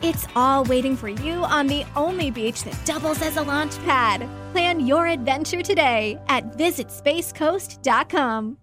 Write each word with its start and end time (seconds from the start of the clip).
It's 0.00 0.28
all 0.36 0.62
waiting 0.64 0.96
for 0.96 1.08
you 1.08 1.42
on 1.42 1.66
the 1.66 1.84
only 1.96 2.30
beach 2.30 2.62
that 2.62 2.78
doubles 2.84 3.20
as 3.20 3.36
a 3.36 3.42
launch 3.42 3.76
pad. 3.78 4.28
Plan 4.52 4.86
your 4.86 5.08
adventure 5.08 5.60
today 5.60 6.20
at 6.28 6.56
visitspacecoast.com. 6.56 8.58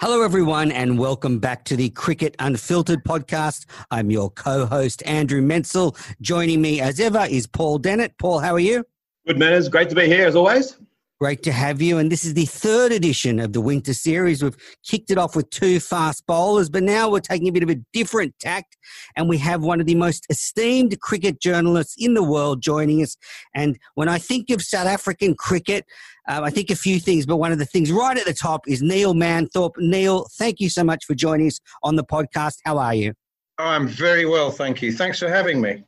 Hello, 0.00 0.22
everyone, 0.22 0.70
and 0.70 0.96
welcome 0.96 1.40
back 1.40 1.64
to 1.64 1.76
the 1.76 1.90
Cricket 1.90 2.36
Unfiltered 2.38 3.02
podcast. 3.02 3.66
I'm 3.90 4.12
your 4.12 4.30
co 4.30 4.64
host, 4.64 5.02
Andrew 5.06 5.42
Menczel. 5.42 5.96
Joining 6.20 6.62
me 6.62 6.80
as 6.80 7.00
ever 7.00 7.26
is 7.28 7.48
Paul 7.48 7.80
Dennett. 7.80 8.16
Paul, 8.16 8.38
how 8.38 8.54
are 8.54 8.60
you? 8.60 8.84
Good 9.26 9.40
manners. 9.40 9.68
Great 9.68 9.88
to 9.90 9.96
be 9.96 10.06
here 10.06 10.28
as 10.28 10.36
always. 10.36 10.76
Great 11.20 11.42
to 11.42 11.52
have 11.52 11.82
you. 11.82 11.98
And 11.98 12.10
this 12.10 12.24
is 12.24 12.32
the 12.32 12.46
third 12.46 12.92
edition 12.92 13.40
of 13.40 13.52
the 13.52 13.60
Winter 13.60 13.92
Series. 13.92 14.42
We've 14.42 14.56
kicked 14.82 15.10
it 15.10 15.18
off 15.18 15.36
with 15.36 15.50
two 15.50 15.78
fast 15.78 16.24
bowlers, 16.26 16.70
but 16.70 16.82
now 16.82 17.10
we're 17.10 17.20
taking 17.20 17.46
a 17.46 17.52
bit 17.52 17.62
of 17.62 17.68
a 17.68 17.76
different 17.92 18.38
tact. 18.38 18.78
And 19.16 19.28
we 19.28 19.36
have 19.36 19.62
one 19.62 19.82
of 19.82 19.86
the 19.86 19.96
most 19.96 20.24
esteemed 20.30 20.98
cricket 21.00 21.38
journalists 21.38 21.94
in 21.98 22.14
the 22.14 22.22
world 22.22 22.62
joining 22.62 23.02
us. 23.02 23.18
And 23.54 23.78
when 23.96 24.08
I 24.08 24.16
think 24.16 24.48
of 24.48 24.62
South 24.62 24.86
African 24.86 25.34
cricket, 25.34 25.84
uh, 26.26 26.40
I 26.42 26.48
think 26.48 26.70
a 26.70 26.74
few 26.74 26.98
things, 26.98 27.26
but 27.26 27.36
one 27.36 27.52
of 27.52 27.58
the 27.58 27.66
things 27.66 27.92
right 27.92 28.16
at 28.16 28.24
the 28.24 28.32
top 28.32 28.66
is 28.66 28.80
Neil 28.80 29.12
Manthorp. 29.12 29.72
Neil, 29.76 30.26
thank 30.38 30.58
you 30.58 30.70
so 30.70 30.82
much 30.82 31.04
for 31.04 31.14
joining 31.14 31.48
us 31.48 31.60
on 31.82 31.96
the 31.96 32.04
podcast. 32.04 32.60
How 32.64 32.78
are 32.78 32.94
you? 32.94 33.12
Oh, 33.58 33.66
I'm 33.66 33.88
very 33.88 34.24
well, 34.24 34.50
thank 34.50 34.80
you. 34.80 34.90
Thanks 34.90 35.18
for 35.18 35.28
having 35.28 35.60
me. 35.60 35.84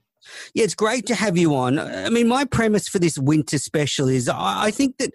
Yeah, 0.55 0.65
it's 0.65 0.75
great 0.75 1.07
to 1.07 1.15
have 1.15 1.37
you 1.37 1.55
on. 1.55 1.79
I 1.79 2.11
mean, 2.11 2.29
my 2.29 2.45
premise 2.45 2.89
for 2.89 2.99
this 2.99 3.19
winter 3.19 3.59
special 3.59 4.09
is 4.09 4.29
I 4.29 4.71
think 4.71 4.99
that 4.99 5.13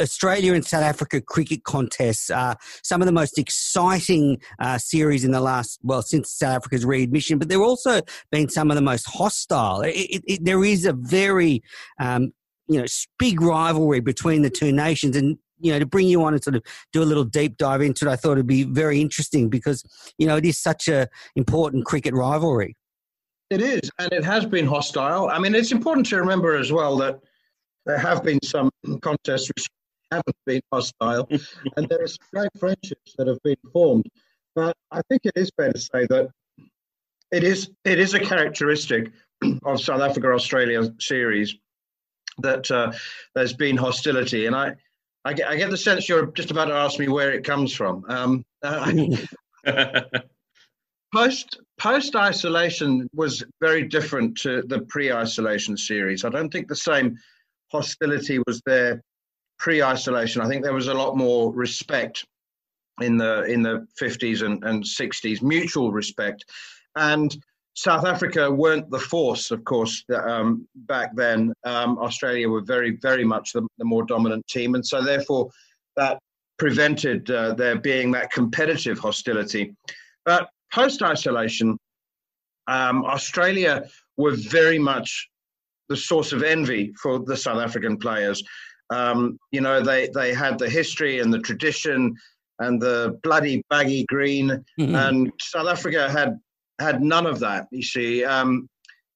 Australia 0.00 0.52
and 0.52 0.64
South 0.64 0.82
Africa 0.82 1.20
cricket 1.20 1.64
contests 1.64 2.30
are 2.30 2.56
some 2.82 3.00
of 3.00 3.06
the 3.06 3.12
most 3.12 3.38
exciting 3.38 4.38
uh, 4.58 4.78
series 4.78 5.24
in 5.24 5.30
the 5.30 5.40
last, 5.40 5.78
well, 5.82 6.02
since 6.02 6.30
South 6.30 6.56
Africa's 6.56 6.84
readmission, 6.84 7.38
but 7.38 7.48
they've 7.48 7.60
also 7.60 8.00
been 8.30 8.48
some 8.48 8.70
of 8.70 8.74
the 8.74 8.82
most 8.82 9.06
hostile. 9.06 9.80
It, 9.80 9.94
it, 9.94 10.22
it, 10.26 10.44
there 10.44 10.64
is 10.64 10.84
a 10.84 10.92
very, 10.92 11.62
um, 11.98 12.32
you 12.68 12.78
know, 12.78 12.86
big 13.18 13.40
rivalry 13.40 14.00
between 14.00 14.42
the 14.42 14.50
two 14.50 14.72
nations. 14.72 15.16
And 15.16 15.38
you 15.58 15.72
know, 15.72 15.78
to 15.78 15.86
bring 15.86 16.06
you 16.06 16.22
on 16.22 16.34
and 16.34 16.44
sort 16.44 16.56
of 16.56 16.62
do 16.92 17.02
a 17.02 17.04
little 17.04 17.24
deep 17.24 17.56
dive 17.56 17.80
into 17.80 18.06
it, 18.06 18.10
I 18.10 18.16
thought 18.16 18.32
it'd 18.32 18.46
be 18.46 18.64
very 18.64 19.00
interesting 19.00 19.48
because, 19.48 19.82
you 20.18 20.26
know, 20.26 20.36
it 20.36 20.44
is 20.44 20.58
such 20.58 20.88
a 20.88 21.08
important 21.34 21.86
cricket 21.86 22.12
rivalry. 22.12 22.76
It 23.50 23.60
is, 23.60 23.90
and 23.98 24.12
it 24.12 24.24
has 24.24 24.44
been 24.44 24.66
hostile. 24.66 25.28
I 25.28 25.38
mean, 25.38 25.54
it's 25.54 25.70
important 25.70 26.06
to 26.06 26.16
remember 26.16 26.56
as 26.56 26.72
well 26.72 26.96
that 26.96 27.20
there 27.84 27.98
have 27.98 28.24
been 28.24 28.40
some 28.42 28.70
contests 29.02 29.48
which 29.48 29.68
haven't 30.10 30.36
been 30.46 30.60
hostile, 30.72 31.28
and 31.76 31.88
there 31.88 32.02
are 32.02 32.08
some 32.08 32.26
great 32.32 32.50
friendships 32.58 33.14
that 33.16 33.28
have 33.28 33.40
been 33.44 33.56
formed. 33.72 34.06
But 34.54 34.76
I 34.90 35.00
think 35.08 35.22
it 35.24 35.32
is 35.36 35.50
fair 35.56 35.72
to 35.72 35.78
say 35.78 36.06
that 36.06 36.30
it 37.30 37.44
is 37.44 37.70
it 37.84 38.00
is 38.00 38.14
a 38.14 38.20
characteristic 38.20 39.12
of 39.64 39.80
South 39.80 40.00
Africa 40.00 40.32
Australia 40.32 40.82
series 40.98 41.56
that 42.38 42.70
uh, 42.70 42.92
there's 43.34 43.52
been 43.52 43.76
hostility, 43.76 44.46
and 44.46 44.56
I, 44.56 44.74
I 45.24 45.32
get, 45.32 45.48
I 45.48 45.56
get 45.56 45.70
the 45.70 45.76
sense 45.76 46.08
you're 46.08 46.26
just 46.26 46.50
about 46.50 46.66
to 46.66 46.74
ask 46.74 46.98
me 46.98 47.08
where 47.08 47.32
it 47.32 47.44
comes 47.44 47.72
from. 47.72 48.04
Um, 48.08 48.44
uh, 48.62 48.92
post 51.16 51.58
post 51.78 52.14
isolation 52.14 53.08
was 53.14 53.42
very 53.60 53.84
different 53.84 54.36
to 54.36 54.62
the 54.66 54.80
pre 54.82 55.12
isolation 55.12 55.76
series. 55.76 56.24
I 56.24 56.28
don't 56.28 56.50
think 56.50 56.68
the 56.68 56.76
same 56.76 57.16
hostility 57.72 58.38
was 58.46 58.60
there 58.66 59.02
pre 59.58 59.82
isolation. 59.82 60.42
I 60.42 60.48
think 60.48 60.62
there 60.62 60.74
was 60.74 60.88
a 60.88 60.94
lot 60.94 61.16
more 61.16 61.52
respect 61.54 62.24
in 63.00 63.16
the 63.16 63.44
in 63.44 63.62
the 63.62 63.86
50s 64.00 64.42
and, 64.42 64.62
and 64.64 64.84
60s, 64.84 65.42
mutual 65.42 65.90
respect, 65.90 66.44
and 66.96 67.34
South 67.74 68.06
Africa 68.06 68.50
weren't 68.50 68.90
the 68.90 68.98
force, 68.98 69.50
of 69.50 69.64
course, 69.64 70.02
um, 70.14 70.66
back 70.74 71.14
then. 71.14 71.52
Um, 71.64 71.98
Australia 71.98 72.48
were 72.48 72.62
very, 72.62 72.96
very 73.02 73.24
much 73.24 73.52
the, 73.52 73.66
the, 73.76 73.84
more 73.84 74.04
dominant 74.06 74.46
team, 74.48 74.74
and 74.74 74.86
so 74.86 75.02
therefore 75.02 75.50
that 75.96 76.18
prevented 76.58 77.30
uh, 77.30 77.52
there 77.52 77.76
being 77.78 78.10
that 78.12 78.32
competitive 78.32 78.98
hostility. 78.98 79.74
But 80.24 80.48
post 80.72 81.02
isolation, 81.02 81.78
um, 82.68 83.04
Australia 83.04 83.84
were 84.16 84.34
very 84.34 84.78
much 84.78 85.28
the 85.88 85.96
source 85.96 86.32
of 86.32 86.42
envy 86.42 86.92
for 87.00 87.20
the 87.20 87.36
South 87.36 87.58
African 87.58 87.96
players. 87.96 88.42
Um, 88.90 89.38
you 89.52 89.60
know, 89.60 89.80
they, 89.80 90.08
they 90.14 90.32
had 90.34 90.58
the 90.58 90.68
history 90.68 91.20
and 91.20 91.32
the 91.32 91.38
tradition 91.38 92.14
and 92.58 92.80
the 92.80 93.18
bloody 93.22 93.62
baggy 93.70 94.04
green, 94.08 94.64
mm-hmm. 94.80 94.94
and 94.94 95.32
South 95.40 95.68
Africa 95.68 96.10
had 96.10 96.38
had 96.78 97.02
none 97.02 97.26
of 97.26 97.38
that. 97.40 97.66
You 97.70 97.82
see, 97.82 98.24
um, 98.24 98.68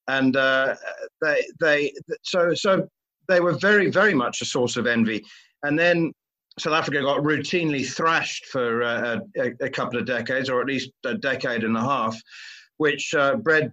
and 0.08 0.36
uh, 0.36 0.74
they 1.22 1.44
they 1.60 1.92
so 2.22 2.52
so 2.54 2.86
they 3.28 3.40
were 3.40 3.52
very 3.52 3.90
very 3.90 4.14
much 4.14 4.42
a 4.42 4.44
source 4.44 4.76
of 4.76 4.86
envy. 4.86 5.24
And 5.62 5.78
then 5.78 6.12
South 6.60 6.75
Africa 6.75 7.00
got 7.00 7.21
routinely 7.21 7.87
thrashed 7.87 8.47
for 8.47 8.82
uh, 8.82 9.21
a, 9.37 9.53
a, 9.60 9.71
couple 9.71 9.98
of 9.98 10.04
decades, 10.04 10.50
or 10.50 10.60
at 10.60 10.66
least 10.66 10.91
a 11.04 11.15
decade 11.15 11.65
and 11.65 11.76
a 11.76 11.81
half, 11.81 12.21
which 12.76 13.15
uh, 13.15 13.37
bred 13.37 13.72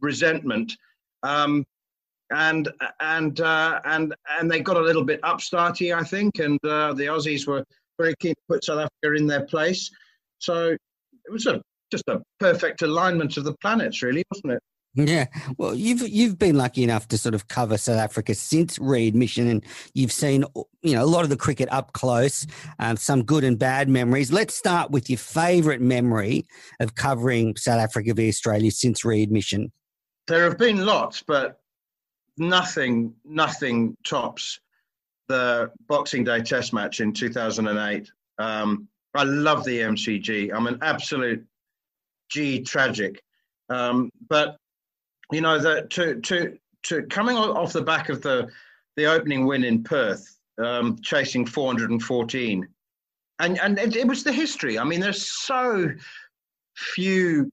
resentment. 0.00 0.72
Um, 1.22 1.64
and 2.30 2.68
and 3.00 3.40
uh, 3.40 3.80
and 3.84 4.14
and 4.38 4.50
they 4.50 4.60
got 4.60 4.76
a 4.76 4.80
little 4.80 5.04
bit 5.04 5.20
upstarty, 5.22 5.94
I 5.96 6.04
think, 6.04 6.38
and 6.38 6.58
uh, 6.64 6.92
the 6.92 7.06
Aussies 7.06 7.46
were 7.46 7.64
very 7.98 8.14
keen 8.20 8.34
to 8.34 8.42
put 8.48 8.64
South 8.64 8.78
Africa 8.78 9.16
in 9.16 9.26
their 9.26 9.46
place. 9.46 9.90
So 10.38 10.68
it 10.68 11.32
was 11.32 11.46
a 11.46 11.60
just 11.90 12.04
a 12.08 12.20
perfect 12.38 12.82
alignment 12.82 13.36
of 13.38 13.44
the 13.44 13.54
planets, 13.60 14.02
really, 14.02 14.22
wasn't 14.30 14.52
it? 14.52 14.62
Yeah, 14.94 15.26
well, 15.58 15.74
you've 15.74 16.08
you've 16.08 16.38
been 16.38 16.56
lucky 16.56 16.82
enough 16.82 17.06
to 17.08 17.18
sort 17.18 17.34
of 17.34 17.46
cover 17.46 17.76
South 17.78 17.98
Africa 17.98 18.34
since 18.34 18.78
readmission, 18.78 19.46
and 19.46 19.64
you've 19.94 20.12
seen 20.12 20.44
you 20.82 20.94
know 20.94 21.04
a 21.04 21.06
lot 21.06 21.22
of 21.22 21.30
the 21.30 21.36
cricket 21.36 21.68
up 21.70 21.92
close, 21.92 22.46
um, 22.78 22.96
some 22.96 23.22
good 23.22 23.44
and 23.44 23.58
bad 23.58 23.88
memories. 23.88 24.32
Let's 24.32 24.54
start 24.54 24.90
with 24.90 25.08
your 25.08 25.18
favourite 25.18 25.80
memory 25.80 26.46
of 26.80 26.94
covering 26.94 27.54
South 27.56 27.80
Africa 27.80 28.14
v 28.14 28.28
Australia 28.28 28.70
since 28.70 29.04
readmission. 29.04 29.70
There 30.26 30.44
have 30.44 30.58
been 30.58 30.84
lots, 30.84 31.22
but 31.22 31.60
nothing 32.38 33.14
nothing 33.24 33.96
tops 34.04 34.58
the 35.28 35.70
Boxing 35.86 36.24
Day 36.24 36.40
Test 36.40 36.72
match 36.72 37.00
in 37.00 37.12
2008. 37.12 38.10
Um, 38.38 38.88
I 39.14 39.24
love 39.24 39.64
the 39.64 39.80
MCG. 39.80 40.50
I'm 40.52 40.66
an 40.66 40.78
absolute 40.82 41.44
G 42.30 42.62
tragic. 42.62 43.22
Um, 43.68 44.10
but 44.28 44.56
you 45.32 45.40
know, 45.40 45.58
that 45.58 45.90
to 45.90 46.20
to 46.20 46.58
to 46.84 47.02
coming 47.04 47.36
off 47.36 47.72
the 47.72 47.82
back 47.82 48.08
of 48.08 48.22
the 48.22 48.48
the 48.96 49.06
opening 49.06 49.46
win 49.46 49.64
in 49.64 49.82
Perth, 49.82 50.38
um, 50.58 50.98
chasing 51.02 51.46
414, 51.46 52.66
and 53.38 53.60
and 53.60 53.78
it, 53.78 53.96
it 53.96 54.06
was 54.06 54.24
the 54.24 54.32
history. 54.32 54.78
I 54.78 54.84
mean, 54.84 55.00
there's 55.00 55.26
so 55.26 55.88
few 56.74 57.50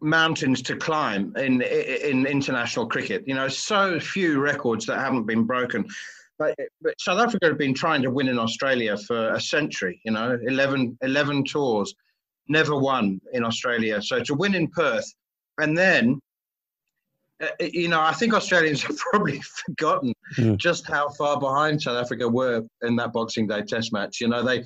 mountains 0.00 0.62
to 0.62 0.76
climb 0.76 1.34
in 1.36 1.62
in 1.62 2.26
international 2.26 2.86
cricket. 2.86 3.24
You 3.26 3.34
know, 3.34 3.48
so 3.48 4.00
few 4.00 4.40
records 4.40 4.86
that 4.86 4.98
haven't 4.98 5.24
been 5.24 5.44
broken. 5.44 5.86
But, 6.38 6.54
but, 6.80 6.94
South 7.00 7.18
Africa 7.18 7.46
have 7.46 7.58
been 7.58 7.74
trying 7.74 8.00
to 8.02 8.12
win 8.12 8.28
in 8.28 8.38
Australia 8.38 8.96
for 8.96 9.34
a 9.34 9.40
century. 9.40 10.00
You 10.04 10.12
know, 10.12 10.38
11, 10.46 10.96
11 11.02 11.44
tours, 11.44 11.92
never 12.46 12.78
won 12.78 13.20
in 13.32 13.44
Australia. 13.44 14.00
So 14.00 14.20
to 14.22 14.34
win 14.34 14.54
in 14.54 14.68
Perth, 14.68 15.12
and 15.58 15.76
then 15.76 16.20
you 17.60 17.88
know, 17.88 18.00
I 18.00 18.12
think 18.12 18.34
Australians 18.34 18.82
have 18.86 18.96
probably 18.96 19.40
forgotten 19.40 20.12
mm. 20.36 20.56
just 20.56 20.86
how 20.86 21.08
far 21.10 21.38
behind 21.38 21.82
South 21.82 21.96
Africa 21.96 22.28
were 22.28 22.64
in 22.82 22.96
that 22.96 23.12
Boxing 23.12 23.46
Day 23.46 23.62
Test 23.62 23.92
match. 23.92 24.20
You 24.20 24.28
know, 24.28 24.42
they 24.42 24.64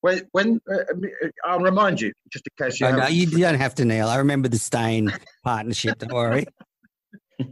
when, 0.00 0.22
when 0.32 0.60
uh, 0.72 0.84
I'll 1.44 1.60
remind 1.60 2.00
you 2.00 2.12
just 2.32 2.46
in 2.46 2.64
case 2.64 2.80
you. 2.80 2.90
No, 2.90 3.06
you 3.08 3.26
don't 3.26 3.58
have 3.58 3.74
to, 3.76 3.84
Neil. 3.84 4.08
I 4.08 4.16
remember 4.16 4.48
the 4.48 4.58
Steyn 4.58 5.12
partnership. 5.44 5.98
Don't 5.98 6.12
worry. 6.12 6.46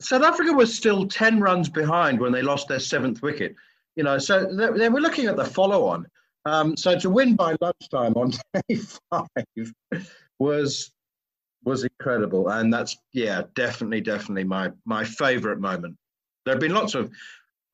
South 0.00 0.22
Africa 0.22 0.52
was 0.52 0.74
still 0.74 1.06
ten 1.06 1.40
runs 1.40 1.68
behind 1.68 2.18
when 2.20 2.32
they 2.32 2.42
lost 2.42 2.68
their 2.68 2.80
seventh 2.80 3.20
wicket. 3.20 3.54
You 3.96 4.04
know, 4.04 4.18
so 4.18 4.46
they, 4.46 4.70
they 4.78 4.88
were 4.88 5.00
looking 5.00 5.26
at 5.26 5.36
the 5.36 5.44
follow-on. 5.44 6.06
Um, 6.46 6.76
so 6.76 6.98
to 6.98 7.10
win 7.10 7.36
by 7.36 7.56
lunchtime 7.60 8.14
on 8.14 8.32
day 8.54 8.76
five 9.10 9.26
was 10.38 10.90
was 11.64 11.84
incredible, 11.84 12.48
and 12.48 12.72
that's 12.72 12.96
yeah, 13.12 13.42
definitely, 13.54 14.00
definitely 14.00 14.44
my 14.44 14.72
my 14.84 15.04
favourite 15.04 15.58
moment. 15.58 15.96
There 16.44 16.54
have 16.54 16.60
been 16.60 16.74
lots 16.74 16.94
of 16.94 17.10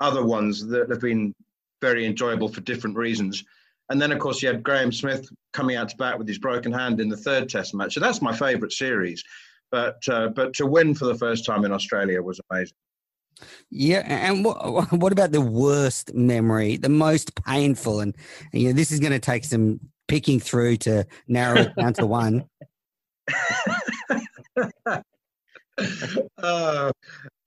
other 0.00 0.24
ones 0.24 0.66
that 0.66 0.90
have 0.90 1.00
been 1.00 1.34
very 1.80 2.06
enjoyable 2.06 2.48
for 2.48 2.60
different 2.62 2.96
reasons. 2.96 3.44
And 3.88 4.02
then, 4.02 4.10
of 4.10 4.18
course, 4.18 4.42
you 4.42 4.48
had 4.48 4.62
Graeme 4.62 4.90
Smith 4.90 5.28
coming 5.52 5.76
out 5.76 5.88
to 5.90 5.96
bat 5.96 6.18
with 6.18 6.26
his 6.26 6.38
broken 6.38 6.72
hand 6.72 7.00
in 7.00 7.08
the 7.08 7.16
third 7.16 7.48
Test 7.48 7.74
match. 7.74 7.94
So 7.94 8.00
that's 8.00 8.20
my 8.20 8.34
favourite 8.34 8.72
series. 8.72 9.22
But 9.70 9.96
uh, 10.08 10.28
but 10.28 10.54
to 10.54 10.66
win 10.66 10.94
for 10.94 11.06
the 11.06 11.14
first 11.14 11.44
time 11.44 11.64
in 11.64 11.72
Australia 11.72 12.22
was 12.22 12.40
amazing. 12.50 12.76
Yeah, 13.70 14.04
and 14.06 14.44
what 14.44 14.92
what 14.92 15.12
about 15.12 15.32
the 15.32 15.40
worst 15.40 16.14
memory, 16.14 16.76
the 16.76 16.88
most 16.88 17.34
painful, 17.44 18.00
and, 18.00 18.16
and 18.52 18.62
you 18.62 18.68
know 18.68 18.74
this 18.74 18.90
is 18.90 19.00
going 19.00 19.12
to 19.12 19.18
take 19.18 19.44
some 19.44 19.80
picking 20.08 20.38
through 20.38 20.76
to 20.76 21.04
narrow 21.26 21.62
it 21.62 21.76
down 21.76 21.92
to 21.94 22.06
one. 22.06 22.44
uh, 26.38 26.92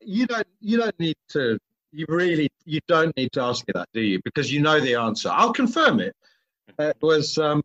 you 0.01 0.27
don't 0.27 0.47
you 0.59 0.77
don't 0.77 0.99
need 0.99 1.15
to 1.29 1.57
you 1.91 2.05
really 2.07 2.49
you 2.65 2.79
don't 2.87 3.15
need 3.17 3.31
to 3.33 3.41
ask 3.41 3.67
me 3.67 3.71
that, 3.75 3.89
do 3.93 4.01
you? 4.01 4.19
Because 4.23 4.51
you 4.51 4.61
know 4.61 4.79
the 4.79 4.95
answer. 4.95 5.29
I'll 5.31 5.53
confirm 5.53 5.99
it. 5.99 6.15
It 6.77 6.97
was. 7.01 7.37
Um, 7.37 7.61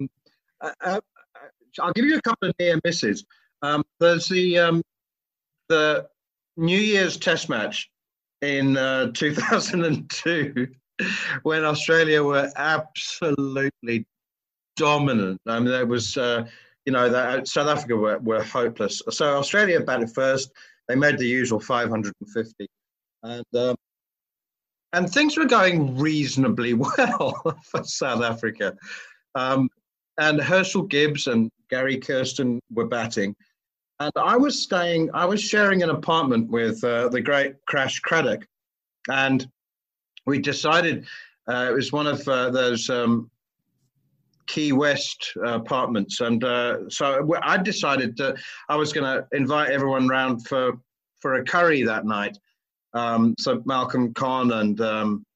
uh, 0.60 0.70
uh, 0.80 1.00
I'll 1.80 1.92
give 1.92 2.04
you 2.04 2.16
a 2.16 2.22
couple 2.22 2.48
of 2.48 2.54
near 2.58 2.78
misses. 2.84 3.24
Um, 3.62 3.84
there's 4.00 4.28
the 4.28 4.58
um, 4.58 4.82
the 5.68 6.08
New 6.56 6.78
Year's 6.78 7.16
Test 7.16 7.48
match 7.48 7.90
in 8.40 8.76
uh, 8.76 9.10
2002 9.12 10.68
when 11.42 11.64
Australia 11.64 12.22
were 12.22 12.50
absolutely 12.56 14.06
dominant. 14.76 15.40
I 15.46 15.58
mean, 15.58 15.68
there 15.68 15.86
was. 15.86 16.16
Uh, 16.16 16.46
you 16.84 16.92
know, 16.92 17.08
that 17.08 17.48
South 17.48 17.68
Africa 17.68 17.96
were, 17.96 18.18
were 18.18 18.42
hopeless. 18.42 19.02
So 19.10 19.36
Australia 19.36 19.80
batted 19.80 20.10
first. 20.12 20.52
They 20.88 20.94
made 20.94 21.18
the 21.18 21.26
usual 21.26 21.60
550, 21.60 22.66
and 23.22 23.44
um, 23.54 23.76
and 24.92 25.10
things 25.10 25.36
were 25.36 25.46
going 25.46 25.98
reasonably 25.98 26.74
well 26.98 27.58
for 27.64 27.82
South 27.84 28.22
Africa. 28.22 28.74
Um, 29.34 29.68
and 30.18 30.38
Herschelle 30.38 30.88
Gibbs 30.88 31.26
and 31.26 31.50
Gary 31.68 31.98
Kirsten 31.98 32.60
were 32.70 32.86
batting. 32.86 33.34
And 33.98 34.12
I 34.16 34.36
was 34.36 34.62
staying, 34.62 35.10
I 35.12 35.24
was 35.24 35.42
sharing 35.42 35.82
an 35.82 35.90
apartment 35.90 36.50
with 36.50 36.82
uh, 36.84 37.08
the 37.08 37.20
great 37.20 37.54
Crash 37.66 38.00
Craddock. 38.00 38.46
And 39.08 39.46
we 40.26 40.38
decided 40.38 41.06
uh, 41.48 41.66
it 41.70 41.74
was 41.74 41.92
one 41.92 42.06
of 42.06 42.26
uh, 42.28 42.50
those 42.50 42.88
um, 42.90 43.30
Quay 44.46 44.72
West 44.72 45.32
apartments. 45.44 46.20
And 46.20 46.42
uh, 46.44 46.88
so 46.88 47.34
I 47.42 47.56
decided 47.56 48.16
that 48.18 48.36
I 48.68 48.76
was 48.76 48.92
going 48.92 49.04
to 49.04 49.26
invite 49.36 49.70
everyone 49.70 50.08
round 50.08 50.46
for, 50.46 50.72
for 51.20 51.34
a 51.34 51.44
curry 51.44 51.82
that 51.82 52.04
night. 52.04 52.38
Um, 52.94 53.34
so 53.38 53.62
Malcolm 53.66 54.14
Conn 54.14 54.52
and 54.52 54.80
um, 54.80 55.26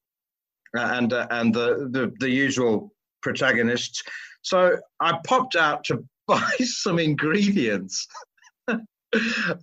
and 0.73 1.13
uh, 1.13 1.27
and 1.29 1.53
the, 1.53 1.89
the 1.91 2.13
the 2.19 2.29
usual 2.29 2.93
protagonists. 3.21 4.01
So 4.41 4.77
I 4.99 5.19
popped 5.25 5.55
out 5.55 5.83
to 5.85 6.03
buy 6.27 6.51
some 6.61 6.99
ingredients, 6.99 8.07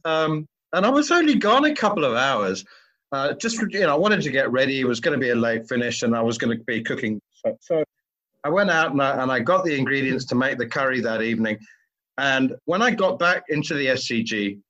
um, 0.05 0.47
and 0.73 0.87
I 0.87 0.89
was 0.89 1.11
only 1.11 1.37
gone 1.37 1.65
a 1.65 1.75
couple 1.75 2.05
of 2.05 2.15
hours. 2.15 2.65
Uh, 3.13 3.33
just 3.35 3.61
you 3.71 3.81
know, 3.81 3.95
I 3.95 3.99
wanted 3.99 4.21
to 4.23 4.31
get 4.31 4.51
ready. 4.51 4.81
It 4.81 4.85
was 4.85 5.01
going 5.01 5.19
to 5.19 5.25
be 5.25 5.31
a 5.31 5.35
late 5.35 5.69
finish, 5.69 6.03
and 6.03 6.15
I 6.15 6.21
was 6.21 6.39
going 6.39 6.57
to 6.57 6.63
be 6.65 6.83
cooking. 6.83 7.21
So, 7.45 7.57
so 7.61 7.85
I 8.47 8.49
went 8.49 8.71
out 8.71 8.93
and 8.93 9.03
I, 9.03 9.21
and 9.21 9.33
I 9.33 9.41
got 9.41 9.65
the 9.65 9.77
ingredients 9.77 10.25
to 10.27 10.37
make 10.37 10.57
the 10.57 10.69
curry 10.69 11.01
that 11.01 11.21
evening. 11.21 11.59
And 12.17 12.55
when 12.67 12.81
I 12.81 12.93
got 12.93 13.19
back 13.19 13.43
into 13.49 13.75
the 13.75 13.87
SCG, 13.87 14.61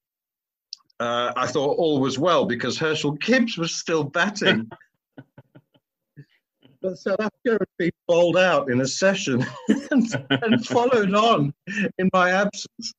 uh, 0.99 1.35
I 1.37 1.47
thought 1.47 1.77
all 1.77 2.01
was 2.01 2.19
well 2.19 2.47
because 2.47 2.79
Herschelle 2.79 3.21
Gibbs 3.21 3.59
was 3.59 3.77
still 3.77 4.03
batting. 4.03 4.71
but 6.81 6.97
South 6.97 7.21
Africa 7.21 7.59
had 7.61 7.69
been 7.77 7.91
bowled 8.09 8.39
out 8.39 8.71
in 8.71 8.81
a 8.81 8.87
session 8.87 9.45
and, 9.91 10.27
and, 10.31 10.67
followed 10.67 11.13
on 11.15 11.53
in 11.99 12.09
my 12.15 12.31
absence. 12.31 12.95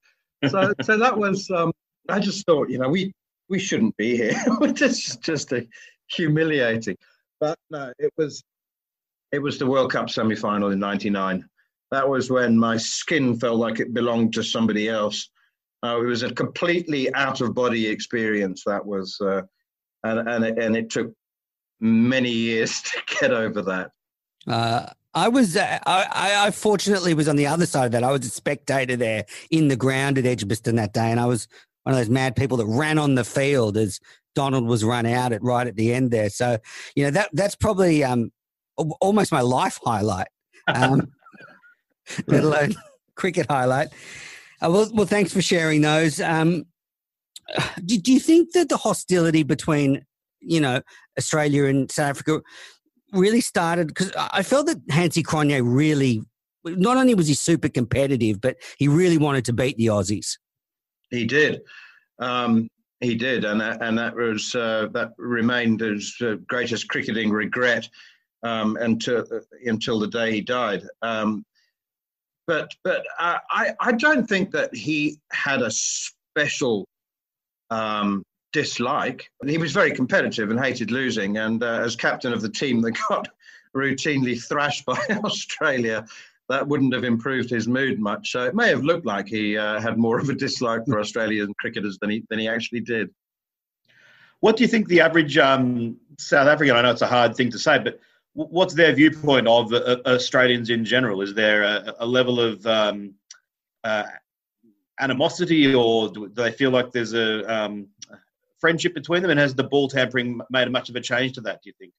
So, 0.47 0.73
so 0.83 0.95
that 0.99 1.17
was, 1.17 1.49
um, 1.49 1.71
I 2.07 2.19
just 2.19 2.45
thought, 2.45 2.69
you 2.69 2.77
know, 2.77 2.89
we, 2.89 3.11
we 3.49 3.57
shouldn't 3.57 3.97
be 3.97 4.15
here. 4.15 4.39
just, 4.73 5.23
just 5.23 5.51
a, 5.53 5.67
humiliating. 6.11 6.97
But 7.39 7.57
no, 7.71 7.91
it 7.97 8.13
was, 8.15 8.43
it 9.31 9.39
was 9.39 9.57
the 9.57 9.67
World 9.67 9.91
Cup 9.91 10.09
semi 10.09 10.35
final 10.35 10.71
in 10.71 10.79
99. 10.79 11.47
That 11.91 12.07
was 12.07 12.29
when 12.29 12.57
my 12.57 12.77
skin 12.77 13.39
felt 13.39 13.57
like 13.57 13.79
it 13.79 13.93
belonged 13.93 14.33
to 14.33 14.43
somebody 14.43 14.89
else. 14.89 15.29
Uh, 15.83 16.01
it 16.01 16.05
was 16.05 16.23
a 16.23 16.33
completely 16.33 17.13
out 17.13 17.41
of 17.41 17.53
body 17.53 17.87
experience. 17.87 18.63
That 18.65 18.85
was, 18.85 19.17
uh, 19.21 19.41
and 20.03 20.27
and 20.27 20.45
it, 20.45 20.59
and 20.59 20.75
it 20.75 20.89
took 20.89 21.13
many 21.79 22.31
years 22.31 22.81
to 22.83 23.01
get 23.19 23.31
over 23.31 23.61
that. 23.63 23.91
Uh, 24.47 24.87
I 25.13 25.29
was, 25.29 25.57
uh, 25.57 25.79
I, 25.85 26.45
I 26.47 26.51
fortunately 26.51 27.13
was 27.13 27.27
on 27.27 27.37
the 27.37 27.47
other 27.47 27.65
side 27.65 27.87
of 27.87 27.91
that. 27.93 28.03
I 28.03 28.11
was 28.11 28.25
a 28.25 28.29
spectator 28.29 28.95
there 28.95 29.25
in 29.49 29.67
the 29.67 29.75
ground 29.75 30.17
at 30.17 30.25
Edgbaston 30.25 30.75
that 30.75 30.93
day, 30.93 31.09
and 31.11 31.19
I 31.19 31.25
was 31.25 31.47
one 31.83 31.93
of 31.93 31.99
those 31.99 32.09
mad 32.09 32.35
people 32.35 32.57
that 32.57 32.65
ran 32.65 32.97
on 32.97 33.15
the 33.15 33.23
field 33.23 33.77
as 33.77 33.99
Donald 34.35 34.67
was 34.67 34.83
run 34.83 35.05
out 35.05 35.31
at 35.31 35.41
right 35.41 35.65
at 35.65 35.75
the 35.75 35.93
end 35.93 36.11
there. 36.11 36.29
So, 36.29 36.59
you 36.95 37.03
know 37.03 37.11
that 37.11 37.29
that's 37.33 37.55
probably 37.55 38.03
um, 38.03 38.31
almost 38.77 39.31
my 39.31 39.41
life 39.41 39.79
highlight, 39.83 40.27
um, 40.67 41.11
let 42.27 42.43
alone 42.43 42.75
cricket 43.15 43.47
highlight. 43.49 43.89
Uh, 44.61 44.69
well, 44.71 44.89
well, 44.93 45.05
thanks 45.05 45.33
for 45.33 45.41
sharing 45.41 45.81
those. 45.81 46.21
Um, 46.21 46.65
do, 47.85 47.97
do 47.97 48.13
you 48.13 48.19
think 48.19 48.53
that 48.53 48.69
the 48.69 48.77
hostility 48.77 49.43
between, 49.43 50.05
you 50.39 50.59
know, 50.59 50.81
Australia 51.17 51.65
and 51.65 51.91
South 51.91 52.09
Africa 52.11 52.41
really 53.13 53.41
started? 53.41 53.87
Because 53.87 54.11
I 54.15 54.43
felt 54.43 54.67
that 54.67 54.85
Hansie 54.87 55.23
Cronje 55.23 55.61
really, 55.63 56.21
not 56.65 56.97
only 56.97 57.15
was 57.15 57.27
he 57.27 57.33
super 57.33 57.69
competitive, 57.69 58.41
but 58.41 58.57
he 58.77 58.87
really 58.87 59.17
wanted 59.17 59.45
to 59.45 59.53
beat 59.53 59.77
the 59.77 59.87
Aussies. 59.87 60.37
He 61.09 61.25
did. 61.25 61.61
Um, 62.19 62.69
he 62.99 63.13
did, 63.13 63.45
and 63.45 63.61
that, 63.61 63.81
and 63.81 63.97
that 63.97 64.15
was 64.15 64.55
uh, 64.55 64.87
that 64.93 65.11
remained 65.19 65.81
his 65.81 66.19
greatest 66.47 66.87
cricketing 66.87 67.29
regret 67.29 67.87
um, 68.47 68.77
until 68.77 69.25
uh, 69.31 69.39
until 69.65 69.99
the 69.99 70.07
day 70.07 70.31
he 70.31 70.41
died. 70.41 70.83
Um, 71.01 71.43
but 72.45 72.73
but 72.83 73.05
uh, 73.19 73.39
I 73.49 73.73
I 73.79 73.91
don't 73.91 74.27
think 74.27 74.51
that 74.51 74.73
he 74.73 75.19
had 75.31 75.61
a 75.61 75.71
special 75.71 76.85
um, 77.69 78.23
dislike. 78.53 79.29
He 79.45 79.57
was 79.57 79.71
very 79.71 79.91
competitive 79.91 80.49
and 80.49 80.59
hated 80.59 80.91
losing. 80.91 81.37
And 81.37 81.61
uh, 81.61 81.81
as 81.81 81.95
captain 81.95 82.33
of 82.33 82.41
the 82.41 82.49
team 82.49 82.81
that 82.81 82.97
got 83.09 83.27
routinely 83.75 84.41
thrashed 84.41 84.85
by 84.85 84.99
Australia, 85.23 86.05
that 86.49 86.67
wouldn't 86.67 86.93
have 86.93 87.03
improved 87.03 87.49
his 87.49 87.67
mood 87.67 87.99
much. 87.99 88.31
So 88.31 88.45
it 88.45 88.55
may 88.55 88.69
have 88.69 88.83
looked 88.83 89.05
like 89.05 89.27
he 89.27 89.57
uh, 89.57 89.81
had 89.81 89.97
more 89.97 90.19
of 90.19 90.29
a 90.29 90.33
dislike 90.33 90.85
for 90.85 90.99
Australian 90.99 91.53
cricketers 91.59 91.97
than 91.99 92.09
he 92.09 92.23
than 92.29 92.39
he 92.39 92.47
actually 92.47 92.79
did. 92.79 93.09
What 94.39 94.55
do 94.55 94.63
you 94.63 94.67
think 94.67 94.87
the 94.87 95.01
average 95.01 95.37
um, 95.37 95.97
South 96.17 96.47
African? 96.47 96.75
I 96.75 96.83
know 96.83 96.91
it's 96.91 97.01
a 97.01 97.07
hard 97.07 97.35
thing 97.35 97.51
to 97.51 97.59
say, 97.59 97.79
but 97.79 97.99
what's 98.37 98.75
their 98.75 98.93
viewpoint 98.93 99.47
of 99.47 99.73
uh, 99.73 99.97
Australians 100.05 100.69
in 100.69 100.85
general? 100.85 101.21
Is 101.21 101.33
there 101.33 101.63
a, 101.63 101.95
a 101.99 102.05
level 102.05 102.39
of 102.39 102.65
um, 102.67 103.15
uh, 103.83 104.03
animosity, 104.99 105.73
or 105.73 106.09
do 106.09 106.31
they 106.35 106.51
feel 106.51 106.69
like 106.69 106.91
there's 106.91 107.13
a 107.13 107.51
um, 107.51 107.87
friendship 108.59 108.93
between 108.93 109.23
them? 109.23 109.31
And 109.31 109.39
has 109.39 109.55
the 109.55 109.63
ball 109.63 109.87
tampering 109.87 110.39
made 110.51 110.71
much 110.71 110.89
of 110.89 110.95
a 110.95 111.01
change 111.01 111.33
to 111.33 111.41
that? 111.41 111.63
Do 111.63 111.69
you 111.71 111.73
think? 111.79 111.93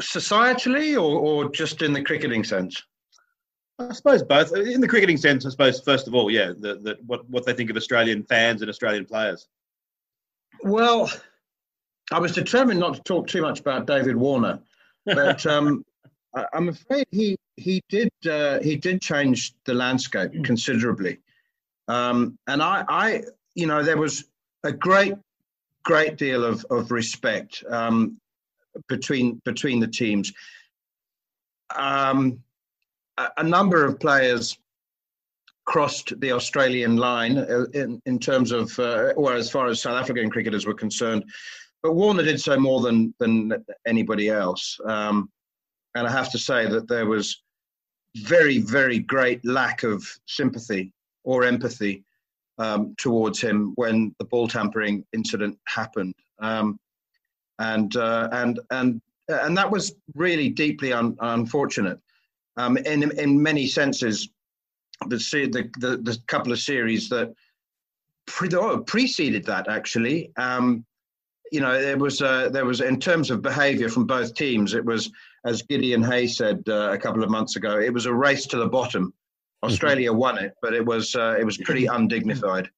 Societally, 0.00 0.94
or, 0.94 1.18
or 1.18 1.50
just 1.50 1.82
in 1.82 1.92
the 1.92 2.02
cricketing 2.02 2.42
sense? 2.42 2.82
I 3.78 3.92
suppose 3.92 4.22
both. 4.22 4.54
In 4.56 4.80
the 4.80 4.88
cricketing 4.88 5.18
sense, 5.18 5.44
I 5.44 5.50
suppose 5.50 5.80
first 5.80 6.08
of 6.08 6.14
all, 6.14 6.30
yeah, 6.30 6.52
the, 6.58 6.76
the, 6.76 6.98
what 7.06 7.28
what 7.28 7.44
they 7.44 7.52
think 7.52 7.68
of 7.68 7.76
Australian 7.76 8.22
fans 8.24 8.62
and 8.62 8.70
Australian 8.70 9.04
players. 9.04 9.46
Well, 10.62 11.10
I 12.10 12.18
was 12.18 12.32
determined 12.32 12.80
not 12.80 12.94
to 12.94 13.02
talk 13.02 13.26
too 13.26 13.42
much 13.42 13.60
about 13.60 13.86
David 13.86 14.16
Warner 14.16 14.60
but 15.04 15.44
um, 15.54 15.84
I'm 16.52 16.68
afraid 16.68 17.06
he 17.10 17.36
he 17.56 17.82
did 17.88 18.10
uh, 18.28 18.60
he 18.60 18.76
did 18.76 19.00
change 19.00 19.54
the 19.64 19.74
landscape 19.74 20.32
hmm. 20.32 20.42
considerably, 20.42 21.18
um, 21.88 22.38
and 22.46 22.62
I, 22.62 22.84
I 22.88 23.22
you 23.54 23.66
know 23.66 23.82
there 23.82 23.98
was 23.98 24.24
a 24.64 24.72
great 24.72 25.14
great 25.84 26.16
deal 26.16 26.44
of 26.44 26.64
of 26.70 26.90
respect 26.90 27.64
um, 27.68 28.18
between 28.88 29.40
between 29.44 29.80
the 29.80 29.88
teams. 29.88 30.32
Um, 31.74 32.42
a, 33.16 33.28
a, 33.38 33.44
number 33.44 33.84
of 33.84 34.00
players 34.00 34.58
crossed 35.70 36.18
the 36.20 36.32
Australian 36.32 36.96
line 36.96 37.38
uh, 37.38 37.64
in, 37.74 38.02
in 38.04 38.18
terms 38.18 38.50
of, 38.50 38.76
uh, 38.80 39.12
or 39.16 39.34
as 39.34 39.48
far 39.48 39.68
as 39.68 39.80
South 39.80 39.94
African 39.94 40.28
cricketers 40.28 40.66
were 40.66 40.74
concerned, 40.74 41.22
but 41.82 41.94
Warner 41.94 42.22
did 42.22 42.40
so 42.40 42.58
more 42.58 42.80
than 42.80 43.14
than 43.18 43.64
anybody 43.86 44.28
else. 44.28 44.78
Um, 44.84 45.30
and 45.94 46.06
I 46.06 46.10
have 46.10 46.30
to 46.32 46.38
say 46.38 46.66
that 46.68 46.88
there 46.88 47.06
was 47.06 47.42
very, 48.16 48.58
very 48.58 48.98
great 48.98 49.44
lack 49.44 49.82
of 49.82 50.04
sympathy 50.26 50.92
or 51.24 51.44
empathy 51.44 52.04
um, 52.58 52.94
towards 52.98 53.40
him 53.40 53.72
when 53.76 54.14
the 54.18 54.24
ball 54.24 54.48
tampering 54.48 55.04
incident 55.12 55.58
happened. 55.66 56.14
Um, 56.38 56.78
and, 57.58 57.94
uh, 57.96 58.28
and, 58.32 58.60
and, 58.70 59.00
and 59.28 59.56
that 59.56 59.70
was 59.70 59.94
really 60.14 60.48
deeply 60.48 60.92
un- 60.92 61.16
unfortunate. 61.20 61.98
Um, 62.56 62.76
in, 62.78 63.10
in 63.18 63.42
many 63.42 63.66
senses, 63.66 64.28
the, 65.08 65.16
the, 65.16 65.70
the, 65.78 65.96
the 65.98 66.18
couple 66.26 66.52
of 66.52 66.58
series 66.58 67.08
that 67.08 67.32
pre- 68.26 68.50
oh, 68.54 68.78
preceded 68.78 69.44
that 69.46 69.68
actually 69.68 70.30
um, 70.36 70.84
you 71.50 71.60
know, 71.60 71.80
there 71.80 71.98
was 71.98 72.22
uh, 72.22 72.48
there 72.50 72.64
was 72.64 72.80
in 72.80 73.00
terms 73.00 73.30
of 73.30 73.42
behaviour 73.42 73.88
from 73.88 74.06
both 74.06 74.34
teams. 74.34 74.74
It 74.74 74.84
was, 74.84 75.10
as 75.44 75.62
Gideon 75.62 76.02
Haigh 76.02 76.28
said 76.28 76.62
uh, 76.68 76.92
a 76.92 76.98
couple 76.98 77.22
of 77.22 77.30
months 77.30 77.56
ago, 77.56 77.78
it 77.78 77.92
was 77.92 78.06
a 78.06 78.14
race 78.14 78.46
to 78.46 78.56
the 78.56 78.68
bottom. 78.68 79.06
Mm-hmm. 79.06 79.66
Australia 79.66 80.10
mm-hmm. 80.10 80.18
won 80.18 80.38
it, 80.38 80.54
but 80.62 80.74
it 80.74 80.84
was 80.84 81.14
uh, 81.16 81.36
it 81.38 81.44
was 81.44 81.58
pretty 81.58 81.86
undignified. 81.86 82.70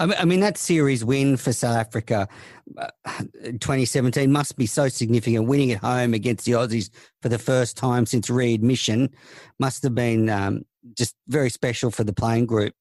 I 0.00 0.24
mean, 0.24 0.38
that 0.40 0.56
series 0.56 1.04
win 1.04 1.36
for 1.36 1.52
South 1.52 1.76
Africa, 1.76 2.28
uh, 2.76 2.88
2017, 3.04 4.30
must 4.30 4.56
be 4.56 4.66
so 4.66 4.88
significant. 4.88 5.48
Winning 5.48 5.72
at 5.72 5.80
home 5.80 6.14
against 6.14 6.46
the 6.46 6.52
Aussies 6.52 6.90
for 7.20 7.28
the 7.28 7.38
first 7.38 7.76
time 7.76 8.06
since 8.06 8.30
readmission 8.30 9.10
must 9.58 9.82
have 9.82 9.96
been 9.96 10.30
um, 10.30 10.62
just 10.94 11.16
very 11.26 11.50
special 11.50 11.90
for 11.90 12.04
the 12.04 12.12
playing 12.12 12.46
group. 12.46 12.74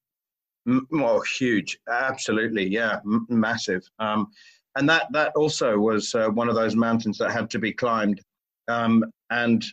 Well, 0.91 1.21
huge! 1.21 1.79
Absolutely, 1.89 2.67
yeah, 2.67 2.99
M- 3.05 3.25
massive. 3.29 3.89
Um, 3.97 4.27
and 4.77 4.87
that 4.89 5.07
that 5.11 5.33
also 5.35 5.77
was 5.77 6.13
uh, 6.15 6.29
one 6.29 6.49
of 6.49 6.55
those 6.55 6.75
mountains 6.75 7.17
that 7.17 7.31
had 7.31 7.49
to 7.49 7.59
be 7.59 7.73
climbed. 7.73 8.21
Um, 8.67 9.03
and 9.29 9.63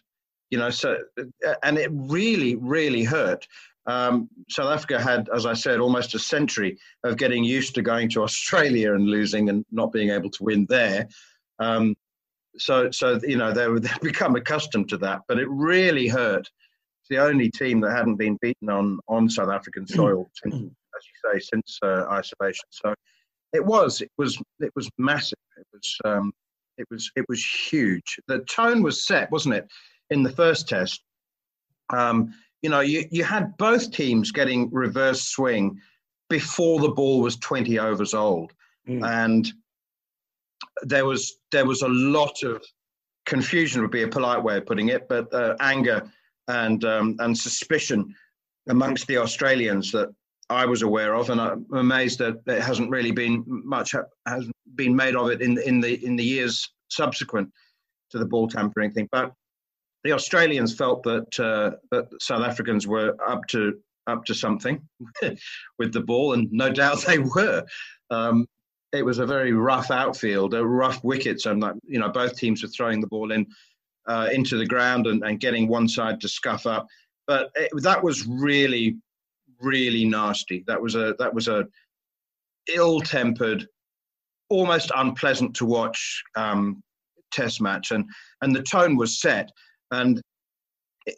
you 0.50 0.58
know 0.58 0.70
so 0.70 0.98
uh, 1.18 1.54
and 1.62 1.78
it 1.78 1.90
really 1.92 2.56
really 2.56 3.04
hurt. 3.04 3.46
Um, 3.86 4.30
south 4.48 4.72
africa 4.72 4.98
had 4.98 5.28
as 5.34 5.44
i 5.44 5.52
said 5.52 5.78
almost 5.78 6.14
a 6.14 6.18
century 6.18 6.78
of 7.04 7.18
getting 7.18 7.44
used 7.44 7.74
to 7.74 7.82
going 7.82 8.08
to 8.10 8.22
australia 8.22 8.94
and 8.94 9.06
losing 9.06 9.50
and 9.50 9.62
not 9.70 9.92
being 9.92 10.08
able 10.10 10.30
to 10.30 10.42
win 10.42 10.66
there. 10.70 11.06
Um, 11.58 11.94
so 12.56 12.90
so 12.90 13.20
you 13.22 13.36
know 13.36 13.52
they 13.52 13.66
they've 13.80 14.00
become 14.12 14.36
accustomed 14.36 14.88
to 14.90 14.96
that. 14.98 15.22
But 15.28 15.38
it 15.38 15.48
really 15.50 16.08
hurt. 16.08 16.48
It's 17.00 17.08
the 17.10 17.18
only 17.18 17.50
team 17.50 17.80
that 17.80 17.92
hadn't 17.92 18.16
been 18.16 18.38
beaten 18.40 18.70
on 18.70 18.98
on 19.08 19.28
south 19.28 19.50
african 19.50 19.86
soil 19.86 20.30
since, 20.34 20.54
as 20.54 20.60
you 20.62 21.32
say 21.32 21.40
since 21.40 21.78
uh, 21.82 22.06
isolation. 22.10 22.64
So 22.70 22.94
it 23.54 23.64
was. 23.64 24.00
It 24.00 24.10
was. 24.18 24.38
It 24.60 24.72
was 24.76 24.90
massive. 24.98 25.38
It 25.56 25.66
was. 25.72 25.96
Um, 26.04 26.32
it 26.76 26.86
was. 26.90 27.10
It 27.16 27.24
was 27.28 27.44
huge. 27.44 28.18
The 28.26 28.40
tone 28.40 28.82
was 28.82 29.06
set, 29.06 29.30
wasn't 29.30 29.54
it, 29.54 29.68
in 30.10 30.22
the 30.22 30.30
first 30.30 30.68
test? 30.68 31.02
Um, 31.90 32.34
you 32.62 32.70
know, 32.70 32.80
you, 32.80 33.04
you 33.10 33.24
had 33.24 33.56
both 33.56 33.92
teams 33.92 34.32
getting 34.32 34.70
reverse 34.72 35.22
swing 35.22 35.80
before 36.30 36.80
the 36.80 36.88
ball 36.88 37.20
was 37.20 37.36
20 37.36 37.78
overs 37.78 38.14
old, 38.14 38.52
mm. 38.88 39.06
and 39.06 39.52
there 40.82 41.04
was 41.04 41.38
there 41.52 41.66
was 41.66 41.82
a 41.82 41.88
lot 41.88 42.42
of 42.42 42.62
confusion 43.26 43.82
would 43.82 43.90
be 43.90 44.02
a 44.02 44.08
polite 44.08 44.42
way 44.42 44.56
of 44.56 44.66
putting 44.66 44.88
it, 44.88 45.08
but 45.08 45.32
uh, 45.32 45.56
anger 45.60 46.10
and 46.48 46.84
um, 46.84 47.16
and 47.20 47.36
suspicion 47.36 48.14
amongst 48.68 49.06
the 49.06 49.18
Australians 49.18 49.92
that 49.92 50.08
I 50.50 50.66
was 50.66 50.82
aware 50.82 51.14
of, 51.14 51.30
and 51.30 51.40
I'm 51.40 51.66
amazed 51.72 52.18
that 52.18 52.40
it 52.46 52.60
hasn't 52.60 52.90
really 52.90 53.12
been 53.12 53.44
much 53.46 53.94
has 54.26 54.50
been 54.74 54.94
made 54.94 55.16
of 55.16 55.30
it 55.30 55.40
in 55.40 55.58
in 55.58 55.80
the 55.80 56.04
in 56.04 56.16
the 56.16 56.24
years 56.24 56.68
subsequent 56.88 57.50
to 58.10 58.18
the 58.18 58.26
ball 58.26 58.48
tampering 58.48 58.92
thing. 58.92 59.08
But 59.10 59.32
the 60.04 60.12
Australians 60.12 60.74
felt 60.74 61.02
that 61.04 61.40
uh, 61.40 61.76
that 61.90 62.08
South 62.20 62.42
Africans 62.42 62.86
were 62.86 63.16
up 63.26 63.46
to 63.48 63.78
up 64.06 64.24
to 64.26 64.34
something 64.34 64.86
with 65.78 65.92
the 65.92 66.00
ball, 66.00 66.34
and 66.34 66.50
no 66.52 66.70
doubt 66.70 67.04
they 67.06 67.18
were. 67.18 67.64
Um, 68.10 68.46
it 68.92 69.04
was 69.04 69.18
a 69.18 69.26
very 69.26 69.52
rough 69.52 69.90
outfield, 69.90 70.54
a 70.54 70.64
rough 70.64 71.02
wickets, 71.02 71.46
and 71.46 71.64
you 71.84 71.98
know 71.98 72.10
both 72.10 72.36
teams 72.36 72.62
were 72.62 72.68
throwing 72.68 73.00
the 73.00 73.08
ball 73.08 73.32
in 73.32 73.46
uh, 74.06 74.28
into 74.32 74.56
the 74.56 74.66
ground 74.66 75.06
and, 75.06 75.24
and 75.24 75.40
getting 75.40 75.68
one 75.68 75.88
side 75.88 76.20
to 76.20 76.28
scuff 76.28 76.66
up. 76.66 76.86
But 77.26 77.50
it, 77.54 77.70
that 77.82 78.04
was 78.04 78.26
really 78.26 78.96
really 79.60 80.04
nasty. 80.04 80.64
That 80.66 80.80
was 80.80 80.94
a 80.94 81.14
that 81.18 81.32
was 81.32 81.48
a 81.48 81.66
ill-tempered, 82.74 83.66
almost 84.48 84.90
unpleasant 84.96 85.54
to 85.56 85.66
watch 85.66 86.22
um, 86.36 86.82
test 87.32 87.60
match, 87.60 87.90
and 87.90 88.04
and 88.42 88.54
the 88.54 88.62
tone 88.62 88.96
was 88.96 89.20
set. 89.20 89.50
And 89.90 90.20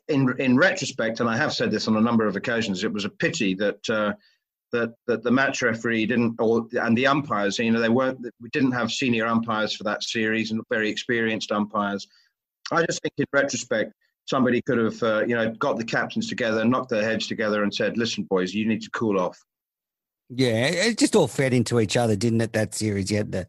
in 0.09 0.35
in 0.39 0.57
retrospect, 0.57 1.21
and 1.21 1.29
I 1.29 1.37
have 1.37 1.53
said 1.53 1.71
this 1.71 1.89
on 1.89 1.97
a 1.97 2.01
number 2.01 2.27
of 2.27 2.37
occasions, 2.37 2.85
it 2.85 2.93
was 2.93 3.05
a 3.05 3.11
pity 3.11 3.55
that. 3.55 3.91
Uh, 3.91 4.13
that, 4.73 4.93
that 5.07 5.23
the 5.23 5.31
match 5.31 5.63
referee 5.63 6.07
didn't, 6.07 6.35
or 6.41 6.67
and 6.73 6.99
the 6.99 7.07
umpires, 7.07 7.57
you 7.59 7.71
know, 7.71 7.81
they 7.81 7.89
weren't. 7.89 8.19
We 8.41 8.51
didn't 8.51 8.73
have 8.73 8.91
senior 8.91 9.25
umpires 9.25 9.75
for 9.75 9.85
that 9.85 10.03
series 10.03 10.51
and 10.51 10.61
very 10.71 10.91
experienced 10.91 11.53
umpires. 11.53 12.07
I 12.73 12.85
just 12.85 13.01
think, 13.01 13.15
in 13.17 13.27
retrospect, 13.33 13.93
somebody 14.27 14.61
could 14.63 14.79
have, 14.79 15.03
uh, 15.03 15.25
you 15.27 15.35
know, 15.35 15.51
got 15.53 15.79
the 15.79 15.85
captains 15.85 16.29
together, 16.29 16.65
knocked 16.65 16.91
their 16.91 17.03
heads 17.03 17.27
together, 17.27 17.63
and 17.63 17.75
said, 17.75 17.97
"Listen, 17.97 18.25
boys, 18.25 18.55
you 18.55 18.67
need 18.67 18.83
to 18.83 18.91
cool 18.91 19.19
off." 19.19 19.39
Yeah, 20.29 20.67
it 20.67 20.99
just 20.99 21.17
all 21.17 21.29
fed 21.29 21.55
into 21.55 21.81
each 21.81 21.97
other, 21.97 22.17
didn't 22.17 22.41
it? 22.41 22.53
That 22.53 22.75
series, 22.75 23.11
you 23.11 23.19
had 23.19 23.33
the 23.33 23.47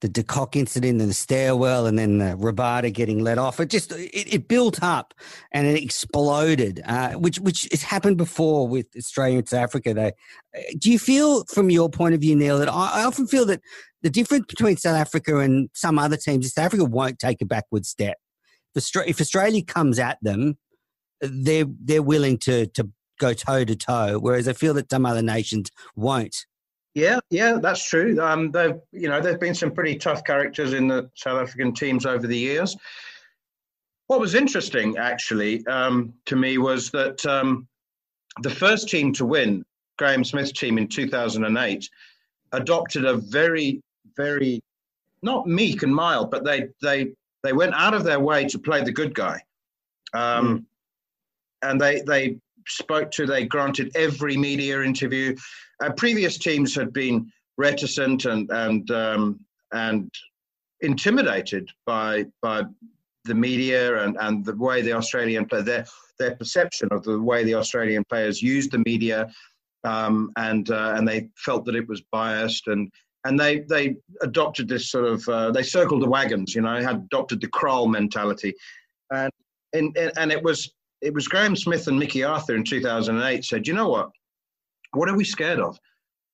the 0.00 0.08
De 0.08 0.22
Kock 0.22 0.54
incident 0.54 1.00
and 1.00 1.10
the 1.10 1.14
stairwell, 1.14 1.86
and 1.86 1.98
then 1.98 2.18
the 2.18 2.36
Rabada 2.36 2.92
getting 2.92 3.18
let 3.18 3.38
off. 3.38 3.58
It 3.58 3.70
just 3.70 3.92
it, 3.92 4.34
it 4.34 4.48
built 4.48 4.82
up 4.82 5.14
and 5.52 5.66
it 5.66 5.82
exploded, 5.82 6.80
uh, 6.84 7.12
which 7.12 7.38
which 7.40 7.68
has 7.70 7.82
happened 7.82 8.16
before 8.16 8.68
with 8.68 8.86
Australia 8.96 9.38
and 9.38 9.48
South 9.48 9.64
Africa. 9.64 10.12
Do 10.78 10.90
you 10.90 10.98
feel, 10.98 11.44
from 11.46 11.70
your 11.70 11.90
point 11.90 12.14
of 12.14 12.20
view, 12.20 12.36
Neil, 12.36 12.58
that 12.58 12.68
I, 12.68 13.00
I 13.00 13.04
often 13.04 13.26
feel 13.26 13.46
that 13.46 13.60
the 14.02 14.10
difference 14.10 14.46
between 14.46 14.76
South 14.76 14.96
Africa 14.96 15.38
and 15.38 15.70
some 15.74 15.98
other 15.98 16.16
teams 16.16 16.46
is 16.46 16.54
South 16.54 16.66
Africa 16.66 16.84
won't 16.84 17.18
take 17.18 17.42
a 17.42 17.46
backward 17.46 17.86
step 17.86 18.18
if 18.74 19.20
Australia 19.20 19.62
comes 19.62 19.98
at 19.98 20.18
them, 20.22 20.58
they're 21.20 21.66
they're 21.80 22.02
willing 22.02 22.38
to 22.38 22.66
to 22.68 22.90
go 23.18 23.32
toe 23.32 23.64
to 23.64 23.76
toe. 23.76 24.18
Whereas 24.18 24.48
I 24.48 24.52
feel 24.52 24.74
that 24.74 24.90
some 24.90 25.06
other 25.06 25.22
nations 25.22 25.70
won't. 25.96 26.46
Yeah, 26.94 27.18
yeah, 27.30 27.58
that's 27.60 27.88
true. 27.88 28.20
Um, 28.20 28.50
they've 28.52 28.80
you 28.92 29.08
know 29.08 29.20
there've 29.20 29.40
been 29.40 29.54
some 29.54 29.72
pretty 29.72 29.96
tough 29.96 30.24
characters 30.24 30.72
in 30.72 30.88
the 30.88 31.10
South 31.14 31.40
African 31.40 31.72
teams 31.72 32.06
over 32.06 32.26
the 32.26 32.38
years. 32.38 32.76
What 34.06 34.20
was 34.20 34.34
interesting, 34.34 34.98
actually, 34.98 35.66
um, 35.66 36.12
to 36.26 36.36
me 36.36 36.58
was 36.58 36.90
that 36.90 37.24
um, 37.24 37.66
the 38.42 38.50
first 38.50 38.88
team 38.88 39.14
to 39.14 39.24
win, 39.24 39.64
Graeme 39.96 40.24
Smith's 40.24 40.52
team 40.52 40.76
in 40.76 40.88
2008, 40.88 41.88
adopted 42.52 43.06
a 43.06 43.16
very, 43.16 43.80
very 44.14 44.60
not 45.22 45.48
meek 45.48 45.82
and 45.82 45.94
mild, 45.94 46.30
but 46.30 46.44
they 46.44 46.68
they 46.82 47.12
they 47.44 47.52
went 47.52 47.74
out 47.74 47.94
of 47.94 48.02
their 48.02 48.18
way 48.18 48.46
to 48.46 48.58
play 48.58 48.82
the 48.82 48.90
good 48.90 49.14
guy. 49.14 49.40
Um, 50.14 50.46
mm. 50.48 50.64
And 51.62 51.80
they, 51.80 52.00
they 52.00 52.38
spoke 52.66 53.10
to, 53.12 53.26
they 53.26 53.44
granted 53.44 53.92
every 53.94 54.36
media 54.36 54.82
interview. 54.82 55.36
Uh, 55.82 55.90
previous 55.92 56.38
teams 56.38 56.74
had 56.74 56.92
been 56.92 57.30
reticent 57.56 58.24
and, 58.24 58.50
and, 58.50 58.90
um, 58.90 59.40
and 59.72 60.10
intimidated 60.80 61.70
by, 61.86 62.26
by 62.42 62.64
the 63.24 63.34
media 63.34 64.04
and, 64.04 64.16
and 64.20 64.44
the 64.44 64.56
way 64.56 64.82
the 64.82 64.92
Australian 64.92 65.46
play, 65.46 65.62
their, 65.62 65.86
their 66.18 66.34
perception 66.36 66.88
of 66.90 67.04
the 67.04 67.20
way 67.20 67.44
the 67.44 67.54
Australian 67.54 68.04
players 68.04 68.42
used 68.42 68.72
the 68.72 68.82
media. 68.86 69.30
Um, 69.84 70.32
and, 70.38 70.70
uh, 70.70 70.94
and 70.96 71.06
they 71.06 71.28
felt 71.36 71.66
that 71.66 71.76
it 71.76 71.86
was 71.86 72.02
biased 72.10 72.68
and, 72.68 72.90
and 73.24 73.38
they 73.38 73.60
they 73.60 73.96
adopted 74.22 74.68
this 74.68 74.90
sort 74.90 75.06
of 75.06 75.28
uh, 75.28 75.50
they 75.50 75.62
circled 75.62 76.02
the 76.02 76.08
wagons, 76.08 76.54
you 76.54 76.60
know, 76.60 76.80
had 76.80 76.96
adopted 76.96 77.40
the 77.40 77.48
kraal 77.48 77.88
mentality, 77.88 78.54
and 79.10 79.30
and 79.72 79.96
and 79.96 80.30
it 80.30 80.42
was 80.42 80.72
it 81.00 81.12
was 81.12 81.28
Graeme 81.28 81.56
Smith 81.56 81.86
and 81.86 81.98
Mickey 81.98 82.24
Arthur 82.24 82.54
in 82.54 82.64
2008 82.64 83.44
said, 83.44 83.66
you 83.66 83.74
know 83.74 83.88
what, 83.88 84.10
what 84.92 85.08
are 85.08 85.16
we 85.16 85.24
scared 85.24 85.60
of? 85.60 85.78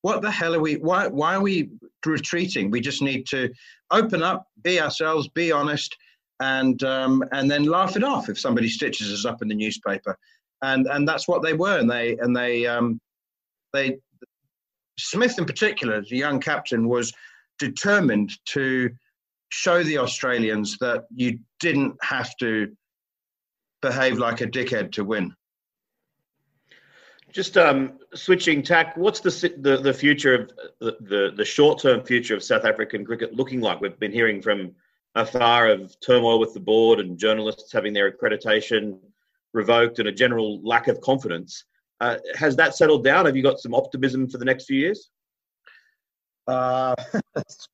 What 0.03 0.23
the 0.23 0.31
hell 0.31 0.55
are 0.55 0.61
we? 0.61 0.77
Why 0.77 1.09
why 1.09 1.35
are 1.35 1.43
we 1.43 1.71
retreating? 2.07 2.71
We 2.71 2.81
just 2.81 3.03
need 3.03 3.27
to 3.27 3.51
open 3.91 4.23
up, 4.23 4.47
be 4.63 4.81
ourselves, 4.81 5.29
be 5.29 5.53
honest, 5.53 5.95
and 6.41 6.83
um, 6.85 7.23
and 7.33 7.51
then 7.51 7.65
laugh 7.65 7.97
it 7.97 8.05
off 8.05 8.29
if 8.29 8.39
somebody 8.39 8.69
stitches 8.69 9.13
us 9.13 9.27
up 9.27 9.43
in 9.43 9.49
the 9.49 9.55
newspaper, 9.55 10.17
and 10.63 10.87
and 10.87 11.07
that's 11.07 11.29
what 11.29 11.43
they 11.43 11.53
were, 11.53 11.79
and 11.79 11.91
they 11.91 12.17
and 12.19 12.35
they 12.35 12.67
um, 12.67 12.99
they 13.75 13.99
Smith, 15.03 15.39
in 15.39 15.45
particular, 15.45 16.03
the 16.03 16.17
young 16.17 16.41
captain, 16.41 16.89
was 16.89 17.13
determined 17.59 18.33
to 18.47 18.91
show 19.51 19.83
the 19.83 19.99
Australians 19.99 20.79
that 20.79 21.05
you 21.15 21.39
didn't 21.59 21.97
have 22.03 22.37
to 22.37 22.75
behave 23.83 24.19
like 24.19 24.41
a 24.41 24.47
dickhead 24.47 24.93
to 24.93 25.05
win. 25.05 25.35
Just 27.33 27.57
um, 27.57 27.99
switching 28.15 28.63
tack, 28.63 28.97
what's 28.97 29.21
the, 29.21 29.31
the, 29.59 29.77
the 29.77 29.95
future 29.95 30.35
of 30.35 30.51
the, 30.81 30.97
the, 31.01 31.33
the 31.37 31.45
short 31.45 31.81
term 31.81 32.03
future 32.03 32.35
of 32.35 32.43
South 32.43 32.65
African 32.65 33.05
cricket 33.05 33.35
looking 33.35 33.61
like? 33.61 33.81
We've 33.81 33.99
been 33.99 34.13
hearing 34.13 34.43
from 34.43 34.73
afar 35.15 35.69
of 35.69 35.95
turmoil 36.01 36.41
with 36.41 36.55
the 36.55 36.61
board 36.61 37.01
and 37.01 37.19
journalists 37.19 37.73
having 37.73 37.93
their 37.93 38.11
accreditation 38.11 38.99
revoked 39.53 39.99
and 39.99 40.09
a 40.09 40.13
general 40.13 40.61
lack 40.63 40.89
of 40.89 41.01
confidence. 41.01 41.65
Uh, 42.01 42.17
has 42.35 42.57
that 42.57 42.77
settled 42.77 43.05
down? 43.05 43.27
Have 43.27 43.37
you 43.37 43.43
got 43.43 43.61
some 43.61 43.75
optimism 43.75 44.29
for 44.29 44.39
the 44.39 44.45
next 44.45 44.65
few 44.65 44.79
years? 44.79 45.11
Uh, 46.47 46.95
it's 47.37 47.69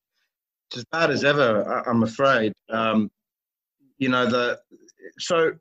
as 0.76 0.84
bad 0.90 1.10
as 1.10 1.24
ever, 1.24 1.62
I'm 1.86 2.02
afraid. 2.02 2.52
Um, 2.70 3.10
you 3.98 4.08
know 4.08 4.26
the 4.26 4.58
so 5.18 5.52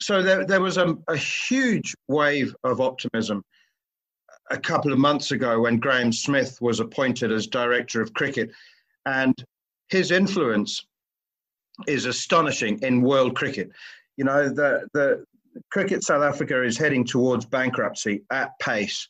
so 0.00 0.22
there 0.22 0.46
there 0.46 0.60
was 0.60 0.76
a, 0.76 0.96
a 1.08 1.16
huge 1.16 1.94
wave 2.08 2.54
of 2.64 2.80
optimism 2.80 3.42
a 4.50 4.58
couple 4.58 4.92
of 4.92 4.98
months 4.98 5.30
ago 5.30 5.60
when 5.60 5.78
Graeme 5.78 6.12
Smith 6.12 6.58
was 6.60 6.80
appointed 6.80 7.30
as 7.30 7.46
director 7.46 8.00
of 8.00 8.12
cricket, 8.14 8.50
and 9.06 9.34
his 9.88 10.10
influence 10.10 10.84
is 11.86 12.06
astonishing 12.06 12.78
in 12.82 13.02
world 13.02 13.36
cricket. 13.36 13.70
You 14.16 14.24
know, 14.24 14.48
the 14.48 14.88
the 14.92 15.24
cricket 15.70 16.02
South 16.04 16.22
Africa 16.22 16.62
is 16.62 16.76
heading 16.76 17.04
towards 17.04 17.44
bankruptcy 17.44 18.22
at 18.30 18.58
pace, 18.60 19.08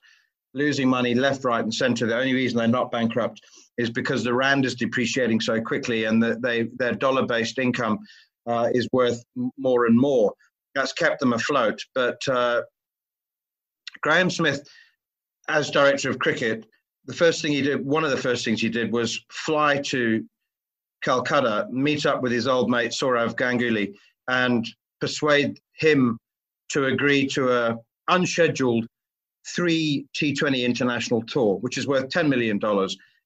losing 0.54 0.88
money 0.88 1.14
left, 1.14 1.44
right, 1.44 1.62
and 1.62 1.72
centre. 1.72 2.06
The 2.06 2.16
only 2.16 2.34
reason 2.34 2.58
they're 2.58 2.68
not 2.68 2.90
bankrupt 2.90 3.40
is 3.78 3.90
because 3.90 4.24
the 4.24 4.34
rand 4.34 4.64
is 4.64 4.74
depreciating 4.74 5.40
so 5.40 5.60
quickly, 5.60 6.04
and 6.04 6.22
that 6.22 6.42
they 6.42 6.68
their 6.76 6.94
dollar-based 6.94 7.58
income 7.58 7.98
uh, 8.46 8.68
is 8.72 8.88
worth 8.92 9.22
more 9.58 9.86
and 9.86 9.98
more. 9.98 10.32
That's 10.74 10.92
kept 10.92 11.20
them 11.20 11.32
afloat. 11.32 11.80
But 11.94 12.18
uh, 12.28 12.62
Graeme 14.02 14.30
Smith, 14.30 14.66
as 15.48 15.70
director 15.70 16.10
of 16.10 16.18
cricket, 16.18 16.66
the 17.06 17.14
first 17.14 17.42
thing 17.42 17.52
he 17.52 17.62
did, 17.62 17.84
one 17.84 18.04
of 18.04 18.10
the 18.10 18.16
first 18.16 18.44
things 18.44 18.60
he 18.60 18.68
did 18.68 18.92
was 18.92 19.24
fly 19.30 19.78
to 19.78 20.24
Calcutta, 21.02 21.66
meet 21.70 22.06
up 22.06 22.22
with 22.22 22.30
his 22.32 22.46
old 22.46 22.70
mate 22.70 22.92
Sourav 22.92 23.34
Ganguly, 23.34 23.94
and 24.28 24.68
persuade 25.00 25.58
him 25.78 26.18
to 26.70 26.86
agree 26.86 27.26
to 27.28 27.52
a 27.52 27.76
unscheduled 28.08 28.86
three 29.46 30.06
T20 30.16 30.64
international 30.64 31.22
tour, 31.22 31.56
which 31.56 31.78
is 31.78 31.86
worth 31.86 32.08
$10 32.08 32.28
million. 32.28 32.60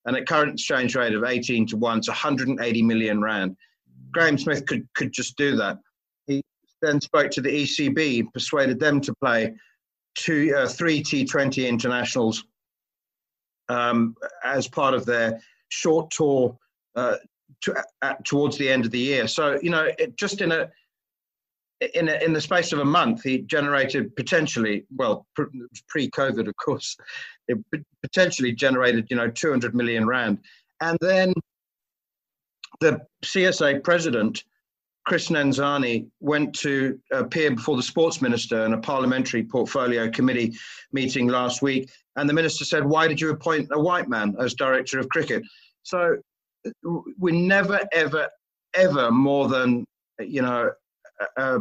And 0.06 0.16
at 0.16 0.26
current 0.26 0.54
exchange 0.54 0.94
rate 0.94 1.14
of 1.14 1.24
18 1.24 1.66
to 1.68 1.76
1, 1.76 1.98
it's 1.98 2.08
180 2.08 2.82
million 2.82 3.20
rand. 3.20 3.56
Graeme 4.12 4.38
Smith 4.38 4.66
could, 4.66 4.86
could 4.94 5.12
just 5.12 5.36
do 5.36 5.56
that. 5.56 5.78
He 6.26 6.42
then 6.82 7.00
spoke 7.00 7.30
to 7.32 7.40
the 7.40 7.64
ECB, 7.64 8.32
persuaded 8.32 8.78
them 8.78 9.00
to 9.00 9.14
play 9.14 9.54
two, 10.14 10.54
uh, 10.56 10.68
three 10.68 11.02
T20 11.02 11.66
internationals 11.68 12.44
um, 13.68 14.14
as 14.44 14.68
part 14.68 14.94
of 14.94 15.06
their 15.06 15.40
short 15.68 16.10
tour 16.10 16.56
uh, 16.94 17.16
to, 17.62 17.74
uh, 18.02 18.14
towards 18.24 18.56
the 18.58 18.68
end 18.68 18.84
of 18.84 18.90
the 18.90 18.98
year. 18.98 19.26
So, 19.26 19.58
you 19.62 19.70
know, 19.70 19.88
it, 19.98 20.16
just 20.16 20.42
in 20.42 20.52
a 20.52 20.70
in, 21.80 22.08
a, 22.08 22.14
in 22.24 22.32
the 22.32 22.40
space 22.40 22.72
of 22.72 22.78
a 22.78 22.84
month, 22.84 23.22
he 23.22 23.38
generated 23.38 24.14
potentially, 24.16 24.84
well, 24.96 25.26
pre-COVID, 25.88 26.46
of 26.46 26.56
course, 26.56 26.96
it 27.48 27.58
potentially 28.02 28.52
generated, 28.52 29.06
you 29.10 29.16
know, 29.16 29.28
200 29.28 29.74
million 29.74 30.06
rand. 30.06 30.38
And 30.80 30.98
then 31.00 31.32
the 32.80 33.00
CSA 33.24 33.82
president, 33.82 34.44
Chris 35.06 35.28
Nenzani, 35.28 36.06
went 36.20 36.54
to 36.60 36.98
appear 37.12 37.50
before 37.50 37.76
the 37.76 37.82
sports 37.82 38.22
minister 38.22 38.64
in 38.64 38.72
a 38.72 38.78
parliamentary 38.78 39.44
portfolio 39.44 40.10
committee 40.10 40.54
meeting 40.92 41.28
last 41.28 41.62
week. 41.62 41.90
And 42.16 42.28
the 42.28 42.32
minister 42.32 42.64
said, 42.64 42.84
why 42.84 43.08
did 43.08 43.20
you 43.20 43.30
appoint 43.30 43.68
a 43.72 43.80
white 43.80 44.08
man 44.08 44.34
as 44.40 44.54
director 44.54 44.98
of 44.98 45.08
cricket? 45.08 45.42
So 45.82 46.16
we're 47.18 47.34
never, 47.34 47.80
ever, 47.92 48.28
ever 48.74 49.10
more 49.10 49.48
than, 49.48 49.84
you 50.18 50.40
know, 50.40 50.70
a, 51.36 51.60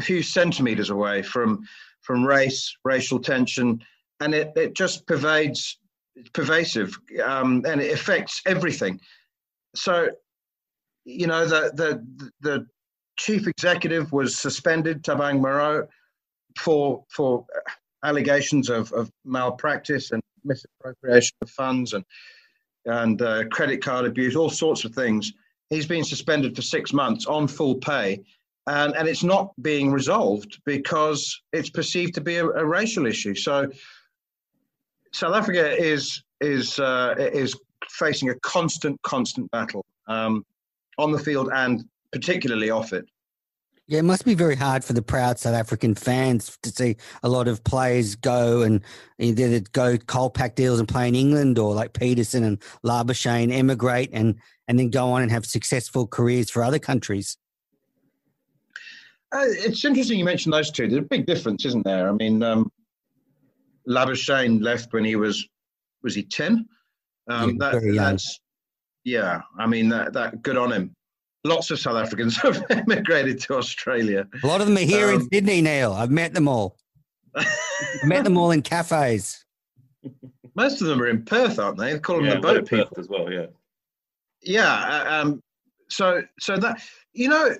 few 0.00 0.22
centimeters 0.22 0.90
away 0.90 1.22
from 1.22 1.66
from 2.02 2.24
race, 2.24 2.76
racial 2.84 3.18
tension, 3.18 3.82
and 4.20 4.34
it, 4.34 4.52
it 4.54 4.76
just 4.76 5.06
pervades, 5.06 5.78
it's 6.14 6.28
pervasive, 6.30 6.96
um, 7.24 7.64
and 7.66 7.80
it 7.80 7.92
affects 7.92 8.42
everything. 8.46 9.00
So, 9.74 10.08
you 11.04 11.26
know, 11.26 11.46
the 11.46 11.72
the 11.74 12.30
the 12.40 12.66
chief 13.18 13.46
executive 13.46 14.12
was 14.12 14.38
suspended, 14.38 15.02
Thabang 15.02 15.40
Moroe, 15.40 15.88
for 16.58 17.04
for 17.10 17.46
allegations 18.04 18.68
of, 18.68 18.92
of 18.92 19.10
malpractice 19.24 20.12
and 20.12 20.22
misappropriation 20.44 21.36
of 21.42 21.50
funds 21.50 21.92
and 21.92 22.04
and 22.86 23.20
uh, 23.20 23.44
credit 23.48 23.82
card 23.82 24.06
abuse, 24.06 24.36
all 24.36 24.50
sorts 24.50 24.84
of 24.84 24.94
things. 24.94 25.32
He's 25.70 25.86
been 25.86 26.04
suspended 26.04 26.54
for 26.54 26.62
six 26.62 26.92
months 26.92 27.26
on 27.26 27.48
full 27.48 27.74
pay, 27.74 28.22
and, 28.66 28.96
and 28.96 29.08
it's 29.08 29.22
not 29.22 29.52
being 29.62 29.90
resolved 29.90 30.60
because 30.64 31.40
it's 31.52 31.70
perceived 31.70 32.14
to 32.14 32.20
be 32.20 32.36
a, 32.36 32.46
a 32.46 32.64
racial 32.64 33.06
issue. 33.06 33.34
So 33.34 33.70
South 35.12 35.34
Africa 35.34 35.70
is 35.70 36.22
is 36.40 36.78
uh, 36.78 37.14
is 37.18 37.58
facing 37.88 38.30
a 38.30 38.34
constant, 38.40 39.00
constant 39.02 39.50
battle 39.50 39.84
um, 40.08 40.44
on 40.98 41.12
the 41.12 41.18
field 41.18 41.50
and 41.54 41.84
particularly 42.12 42.70
off 42.70 42.92
it. 42.92 43.06
Yeah, 43.88 44.00
it 44.00 44.04
must 44.04 44.24
be 44.24 44.34
very 44.34 44.56
hard 44.56 44.82
for 44.82 44.94
the 44.94 45.02
proud 45.02 45.38
South 45.38 45.54
African 45.54 45.94
fans 45.94 46.58
to 46.64 46.70
see 46.70 46.96
a 47.22 47.28
lot 47.28 47.46
of 47.46 47.62
players 47.62 48.16
go 48.16 48.62
and 48.62 48.82
either 49.20 49.60
go 49.72 49.96
Kolpak 49.96 50.56
deals 50.56 50.80
and 50.80 50.88
play 50.88 51.06
in 51.06 51.14
England 51.14 51.56
or 51.56 51.72
like 51.72 51.92
Pietersen 51.92 52.42
and 52.42 52.60
Labuschagne 52.84 53.52
emigrate 53.52 54.10
and 54.12 54.34
and 54.66 54.76
then 54.76 54.90
go 54.90 55.12
on 55.12 55.22
and 55.22 55.30
have 55.30 55.46
successful 55.46 56.08
careers 56.08 56.50
for 56.50 56.64
other 56.64 56.80
countries. 56.80 57.36
Uh, 59.34 59.44
it's 59.44 59.84
interesting 59.84 60.18
you 60.18 60.24
mentioned 60.24 60.52
those 60.52 60.70
two. 60.70 60.88
There's 60.88 61.02
a 61.02 61.06
big 61.06 61.26
difference, 61.26 61.64
isn't 61.64 61.84
there? 61.84 62.08
I 62.08 62.12
mean, 62.12 62.42
um, 62.42 62.70
Labuschagne 63.88 64.62
left 64.62 64.92
when 64.92 65.04
he 65.04 65.16
was 65.16 65.46
was 66.02 66.14
he 66.14 66.22
ten? 66.22 66.66
Um, 67.28 67.50
yeah, 67.50 67.70
that, 67.72 67.94
that's 67.96 68.40
yeah. 69.04 69.40
I 69.58 69.66
mean, 69.66 69.88
that 69.88 70.12
that 70.12 70.42
good 70.42 70.56
on 70.56 70.72
him. 70.72 70.92
Lots 71.44 71.70
of 71.70 71.78
South 71.78 71.96
Africans 71.96 72.36
have 72.42 72.64
emigrated 72.70 73.40
to 73.42 73.56
Australia. 73.56 74.26
A 74.42 74.46
lot 74.46 74.60
of 74.60 74.66
them 74.66 74.76
are 74.76 74.80
here 74.80 75.08
um, 75.08 75.20
in 75.20 75.28
Sydney, 75.32 75.62
Neil. 75.62 75.92
I've 75.92 76.10
met 76.10 76.34
them 76.34 76.48
all. 76.48 76.76
I've 77.36 77.46
met 78.04 78.24
them 78.24 78.36
all 78.36 78.50
in 78.50 78.62
cafes. 78.62 79.44
Most 80.54 80.80
of 80.80 80.88
them 80.88 81.02
are 81.02 81.08
in 81.08 81.24
Perth, 81.24 81.58
aren't 81.58 81.78
they? 81.78 81.92
They 81.92 81.98
call 81.98 82.16
them 82.16 82.26
yeah, 82.26 82.34
the 82.34 82.40
boat 82.40 82.68
people 82.68 82.86
Perth 82.86 82.98
as 82.98 83.08
well. 83.08 83.30
Yeah. 83.30 83.46
Yeah. 84.42 84.72
Uh, 84.72 85.22
um, 85.22 85.40
so 85.88 86.22
so 86.40 86.56
that 86.56 86.80
you 87.12 87.28
know 87.28 87.54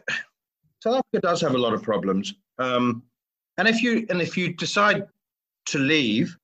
South 0.86 1.02
Africa 1.12 1.26
does 1.26 1.40
have 1.40 1.54
a 1.54 1.58
lot 1.58 1.74
of 1.74 1.82
problems. 1.82 2.34
Um, 2.58 3.02
and 3.58 3.66
if 3.66 3.82
you 3.82 4.06
and 4.10 4.20
if 4.20 4.36
you 4.36 4.52
decide 4.54 5.06
to 5.66 5.78
leave, 5.78 6.36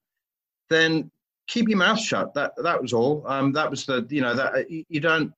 then 0.68 1.10
keep 1.46 1.68
your 1.68 1.78
mouth 1.78 2.00
shut. 2.00 2.34
That 2.34 2.52
that 2.62 2.80
was 2.80 2.92
all. 2.92 3.24
Um, 3.26 3.52
that 3.52 3.70
was 3.70 3.86
the 3.86 4.06
you 4.10 4.20
know 4.20 4.34
that 4.34 4.68
you 4.70 5.00
don't. 5.00 5.32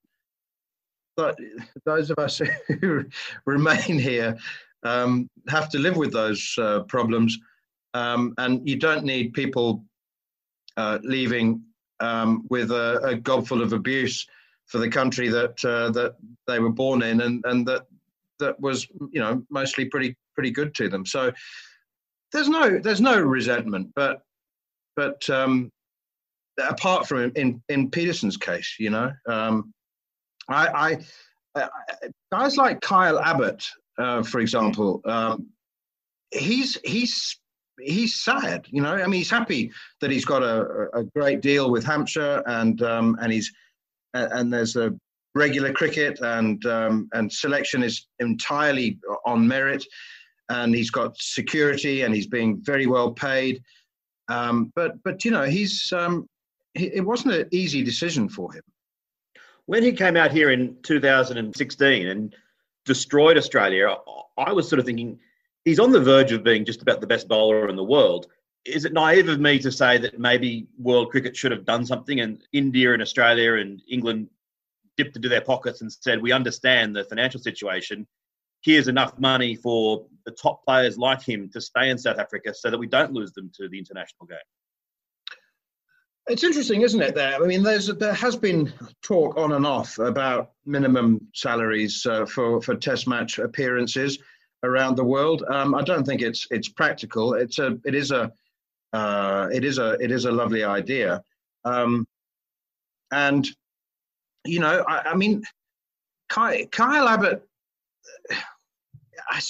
But 1.17 1.39
those 1.85 2.11
of 2.11 2.19
us 2.19 2.41
who 2.81 3.05
remain 3.45 3.99
here 3.99 4.39
um, 4.85 5.29
have 5.49 5.69
to 5.71 5.79
live 5.79 5.97
with 5.97 6.13
those 6.13 6.55
uh, 6.59 6.81
problems, 6.85 7.39
um, 7.93 8.35
and 8.39 8.67
you 8.67 8.77
don't 8.77 9.05
need 9.05 9.35
people 9.35 9.85
uh, 10.77 10.99
leaving 11.03 11.63
um, 12.01 12.47
with 12.49 12.71
a, 12.71 13.01
a 13.03 13.17
gobful 13.17 13.63
of 13.63 13.73
abuse 13.73 14.27
for 14.67 14.79
the 14.79 14.89
country 14.89 15.29
that 15.29 15.63
uh, 15.65 15.91
that 15.91 16.17
they 16.47 16.59
were 16.59 16.73
born 16.73 17.03
in, 17.03 17.21
and 17.21 17.45
and 17.45 17.67
that 17.67 17.87
that 18.41 18.59
was 18.61 18.87
you 19.11 19.21
know 19.21 19.43
mostly 19.51 19.87
pretty 19.87 20.17
pretty 20.35 20.51
good 20.51 20.75
to 20.75 20.89
them. 20.89 21.07
So 21.07 21.33
there's 22.33 22.49
no 22.49 22.79
there's 22.79 23.01
no 23.01 23.21
resentment, 23.21 23.91
but 23.95 24.23
but 24.97 25.29
um, 25.31 25.71
apart 26.59 27.07
from 27.07 27.33
in 27.37 27.63
in 27.69 27.91
Pietersen's 27.91 28.37
case, 28.37 28.77
you 28.79 28.91
know, 28.91 29.13
um, 29.29 29.73
I, 30.49 30.99
I, 31.57 31.61
I, 31.63 31.69
guys 32.33 32.57
like 32.57 32.81
Kyle 32.81 33.19
Abbott, 33.19 33.65
uh, 33.99 34.23
for 34.23 34.41
example, 34.41 35.01
um, 35.05 35.49
he's 36.31 36.79
he's 36.85 37.39
he's 37.81 38.23
sad, 38.23 38.67
you 38.71 38.83
know. 38.83 38.95
I 38.95 39.07
mean, 39.07 39.19
he's 39.19 39.31
happy 39.31 39.73
that 40.01 40.11
he's 40.11 40.25
got 40.25 40.43
a, 40.43 40.89
a 40.95 41.05
great 41.05 41.41
deal 41.41 41.71
with 41.71 41.85
Hampshire, 41.85 42.43
and 42.47 42.81
um, 42.83 43.17
and 43.21 43.33
he's 43.33 43.53
and 44.13 44.53
there's 44.53 44.77
a 44.77 44.95
regular 45.35 45.73
cricket 45.73 46.21
and 46.21 46.65
um, 46.67 47.09
and 47.13 47.33
selection 47.33 47.83
is 47.83 48.07
entirely 48.21 48.99
on 49.27 49.47
merit, 49.47 49.85
and 50.49 50.75
he's 50.75 50.91
got 50.91 51.17
security 51.19 52.03
and 52.03 52.15
he's 52.15 52.27
being 52.27 52.61
very 52.63 52.87
well 52.87 53.13
paid. 53.13 53.63
Um, 54.29 54.73
but 54.75 55.03
but 55.03 55.25
you 55.25 55.31
know 55.31 55.43
he's 55.43 55.93
um, 55.93 56.29
he, 56.75 56.87
it 56.87 57.05
wasn't 57.05 57.35
an 57.35 57.49
easy 57.51 57.83
decision 57.83 58.29
for 58.29 58.53
him. 58.53 58.63
When 59.67 59.83
he 59.83 59.93
came 59.93 60.17
out 60.17 60.31
here 60.31 60.51
in 60.51 60.77
2016 60.83 62.07
and 62.07 62.37
destroyed 62.85 63.39
Australia, 63.39 63.97
I 64.37 64.53
was 64.53 64.69
sort 64.69 64.79
of 64.79 64.87
thinking 64.87 65.19
he's 65.65 65.79
on 65.79 65.91
the 65.91 66.01
verge 66.01 66.33
of 66.33 66.45
being 66.45 66.65
just 66.65 66.83
about 66.83 67.01
the 67.01 67.07
best 67.07 67.29
bowler 67.29 67.69
in 67.69 67.77
the 67.77 67.85
world. 67.85 68.27
Is 68.67 68.85
it 68.85 68.93
naive 68.93 69.29
of 69.29 69.41
me 69.41 69.59
to 69.59 69.73
say 69.73 69.99
that 69.99 70.19
maybe 70.19 70.67
world 70.79 71.11
cricket 71.11 71.37
should 71.37 71.53
have 71.53 71.65
done 71.65 71.85
something 71.85 72.21
and 72.21 72.43
India 72.53 72.93
and 72.93 73.03
Australia 73.03 73.55
and 73.55 73.83
England 73.89 74.29
dipped 74.97 75.17
into 75.17 75.29
their 75.29 75.41
pockets 75.41 75.81
and 75.81 75.93
said, 75.93 76.23
"We 76.23 76.33
understand 76.33 76.97
the 76.97 77.05
financial 77.05 77.41
situation. 77.41 78.07
here's 78.63 78.89
enough 78.89 79.19
money 79.19 79.55
for 79.55 80.07
the 80.25 80.33
top 80.33 80.65
players 80.65 80.97
like 80.97 81.23
him 81.23 81.51
to 81.51 81.61
stay 81.61 81.91
in 81.91 81.99
South 81.99 82.19
Africa 82.19 82.55
so 82.55 82.71
that 82.71 82.79
we 82.79 82.87
don't 82.87 83.13
lose 83.13 83.31
them 83.33 83.51
to 83.55 83.69
the 83.69 83.79
international 83.79 84.27
game. 84.27 84.39
It's 86.27 86.43
interesting, 86.43 86.81
isn't 86.81 87.03
it? 87.03 87.15
There, 87.15 87.35
I 87.35 87.47
mean, 87.47 87.63
there's 87.63 87.89
there 87.89 88.15
has 88.15 88.35
been 88.35 88.73
talk 89.03 89.37
on 89.37 89.53
and 89.53 89.67
off 89.67 89.99
about 89.99 90.53
minimum 90.65 91.21
salaries 91.35 92.07
uh, 92.07 92.25
for 92.25 92.63
for 92.63 92.75
Test 92.75 93.07
match 93.07 93.39
appearances 93.39 94.19
around 94.63 94.97
the 94.97 95.05
world. 95.05 95.45
Um, 95.49 95.75
I 95.75 95.83
don't 95.83 96.05
think 96.05 96.23
it's 96.23 96.47
it's 96.51 96.71
practical. 96.71 97.35
It's 97.35 97.59
a 97.59 97.79
it 97.85 97.95
is 97.95 98.11
a 98.11 98.33
uh, 98.95 99.49
it 99.53 99.65
is 99.65 99.77
a 99.77 99.93
it 100.03 100.11
is 100.11 100.25
a 100.25 100.33
lovely 100.33 100.65
idea, 100.65 101.23
um, 101.67 102.07
and 103.13 103.47
you 104.45 104.61
know, 104.61 104.85
I, 104.89 105.11
I 105.11 105.15
mean, 105.15 105.43
Kyle, 106.29 106.65
Kyle 106.67 107.09
Abbott. 107.09 107.47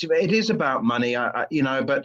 It 0.02 0.32
is 0.32 0.50
about 0.50 0.84
money, 0.84 1.16
I, 1.16 1.28
I, 1.28 1.46
you 1.50 1.62
know, 1.62 1.82
but 1.82 2.04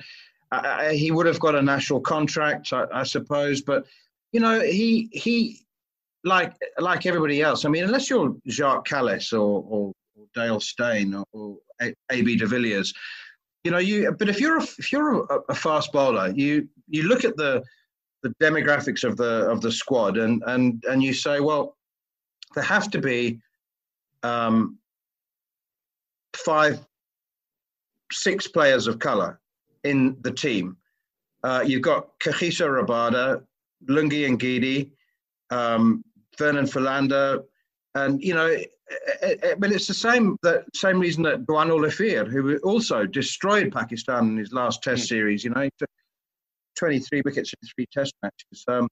he 0.91 1.12
would 1.12 1.25
have 1.28 1.39
got 1.39 1.56
a 1.56 1.62
national 1.62 2.02
contract, 2.02 2.73
I, 2.73 3.04
suppose, 3.04 3.62
but 3.62 3.86
you 4.32 4.39
know, 4.39 4.60
he 4.62 5.10
he 5.12 5.65
like 6.23 6.54
like 6.80 7.06
everybody 7.06 7.41
else. 7.41 7.65
I 7.65 7.69
mean, 7.69 7.84
unless 7.84 8.10
you're 8.10 8.36
Jacques 8.47 8.88
Kallis 8.88 9.34
or, 9.34 9.63
or, 9.67 9.93
or 10.15 10.25
Dale 10.34 10.60
Steyn 10.60 11.13
or, 11.13 11.25
or 11.32 11.58
AB 12.12 12.36
de 12.36 12.45
Villiers, 12.45 12.93
you 13.63 13.71
know, 13.71 13.78
you. 13.78 14.12
But 14.17 14.30
if 14.30 14.39
you're 14.39 14.58
a, 14.58 14.63
if 14.63 14.91
you're 14.91 15.23
a, 15.23 15.39
a, 15.49 15.56
fast 15.56 15.91
bowler, 15.91 16.32
you 16.36 16.67
you 16.88 17.04
look 17.04 17.23
at 17.23 17.36
the 17.38 17.63
the 18.23 18.34
demographics 18.41 19.04
of 19.04 19.17
the 19.17 19.49
of 19.49 19.62
the 19.62 19.71
squad 19.71 20.17
and 20.17 20.43
and 20.47 20.84
and 20.89 21.04
you 21.04 21.13
say, 21.13 21.39
well, 21.39 21.78
there 22.55 22.63
have 22.63 22.89
to 22.91 22.99
be 22.99 23.39
um, 24.23 24.77
five, 26.35 26.79
six 28.12 28.47
players 28.47 28.88
of 28.88 28.99
color 28.99 29.39
in 29.83 30.17
the 30.21 30.31
team. 30.31 30.77
Uh, 31.43 31.63
you've 31.65 31.81
got 31.81 32.19
Kagiso 32.19 32.67
Rabada, 32.67 33.43
Lungi 33.88 34.27
Ngidi, 34.27 34.91
um, 35.51 36.03
Vernon 36.38 36.67
Philander, 36.67 37.43
and 37.95 38.21
you 38.21 38.33
know, 38.33 38.47
it, 38.47 38.71
it, 39.21 39.43
it, 39.43 39.59
but 39.59 39.71
it's 39.71 39.88
the 39.88 39.93
same 39.93 40.38
the 40.41 40.63
same 40.73 40.99
reason 40.99 41.23
that 41.23 41.45
Duanne 41.45 41.69
Olivier, 41.69 42.25
who 42.25 42.57
also 42.57 43.05
destroyed 43.05 43.71
Pakistan 43.71 44.29
in 44.29 44.38
his 44.38 44.51
last 44.51 44.83
Test 44.83 45.03
mm. 45.03 45.07
series, 45.07 45.43
you 45.43 45.51
know, 45.51 45.69
23 46.77 47.21
wickets 47.25 47.53
in 47.53 47.69
three 47.69 47.85
Test 47.91 48.13
matches. 48.21 48.63
Um, 48.67 48.88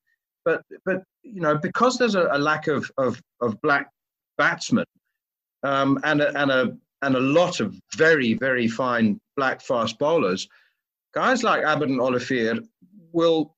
but 0.48 0.64
but 0.86 1.04
you 1.24 1.42
know, 1.42 1.58
because 1.58 1.98
there's 1.98 2.16
a, 2.16 2.30
a 2.32 2.40
lack 2.40 2.68
of, 2.68 2.90
of 2.98 3.22
of 3.42 3.62
black 3.62 3.92
batsmen 4.38 4.86
um, 5.64 6.00
and 6.06 6.22
a, 6.22 6.30
and 6.42 6.50
a 6.50 6.78
and 7.02 7.16
a 7.18 7.20
lot 7.20 7.60
of 7.60 7.76
very 7.98 8.34
very 8.34 8.68
fine 8.70 9.20
black 9.36 9.62
fast 9.62 10.00
bowlers, 10.00 10.48
guys 11.14 11.44
like 11.44 11.66
Abbott 11.66 11.90
and 11.90 12.00
Olivier 12.00 12.54
will 13.12 13.56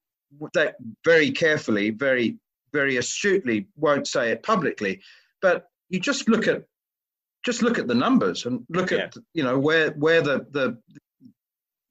that 0.53 0.77
very 1.05 1.29
carefully, 1.29 1.91
very, 1.91 2.37
very 2.73 2.97
astutely 2.97 3.67
won't 3.75 4.07
say 4.07 4.31
it 4.31 4.41
publicly, 4.41 4.99
but 5.43 5.67
you 5.89 5.99
just 5.99 6.27
look 6.27 6.47
at 6.47 6.63
just 7.45 7.61
look 7.61 7.77
at 7.77 7.87
the 7.87 7.95
numbers 7.95 8.47
and 8.47 8.65
look 8.69 8.89
yeah. 8.89 9.03
at 9.05 9.13
you 9.35 9.43
know 9.43 9.59
where 9.59 9.91
where 9.91 10.21
the 10.21 10.47
the 10.51 10.75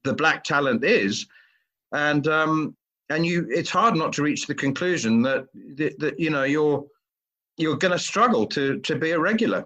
the 0.03 0.13
black 0.13 0.43
talent 0.43 0.85
is, 0.85 1.27
and 1.93 2.27
um, 2.27 2.77
and 3.11 3.25
you 3.25 3.47
it's 3.51 3.71
hard 3.71 3.97
not 3.97 4.13
to 4.15 4.23
reach 4.23 4.47
the 4.47 4.55
conclusion 4.55 5.23
that 5.23 5.47
that, 5.77 5.99
that 5.99 6.21
you 6.21 6.31
know 6.31 6.45
you're 6.45 6.85
you're 7.57 7.77
going 7.77 7.93
to 7.93 7.99
struggle 7.99 8.47
to 8.47 8.79
to 8.81 8.97
be 8.97 9.11
a 9.11 9.19
regular. 9.19 9.65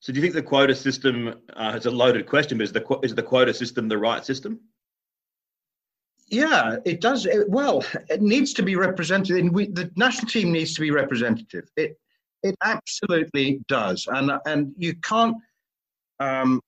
So 0.00 0.12
do 0.12 0.18
you 0.18 0.22
think 0.22 0.34
the 0.34 0.42
quota 0.42 0.74
system 0.74 1.34
uh, 1.54 1.74
is 1.76 1.86
a 1.86 1.90
loaded 1.90 2.26
question? 2.26 2.58
But 2.58 2.64
is 2.64 2.72
the 2.72 2.98
is 3.02 3.14
the 3.14 3.22
quota 3.22 3.54
system 3.54 3.88
the 3.88 3.98
right 3.98 4.24
system? 4.24 4.60
Yeah, 6.28 6.76
it 6.84 7.00
does. 7.00 7.26
It, 7.26 7.48
well, 7.48 7.84
it 8.08 8.22
needs 8.22 8.54
to 8.54 8.62
be 8.62 8.74
represented. 8.74 9.36
In 9.36 9.52
we, 9.52 9.66
the 9.66 9.90
national 9.96 10.28
team 10.28 10.50
needs 10.50 10.74
to 10.74 10.80
be 10.80 10.90
representative. 10.90 11.68
It 11.76 11.98
it 12.42 12.56
absolutely 12.64 13.60
does, 13.68 14.08
and 14.10 14.32
and 14.46 14.72
you 14.76 14.94
can't. 14.96 15.36
Um, 16.18 16.60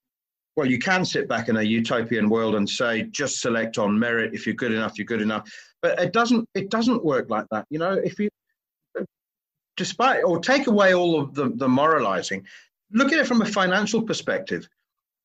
well, 0.56 0.66
you 0.66 0.78
can 0.78 1.04
sit 1.04 1.28
back 1.28 1.48
in 1.48 1.56
a 1.56 1.62
utopian 1.62 2.28
world 2.28 2.54
and 2.54 2.68
say 2.68 3.02
just 3.04 3.40
select 3.40 3.78
on 3.78 3.98
merit. 3.98 4.34
If 4.34 4.46
you're 4.46 4.54
good 4.54 4.72
enough, 4.72 4.98
you're 4.98 5.04
good 5.04 5.22
enough. 5.22 5.50
But 5.82 5.98
it 6.00 6.12
doesn't. 6.12 6.48
It 6.54 6.70
doesn't 6.70 7.04
work 7.04 7.28
like 7.28 7.46
that. 7.50 7.66
You 7.70 7.78
know, 7.78 7.92
if 7.92 8.18
you, 8.18 8.30
despite 9.76 10.22
or 10.24 10.38
take 10.38 10.66
away 10.66 10.94
all 10.94 11.20
of 11.20 11.34
the 11.34 11.50
the 11.50 11.68
moralizing, 11.68 12.46
look 12.92 13.12
at 13.12 13.18
it 13.18 13.26
from 13.26 13.42
a 13.42 13.46
financial 13.46 14.02
perspective. 14.02 14.68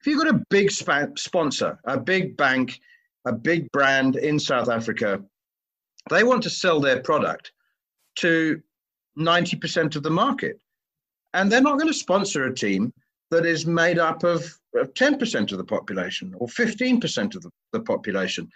If 0.01 0.07
you've 0.07 0.23
got 0.23 0.33
a 0.33 0.41
big 0.49 0.71
sp- 0.71 1.17
sponsor, 1.17 1.77
a 1.85 1.99
big 1.99 2.35
bank, 2.35 2.79
a 3.25 3.33
big 3.33 3.71
brand 3.71 4.15
in 4.15 4.39
South 4.39 4.69
Africa, 4.69 5.21
they 6.09 6.23
want 6.23 6.43
to 6.43 6.49
sell 6.49 6.79
their 6.79 7.01
product 7.01 7.51
to 8.15 8.61
90% 9.17 9.95
of 9.95 10.03
the 10.03 10.09
market. 10.09 10.59
And 11.33 11.51
they're 11.51 11.61
not 11.61 11.77
going 11.77 11.91
to 11.91 11.93
sponsor 11.93 12.45
a 12.45 12.55
team 12.55 12.93
that 13.31 13.45
is 13.45 13.65
made 13.65 13.99
up 13.99 14.23
of, 14.23 14.43
of 14.75 14.93
10% 14.93 15.51
of 15.51 15.57
the 15.57 15.63
population 15.63 16.33
or 16.37 16.47
15% 16.47 17.35
of 17.35 17.41
the, 17.41 17.51
the 17.73 17.81
population. 17.81 18.49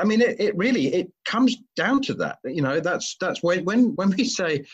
I 0.00 0.04
mean, 0.04 0.20
it, 0.20 0.40
it, 0.40 0.56
really 0.56 0.86
it 0.94 1.10
comes 1.26 1.56
down 1.76 2.02
to 2.02 2.14
that. 2.14 2.38
You 2.44 2.62
know, 2.62 2.80
that's 2.80 3.16
that's 3.20 3.42
when 3.42 3.64
when 3.64 3.94
when 3.94 4.10
we 4.10 4.24
say 4.24 4.64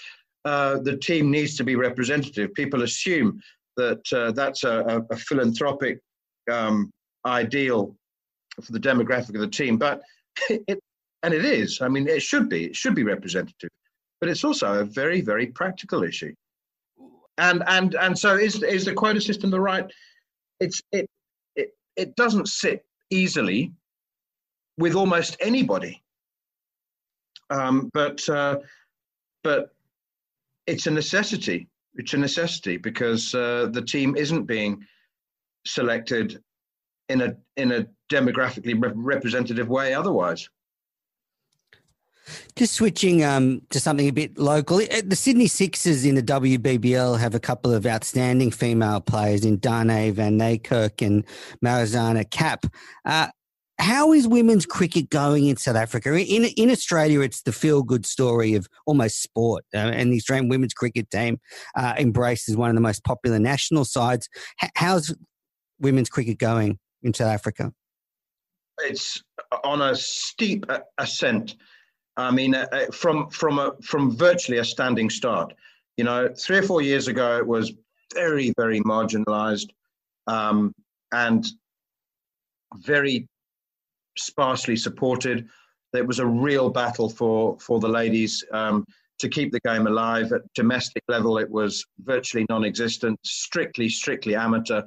uh, 0.47 0.79
the 0.79 0.97
team 0.97 1.31
needs 1.31 1.55
to 1.57 1.65
be 1.65 1.77
representative, 1.77 2.55
people 2.55 2.83
assume 2.83 3.41
that 3.77 4.01
uh, 4.13 4.33
that's 4.33 4.65
a, 4.65 5.05
a 5.11 5.17
philanthropic 5.17 6.01
um, 6.51 6.91
ideal 7.27 7.95
for 8.63 8.73
the 8.73 8.81
demographic 8.81 9.35
of 9.35 9.41
the 9.41 9.49
team. 9.49 9.77
But 9.77 10.01
it, 10.49 10.81
and 11.23 11.35
it 11.35 11.45
is. 11.45 11.81
I 11.81 11.89
mean, 11.89 12.09
it 12.09 12.23
should 12.23 12.49
be. 12.49 12.65
It 12.67 12.77
should 12.77 12.95
be 12.95 13.05
representative, 13.05 13.71
but 14.21 14.31
it's 14.31 14.45
also 14.45 14.81
a 14.81 14.85
very, 14.85 15.21
very 15.21 15.47
practical 15.47 16.03
issue. 16.03 16.33
And 17.43 17.65
and 17.67 17.97
and 17.97 18.17
so 18.17 18.37
is 18.37 18.63
is 18.63 18.85
the 18.85 18.95
quota 18.95 19.21
system 19.21 19.51
the 19.51 19.61
right? 19.61 19.93
It's 20.61 20.81
it 20.93 21.07
it 21.57 21.71
it 21.97 22.15
doesn't 22.15 22.47
sit 22.47 22.85
easily 23.11 23.73
with 24.79 24.95
almost 24.95 25.37
anybody. 25.41 26.01
Um, 27.51 27.91
but 27.93 28.27
uh, 28.29 28.61
but 29.43 29.75
it's 30.69 30.87
a 30.87 30.91
necessity. 30.93 31.69
It's 31.97 32.15
a 32.15 32.19
necessity 32.19 32.77
because 32.77 33.35
uh, 33.35 33.69
the 33.73 33.83
team 33.83 34.17
isn't 34.17 34.45
being 34.45 34.87
selected 35.67 36.41
in 37.09 37.23
a 37.23 37.37
in 37.57 37.73
a 37.73 37.87
demographically 38.09 38.77
representative 38.95 39.69
way 39.69 39.95
otherwise. 39.95 40.49
Just 42.57 42.75
switching 42.75 43.25
um, 43.25 43.63
to 43.71 43.81
something 43.81 44.09
a 44.09 44.13
bit 44.13 44.39
local, 44.39 44.79
uh, 44.79 45.03
the 45.05 45.17
Sydney 45.17 45.47
Sixers 45.47 46.05
in 46.05 46.15
the 46.15 46.23
WBBL 46.23 47.19
have 47.19 47.35
a 47.35 47.41
couple 47.41 47.73
of 47.73 47.87
outstanding 47.87 48.51
female 48.51 49.01
players 49.01 49.45
in 49.45 49.57
Dane 49.57 50.13
van 50.13 50.39
Niekerk 50.39 51.05
and 51.05 51.25
Marizanne 51.65 52.29
Kapp. 52.31 52.67
Uh, 53.05 53.29
how 53.79 54.13
is 54.13 54.29
women's 54.29 54.67
cricket 54.67 55.11
going 55.11 55.47
in 55.47 55.57
South 55.57 55.77
Africa? 55.77 56.15
In 56.15 56.45
in 56.45 56.71
Australia, 56.71 57.21
it's 57.21 57.43
the 57.43 57.53
feel 57.53 57.83
good 57.83 58.07
story 58.07 58.55
of 58.55 58.69
almost 58.87 59.23
sport, 59.23 59.65
uh, 59.75 59.79
and 59.79 60.13
the 60.13 60.19
Australian 60.19 60.49
women's 60.49 60.75
cricket 60.75 61.11
team 61.11 61.41
uh, 61.75 61.95
embraced 61.99 62.49
as 62.49 62.57
one 62.57 62.71
of 62.71 62.77
the 62.77 62.83
most 62.83 63.03
popular 63.03 63.39
national 63.39 63.85
sides. 63.85 64.29
H- 64.63 64.71
how's 64.77 65.15
women's 65.81 66.11
cricket 66.11 66.39
going 66.39 66.79
in 67.03 67.13
South 67.13 67.33
Africa? 67.33 67.73
it's 68.85 69.23
on 69.65 69.83
a 69.83 69.95
steep 69.95 70.67
ascent. 70.99 71.57
I 72.17 72.31
mean, 72.31 72.55
uh, 72.55 72.67
uh, 72.73 72.87
from 72.93 73.29
from 73.31 73.59
a 73.59 73.73
from 73.83 74.17
virtually 74.17 74.59
a 74.59 74.65
standing 74.65 75.11
start. 75.11 75.55
You 75.97 76.05
know, 76.05 76.29
three 76.39 76.59
or 76.59 76.63
four 76.63 76.83
years 76.83 77.09
ago, 77.09 77.39
it 77.39 77.47
was 77.47 77.73
very 78.15 78.53
very 78.57 78.81
marginalised 78.81 79.71
um, 80.27 80.75
and 81.13 81.47
very 82.77 83.27
sparsely 84.19 84.77
supported. 84.77 85.49
It 85.95 86.07
was 86.07 86.19
a 86.19 86.27
real 86.27 86.71
battle 86.71 87.09
for 87.09 87.59
for 87.61 87.81
the 87.81 87.89
ladies 87.89 88.45
um, 88.53 88.85
to 89.19 89.29
keep 89.29 89.53
the 89.53 89.61
game 89.61 89.87
alive. 89.87 90.33
At 90.33 90.43
domestic 90.55 91.03
level, 91.09 91.39
it 91.39 91.51
was 91.51 91.85
virtually 92.01 92.47
non-existent, 92.51 93.19
strictly 93.25 93.89
strictly 93.89 94.35
amateur. 94.35 94.83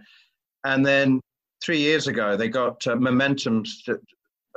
And 0.63 0.85
then 0.85 1.21
three 1.63 1.79
years 1.79 2.07
ago, 2.07 2.35
they 2.35 2.49
got 2.49 2.85
uh, 2.87 2.95
Momentum 2.95 3.63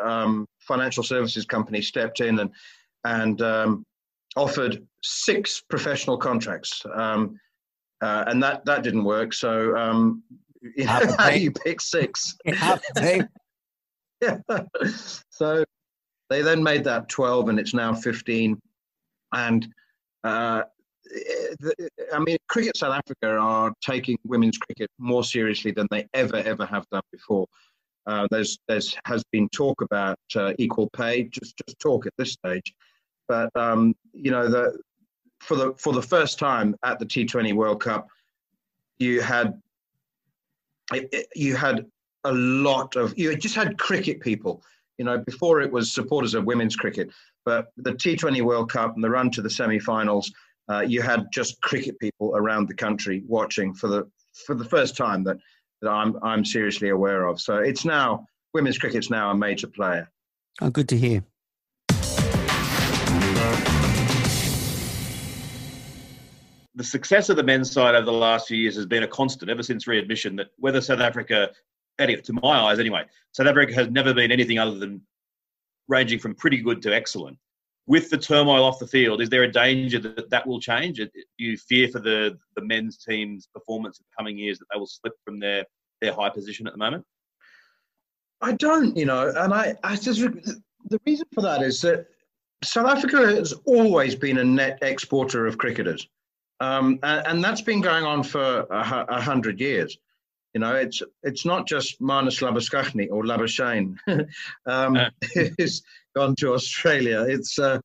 um, 0.03 0.47
Financial 0.69 1.03
Services 1.03 1.45
Company 1.45 1.83
stepped 1.83 2.21
in 2.21 2.39
and 2.39 2.51
and 3.05 3.43
um, 3.43 3.85
offered 4.37 4.87
six 5.03 5.63
professional 5.69 6.17
contracts, 6.19 6.83
um, 6.95 7.39
uh, 8.01 8.25
and 8.29 8.43
that 8.43 8.65
that 8.67 8.83
didn't 8.83 9.05
work. 9.05 9.33
So 9.33 9.77
um, 9.77 10.23
you 10.63 10.85
know, 10.85 11.01
how 11.19 11.31
do 11.31 11.41
you 11.41 11.51
pick 11.51 11.81
six? 11.81 12.37
yeah. 12.45 14.39
so 15.31 15.65
they 16.31 16.43
then 16.43 16.63
made 16.63 16.85
that 16.85 17.09
twelve, 17.09 17.49
and 17.49 17.59
it's 17.59 17.75
now 17.75 17.95
fifteen, 17.95 18.61
and 19.33 19.67
uh, 20.23 20.63
I 22.13 22.19
mean, 22.19 22.37
Cricket 22.49 22.77
South 22.77 22.95
Africa 22.95 23.37
are 23.37 23.73
taking 23.81 24.19
women's 24.25 24.59
cricket 24.59 24.91
more 24.99 25.25
seriously 25.25 25.71
than 25.71 25.87
they 25.91 26.07
ever, 26.15 26.37
ever 26.37 26.67
have 26.67 26.87
done 26.91 27.03
before. 27.13 27.47
Uh, 28.09 28.27
there's, 28.31 28.59
there's 28.69 28.97
has 29.05 29.23
been 29.33 29.49
talk 29.51 29.83
about 29.83 30.19
uh, 30.35 30.55
equal 30.59 30.89
pay, 30.97 31.25
just 31.25 31.55
just 31.59 31.79
talk 31.79 32.07
at 32.07 32.13
this 32.17 32.33
stage, 32.33 32.75
but 33.29 33.55
um, 33.55 33.95
you 34.15 34.31
know 34.31 34.49
the 34.49 34.79
for 35.41 35.57
the 35.57 35.75
for 35.75 35.93
the 35.93 36.03
first 36.03 36.39
time 36.39 36.75
at 36.85 36.99
the 36.99 37.05
T20 37.05 37.53
World 37.53 37.83
Cup, 37.83 38.09
you 38.99 39.21
had 39.21 39.61
you 41.37 41.55
had 41.55 41.85
a 42.25 42.33
lot 42.33 42.97
of 42.97 43.17
you 43.19 43.37
just 43.37 43.55
had 43.55 43.79
cricket 43.79 44.21
people. 44.21 44.63
You 44.97 45.05
know, 45.05 45.19
before 45.19 45.61
it 45.61 45.71
was 45.71 45.93
supporters 45.93 46.35
of 46.35 46.45
women's 46.45 46.77
cricket, 46.77 47.11
but 47.45 47.69
the 47.77 47.93
T20 47.93 48.41
World 48.43 48.73
Cup 48.73 48.95
and 48.95 49.05
the 49.05 49.11
run 49.11 49.31
to 49.33 49.43
the 49.43 49.51
semi-finals, 49.51 50.33
uh, 50.69 50.81
you 50.81 51.03
had 51.03 51.27
just 51.33 51.61
cricket 51.61 52.01
people 52.01 52.35
around 52.35 52.69
the 52.69 52.75
country 52.75 53.23
watching 53.27 53.75
for 53.75 53.89
the 53.89 54.11
for 54.47 54.55
the 54.55 54.65
first 54.65 54.97
time 54.97 55.23
that 55.25 55.37
that 55.83 55.91
I'm 55.91 56.17
I'm 56.23 56.45
seriously 56.45 56.91
aware 56.91 57.27
of. 57.27 57.41
So 57.41 57.59
it's 57.59 57.85
now 57.85 58.27
women's 58.55 58.79
cricket's 58.79 59.11
now 59.11 59.31
a 59.31 59.37
major 59.37 59.67
player. 59.67 60.11
Oh, 60.61 60.71
good 60.71 60.89
to 60.89 60.99
hear. 60.99 61.23
The 66.75 66.85
success 66.85 67.29
of 67.29 67.37
the 67.37 67.43
men's 67.43 67.73
side 67.73 67.97
over 67.97 68.05
the 68.05 68.13
last 68.13 68.47
few 68.49 68.57
years 68.57 68.77
has 68.77 68.87
been 68.87 69.03
a 69.03 69.09
constant 69.09 69.51
ever 69.51 69.63
since 69.63 69.87
readmission. 69.87 70.37
That 70.37 70.49
whether 70.59 70.81
South 70.81 71.01
Africa, 71.01 71.51
to 71.99 72.33
my 72.41 72.61
eyes 72.61 72.79
anyway, 72.79 73.05
South 73.33 73.49
Africa 73.49 73.75
has 73.75 73.89
never 73.91 74.15
been 74.15 74.31
anything 74.31 74.59
other 74.59 74.79
than 74.79 75.01
ranging 75.89 76.19
from 76.19 76.35
pretty 76.35 76.59
good 76.59 76.81
to 76.83 76.95
excellent. 76.95 77.37
With 77.89 78.11
the 78.11 78.19
turmoil 78.19 78.63
off 78.63 78.79
the 78.79 78.87
field, 78.87 79.21
is 79.21 79.31
there 79.31 79.43
a 79.43 79.51
danger 79.51 79.99
that 79.99 80.31
that 80.31 80.47
will 80.47 80.61
change? 80.61 80.99
Do 80.99 81.09
you 81.39 81.57
fear 81.57 81.89
for 81.89 81.99
the, 81.99 82.39
the 82.55 82.63
men's 82.63 82.99
team's 82.99 83.49
performance 83.53 83.99
in 83.99 84.05
the 84.05 84.23
coming 84.23 84.39
years 84.39 84.59
that 84.59 84.67
they 84.71 84.79
will 84.79 84.87
slip 84.87 85.15
from 85.25 85.41
their, 85.41 85.65
their 86.01 86.13
high 86.13 86.29
position 86.29 86.67
at 86.67 86.75
the 86.75 86.79
moment? 86.79 87.05
I 88.41 88.53
don't, 88.53 88.97
you 88.97 89.07
know, 89.07 89.33
and 89.35 89.53
I, 89.53 89.75
I 89.83 89.97
just, 89.97 90.21
the 90.21 91.01
reason 91.07 91.27
for 91.35 91.41
that 91.41 91.63
is 91.63 91.81
that 91.81 92.07
South 92.63 92.87
Africa 92.87 93.27
has 93.27 93.53
always 93.65 94.15
been 94.15 94.39
a 94.39 94.45
net 94.45 94.79
exporter 94.83 95.47
of 95.47 95.59
cricketers. 95.59 96.07
Um, 96.61 96.99
and, 97.03 97.27
and, 97.27 97.45
that's 97.45 97.61
been 97.61 97.81
going 97.81 98.05
on 98.05 98.25
for 98.25 98.67
a, 98.71 99.07
a, 99.09 99.21
hundred 99.21 99.61
years. 99.61 99.97
You 100.55 100.61
know, 100.61 100.75
it's 100.75 101.03
it's 101.23 101.45
not 101.45 101.67
just 101.67 102.01
Marnus 102.01 102.41
Labuschagne 102.41 103.09
or 103.11 103.23
Labuschagne 103.25 103.97
um, 104.67 104.97
uh. 104.97 105.11
who's 105.59 105.83
gone 106.17 106.35
to 106.37 106.55
Australia. 106.55 107.27
It's 107.29 107.59
uh, 107.59 107.81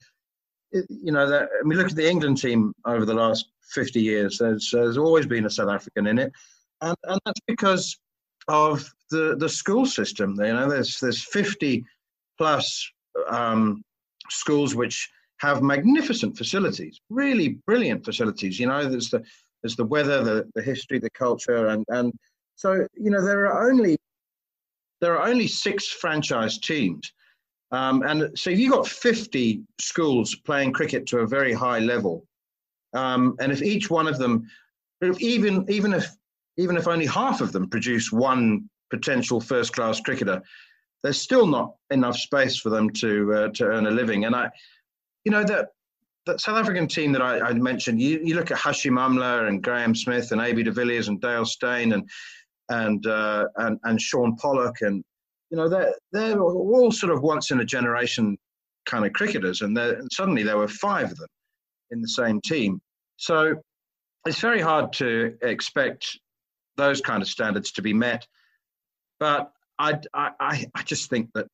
it, 0.72 0.86
you 0.90 1.12
know, 1.12 1.28
that, 1.30 1.44
I 1.44 1.68
mean, 1.68 1.78
look 1.78 1.90
at 1.90 1.96
the 1.96 2.10
England 2.10 2.38
team 2.38 2.74
over 2.86 3.06
the 3.06 3.14
last 3.14 3.48
50 3.74 4.02
years. 4.02 4.40
There's, 4.40 4.72
there's 4.72 4.98
always 4.98 5.26
been 5.26 5.46
a 5.46 5.50
South 5.50 5.70
African 5.70 6.08
in 6.08 6.20
it, 6.20 6.32
and 6.82 6.96
and 7.04 7.20
that's 7.26 7.42
because 7.48 7.98
of 8.48 8.90
the 9.12 9.36
the 9.38 9.50
school 9.50 9.86
system. 9.86 10.36
You 10.40 10.54
know, 10.54 10.70
there's 10.70 11.00
there's 11.00 11.24
50 11.24 11.86
plus 12.38 12.90
um, 13.30 13.84
schools 14.30 14.76
which 14.76 15.10
have 15.38 15.62
magnificent 15.62 16.38
facilities, 16.38 17.00
really 17.10 17.60
brilliant 17.68 18.06
facilities. 18.06 18.60
You 18.60 18.68
know, 18.68 18.88
there's 18.88 19.10
the 19.10 19.24
there's 19.62 19.76
the 19.76 19.86
weather, 19.86 20.24
the, 20.24 20.50
the 20.56 20.62
history, 20.62 21.00
the 21.00 21.10
culture, 21.12 21.68
and 21.68 21.86
and 21.90 22.14
so 22.56 22.88
you 22.96 23.10
know 23.10 23.24
there 23.24 23.46
are 23.48 23.70
only 23.70 23.98
there 25.02 25.18
are 25.18 25.28
only 25.28 25.48
six 25.48 25.88
franchise 25.88 26.58
teams, 26.60 27.12
um, 27.72 28.04
and 28.04 28.38
so 28.38 28.50
if 28.50 28.60
you've 28.60 28.72
got 28.72 28.88
50 28.88 29.62
schools 29.80 30.36
playing 30.46 30.72
cricket 30.72 31.06
to 31.08 31.20
a 31.20 31.28
very 31.28 31.54
high 31.54 31.80
level, 31.80 32.26
um, 32.94 33.36
and 33.40 33.52
if 33.52 33.62
each 33.62 33.90
one 33.90 34.08
of 34.08 34.18
them, 34.18 34.48
even 35.20 35.66
even 35.70 35.94
if 35.94 36.10
even 36.58 36.78
if 36.78 36.88
only 36.88 37.06
half 37.06 37.42
of 37.42 37.52
them 37.52 37.70
produce 37.70 38.12
one 38.12 38.70
potential 38.90 39.42
first 39.42 39.74
class 39.74 40.00
cricketer, 40.00 40.42
there's 41.02 41.20
still 41.20 41.48
not 41.48 41.76
enough 41.92 42.16
space 42.16 42.58
for 42.58 42.70
them 42.70 42.90
to 42.90 43.34
uh, 43.34 43.48
to 43.50 43.66
earn 43.66 43.88
a 43.88 43.92
living. 43.92 44.26
And 44.26 44.36
I, 44.36 44.50
you 45.26 45.32
know, 45.32 45.44
that 45.44 45.70
that 46.26 46.40
South 46.40 46.58
African 46.58 46.88
team 46.88 47.12
that 47.12 47.22
I, 47.22 47.40
I 47.40 47.54
mentioned, 47.54 48.02
you, 48.02 48.22
you 48.24 48.36
look 48.36 48.52
at 48.52 48.58
Hashim 48.58 48.94
Amla 48.94 49.48
and 49.48 49.62
Graeme 49.62 49.94
Smith 49.94 50.32
and 50.32 50.40
AB 50.40 50.64
de 50.64 50.72
Villiers 50.72 51.10
and 51.10 51.20
Dale 51.20 51.46
Steyn 51.46 51.92
and 51.92 52.10
and 52.70 53.06
uh, 53.06 53.46
and 53.58 53.80
and 53.84 54.02
Shaun 54.02 54.36
Pollock 54.36 54.82
and 54.82 55.04
you 55.50 55.58
know 55.58 55.70
they're 55.70 55.94
they're 56.12 56.42
all 56.42 56.92
sort 56.92 57.12
of 57.12 57.22
once 57.22 57.52
in 57.52 57.60
a 57.60 57.66
generation 57.66 58.38
kind 58.86 59.06
of 59.06 59.14
cricketers, 59.14 59.62
and, 59.62 59.78
and 59.78 60.12
suddenly 60.12 60.44
there 60.44 60.58
were 60.58 60.68
five 60.68 61.12
of 61.12 61.18
them 61.18 61.30
in 61.92 62.02
the 62.02 62.08
same 62.08 62.42
team. 62.42 62.82
So 63.18 63.56
it's 64.26 64.40
very 64.40 64.62
hard 64.62 64.94
to 64.94 65.36
expect 65.42 66.20
those 66.76 67.02
kind 67.02 67.22
of 67.22 67.28
standards 67.28 67.72
to 67.74 67.82
be 67.82 67.94
met. 67.94 68.26
But 69.20 69.52
I, 69.80 70.00
I, 70.14 70.66
I 70.76 70.84
just 70.84 71.10
think 71.10 71.30
that 71.34 71.48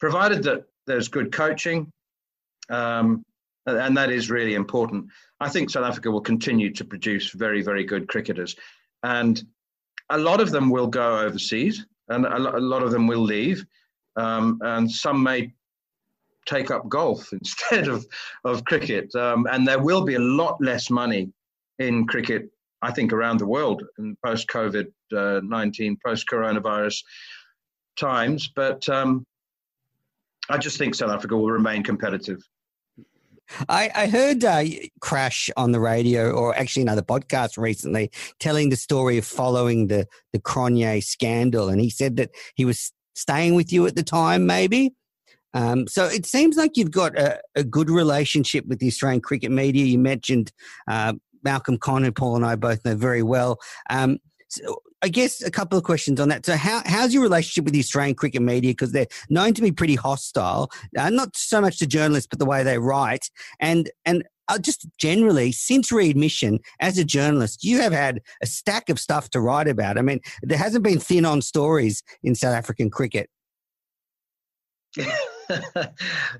provided 0.00 0.42
that 0.44 0.64
there's 0.86 1.08
good 1.08 1.32
coaching, 1.32 1.90
um, 2.70 3.24
and 3.66 3.96
that 3.96 4.10
is 4.10 4.30
really 4.30 4.54
important. 4.54 5.06
I 5.40 5.48
think 5.48 5.70
South 5.70 5.84
Africa 5.84 6.10
will 6.10 6.20
continue 6.20 6.72
to 6.74 6.84
produce 6.84 7.30
very, 7.30 7.62
very 7.62 7.84
good 7.84 8.08
cricketers. 8.08 8.56
And 9.02 9.42
a 10.10 10.18
lot 10.18 10.40
of 10.40 10.50
them 10.50 10.70
will 10.70 10.86
go 10.86 11.18
overseas, 11.18 11.86
and 12.08 12.26
a, 12.26 12.38
lot 12.38 12.82
of 12.82 12.90
them 12.90 13.06
will 13.06 13.22
leave. 13.22 13.64
Um, 14.16 14.58
and 14.62 14.90
some 14.90 15.22
may 15.22 15.52
take 16.46 16.70
up 16.70 16.88
golf 16.88 17.32
instead 17.32 17.88
of, 17.88 18.06
of 18.44 18.64
cricket. 18.64 19.14
Um, 19.14 19.46
and 19.50 19.66
there 19.66 19.78
will 19.78 20.04
be 20.04 20.14
a 20.14 20.20
lot 20.20 20.60
less 20.60 20.90
money 20.90 21.32
in 21.78 22.06
cricket, 22.06 22.50
I 22.82 22.92
think, 22.92 23.12
around 23.12 23.38
the 23.38 23.46
world 23.46 23.82
in 23.98 24.16
post 24.24 24.48
COVID 24.48 24.86
uh, 25.16 25.40
19, 25.42 25.98
post 26.04 26.26
coronavirus 26.28 27.02
times. 27.96 28.50
But 28.54 28.88
um, 28.88 29.26
I 30.48 30.58
just 30.58 30.78
think 30.78 30.94
South 30.94 31.10
Africa 31.10 31.36
will 31.36 31.50
remain 31.50 31.82
competitive. 31.82 32.42
I, 33.68 33.90
I 33.94 34.06
heard 34.06 34.44
uh, 34.44 34.64
Crash 35.00 35.50
on 35.56 35.72
the 35.72 35.80
radio, 35.80 36.30
or 36.30 36.56
actually 36.56 36.82
another 36.82 37.02
podcast 37.02 37.58
recently, 37.58 38.10
telling 38.38 38.70
the 38.70 38.76
story 38.76 39.18
of 39.18 39.24
following 39.24 39.86
the 39.86 40.06
the 40.32 40.38
Cronje 40.38 41.02
scandal, 41.04 41.68
and 41.68 41.80
he 41.80 41.90
said 41.90 42.16
that 42.16 42.30
he 42.54 42.64
was 42.64 42.92
staying 43.14 43.54
with 43.54 43.72
you 43.72 43.86
at 43.86 43.96
the 43.96 44.02
time, 44.02 44.46
maybe. 44.46 44.94
Um, 45.54 45.86
so 45.86 46.06
it 46.06 46.24
seems 46.24 46.56
like 46.56 46.76
you've 46.76 46.90
got 46.90 47.18
a, 47.18 47.38
a, 47.54 47.62
good 47.62 47.90
relationship 47.90 48.64
with 48.66 48.78
the 48.78 48.86
Australian 48.86 49.20
cricket 49.20 49.50
media. 49.50 49.84
You 49.84 49.98
mentioned 49.98 50.50
uh, 50.88 51.12
Malcolm 51.42 51.76
Conn, 51.76 52.04
who 52.04 52.12
Paul 52.12 52.36
and 52.36 52.46
I 52.46 52.56
both 52.56 52.84
know 52.86 52.96
very 52.96 53.22
well. 53.22 53.58
Um, 53.90 54.18
so 54.52 54.82
I 55.02 55.08
guess 55.08 55.42
a 55.42 55.50
couple 55.50 55.78
of 55.78 55.84
questions 55.84 56.20
on 56.20 56.28
that. 56.28 56.44
So, 56.44 56.56
how, 56.56 56.82
how's 56.84 57.14
your 57.14 57.22
relationship 57.22 57.64
with 57.64 57.72
the 57.72 57.80
Australian 57.80 58.14
cricket 58.14 58.42
media? 58.42 58.72
Because 58.72 58.92
they're 58.92 59.06
known 59.30 59.54
to 59.54 59.62
be 59.62 59.72
pretty 59.72 59.94
hostile, 59.94 60.70
uh, 60.98 61.08
not 61.08 61.34
so 61.34 61.60
much 61.60 61.78
to 61.78 61.86
journalists, 61.86 62.28
but 62.28 62.38
the 62.38 62.44
way 62.44 62.62
they 62.62 62.78
write. 62.78 63.30
And 63.60 63.90
and 64.04 64.24
uh, 64.48 64.58
just 64.58 64.86
generally, 64.98 65.52
since 65.52 65.90
readmission, 65.90 66.58
as 66.80 66.98
a 66.98 67.04
journalist, 67.04 67.64
you 67.64 67.80
have 67.80 67.92
had 67.92 68.20
a 68.42 68.46
stack 68.46 68.90
of 68.90 69.00
stuff 69.00 69.30
to 69.30 69.40
write 69.40 69.68
about. 69.68 69.96
I 69.96 70.02
mean, 70.02 70.20
there 70.42 70.58
hasn't 70.58 70.84
been 70.84 71.00
thin 71.00 71.24
on 71.24 71.40
stories 71.40 72.02
in 72.22 72.34
South 72.34 72.54
African 72.54 72.90
cricket. 72.90 73.30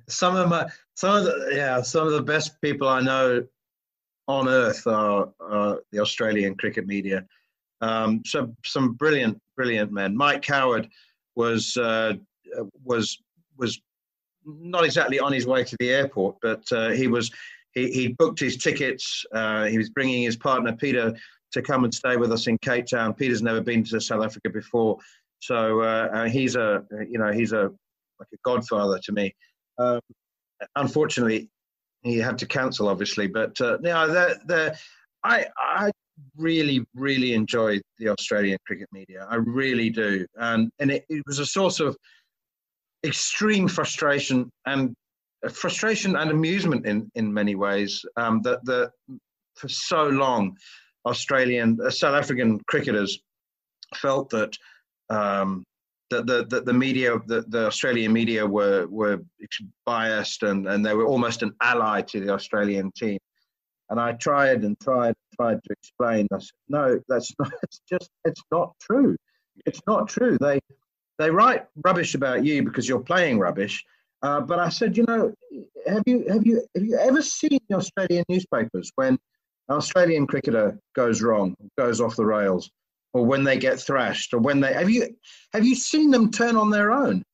some 0.08 0.36
of 0.36 0.50
my, 0.50 0.66
some 0.94 1.16
of 1.16 1.24
the, 1.24 1.52
yeah, 1.54 1.80
some 1.80 2.06
of 2.06 2.12
the 2.12 2.22
best 2.22 2.60
people 2.60 2.88
I 2.88 3.00
know 3.00 3.46
on 4.28 4.48
earth 4.48 4.86
are, 4.86 5.30
are 5.40 5.80
the 5.90 6.00
Australian 6.00 6.56
cricket 6.56 6.86
media. 6.86 7.24
Um, 7.82 8.22
so 8.24 8.54
some 8.64 8.94
brilliant, 8.94 9.38
brilliant 9.56 9.92
men. 9.92 10.16
Mike 10.16 10.42
Coward 10.42 10.88
was 11.34 11.76
uh, 11.76 12.14
was 12.84 13.18
was 13.58 13.80
not 14.44 14.84
exactly 14.84 15.20
on 15.20 15.32
his 15.32 15.46
way 15.46 15.64
to 15.64 15.76
the 15.78 15.90
airport, 15.90 16.36
but 16.40 16.62
uh, 16.72 16.90
he 16.90 17.08
was 17.08 17.30
he, 17.74 17.90
he 17.90 18.08
booked 18.08 18.40
his 18.40 18.56
tickets. 18.56 19.24
Uh, 19.32 19.64
he 19.64 19.78
was 19.78 19.90
bringing 19.90 20.22
his 20.22 20.36
partner 20.36 20.74
Peter 20.74 21.14
to 21.52 21.62
come 21.62 21.84
and 21.84 21.92
stay 21.92 22.16
with 22.16 22.32
us 22.32 22.46
in 22.46 22.56
Cape 22.58 22.86
Town. 22.86 23.12
Peter's 23.12 23.42
never 23.42 23.60
been 23.60 23.84
to 23.84 24.00
South 24.00 24.24
Africa 24.24 24.48
before, 24.48 24.98
so 25.40 25.80
uh, 25.80 26.08
uh, 26.12 26.24
he's 26.24 26.56
a 26.56 26.84
you 27.08 27.18
know 27.18 27.32
he's 27.32 27.52
a 27.52 27.70
like 28.18 28.28
a 28.32 28.38
godfather 28.44 28.98
to 29.02 29.12
me. 29.12 29.34
Um, 29.78 30.00
unfortunately, 30.76 31.50
he 32.02 32.18
had 32.18 32.38
to 32.38 32.46
cancel, 32.46 32.88
obviously, 32.88 33.26
but 33.26 33.60
uh, 33.60 33.78
you 33.78 33.88
know, 33.88 34.08
they're, 34.08 34.36
they're, 34.46 34.74
I 35.24 35.46
I 35.56 35.90
really, 36.36 36.84
really 36.94 37.34
enjoy 37.34 37.80
the 37.98 38.08
Australian 38.08 38.58
cricket 38.66 38.88
media. 38.92 39.26
I 39.30 39.36
really 39.36 39.90
do. 39.90 40.26
And, 40.36 40.70
and 40.78 40.90
it, 40.90 41.04
it 41.08 41.22
was 41.26 41.38
a 41.38 41.46
source 41.46 41.80
of 41.80 41.96
extreme 43.04 43.68
frustration 43.68 44.50
and 44.66 44.94
uh, 45.44 45.48
frustration 45.48 46.16
and 46.16 46.30
amusement 46.30 46.86
in, 46.86 47.10
in 47.14 47.32
many 47.32 47.54
ways 47.54 48.04
um, 48.16 48.40
that, 48.42 48.64
that 48.64 48.92
for 49.56 49.68
so 49.68 50.04
long 50.04 50.56
Australian, 51.04 51.78
uh, 51.84 51.90
South 51.90 52.14
African 52.14 52.60
cricketers 52.68 53.18
felt 53.96 54.30
that 54.30 54.56
um, 55.10 55.64
the, 56.10 56.22
the, 56.22 56.46
the, 56.48 56.60
the, 56.60 56.72
media, 56.72 57.18
the, 57.26 57.44
the 57.48 57.66
Australian 57.66 58.12
media 58.12 58.46
were, 58.46 58.86
were 58.88 59.20
biased 59.84 60.42
and, 60.42 60.68
and 60.68 60.84
they 60.84 60.94
were 60.94 61.06
almost 61.06 61.42
an 61.42 61.52
ally 61.60 62.02
to 62.02 62.20
the 62.20 62.32
Australian 62.32 62.92
team. 62.92 63.18
And 63.90 64.00
I 64.00 64.12
tried 64.12 64.64
and 64.64 64.78
tried 64.80 65.08
and 65.08 65.36
tried 65.36 65.62
to 65.64 65.72
explain. 65.72 66.28
I 66.32 66.38
said, 66.38 66.50
no, 66.68 67.00
that's 67.08 67.32
not. 67.38 67.52
It's 67.62 67.80
just 67.88 68.10
it's 68.24 68.42
not 68.50 68.74
true. 68.80 69.16
It's 69.66 69.80
not 69.86 70.08
true. 70.08 70.38
They 70.40 70.60
they 71.18 71.30
write 71.30 71.66
rubbish 71.84 72.14
about 72.14 72.44
you 72.44 72.62
because 72.62 72.88
you're 72.88 73.00
playing 73.00 73.38
rubbish. 73.38 73.84
Uh, 74.22 74.40
but 74.40 74.58
I 74.58 74.68
said, 74.68 74.96
you 74.96 75.04
know, 75.06 75.34
have 75.86 76.02
you 76.06 76.24
have 76.28 76.46
you 76.46 76.66
have 76.74 76.84
you 76.84 76.96
ever 76.96 77.22
seen 77.22 77.58
the 77.68 77.76
Australian 77.76 78.24
newspapers 78.28 78.90
when 78.94 79.18
an 79.68 79.76
Australian 79.76 80.26
cricketer 80.26 80.78
goes 80.94 81.22
wrong, 81.22 81.56
goes 81.76 82.00
off 82.00 82.16
the 82.16 82.24
rails, 82.24 82.70
or 83.12 83.24
when 83.24 83.44
they 83.44 83.58
get 83.58 83.80
thrashed, 83.80 84.32
or 84.32 84.38
when 84.38 84.60
they 84.60 84.72
have 84.72 84.90
you 84.90 85.16
have 85.52 85.64
you 85.64 85.74
seen 85.74 86.10
them 86.10 86.30
turn 86.30 86.56
on 86.56 86.70
their 86.70 86.92
own? 86.92 87.24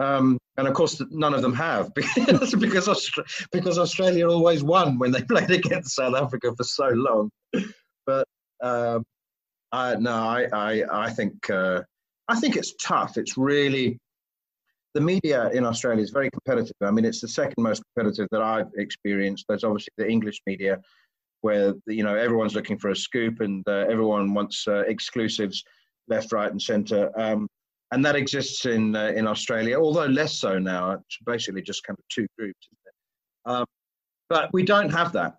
Um, 0.00 0.38
and 0.56 0.66
of 0.66 0.74
course, 0.74 1.00
none 1.10 1.34
of 1.34 1.42
them 1.42 1.54
have 1.54 1.92
because 1.94 2.54
because, 2.54 2.88
Austra- 2.88 3.46
because 3.52 3.78
Australia 3.78 4.28
always 4.28 4.64
won 4.64 4.98
when 4.98 5.12
they 5.12 5.22
played 5.28 5.50
against 5.50 5.94
South 5.94 6.14
Africa 6.14 6.52
for 6.56 6.64
so 6.64 6.88
long. 6.88 7.30
But 8.06 8.26
um, 8.62 9.04
I, 9.72 9.94
no, 9.96 10.12
I 10.12 10.46
I, 10.52 11.04
I 11.06 11.10
think 11.10 11.48
uh, 11.50 11.82
I 12.28 12.40
think 12.40 12.56
it's 12.56 12.74
tough. 12.76 13.18
It's 13.18 13.36
really 13.36 13.98
the 14.94 15.00
media 15.00 15.50
in 15.50 15.64
Australia 15.64 16.02
is 16.02 16.10
very 16.10 16.30
competitive. 16.30 16.74
I 16.80 16.90
mean, 16.90 17.04
it's 17.04 17.20
the 17.20 17.28
second 17.28 17.62
most 17.62 17.82
competitive 17.94 18.26
that 18.32 18.42
I've 18.42 18.70
experienced. 18.76 19.44
There's 19.48 19.64
obviously 19.64 19.92
the 19.98 20.08
English 20.08 20.40
media, 20.46 20.80
where 21.42 21.74
you 21.86 22.04
know 22.04 22.16
everyone's 22.16 22.54
looking 22.54 22.78
for 22.78 22.90
a 22.90 22.96
scoop 22.96 23.40
and 23.40 23.62
uh, 23.68 23.86
everyone 23.88 24.34
wants 24.34 24.66
uh, 24.66 24.84
exclusives 24.86 25.62
left, 26.08 26.32
right, 26.32 26.50
and 26.50 26.60
centre. 26.60 27.10
Um, 27.18 27.48
and 27.92 28.04
that 28.04 28.16
exists 28.16 28.66
in 28.66 28.94
uh, 28.94 29.12
in 29.16 29.26
Australia, 29.26 29.78
although 29.78 30.06
less 30.06 30.34
so 30.34 30.58
now. 30.58 30.92
It's 30.92 31.18
basically 31.26 31.62
just 31.62 31.84
kind 31.84 31.98
of 31.98 32.04
two 32.08 32.26
groups. 32.38 32.68
Um, 33.46 33.64
but 34.28 34.52
we 34.52 34.62
don't 34.62 34.90
have 34.90 35.12
that 35.12 35.38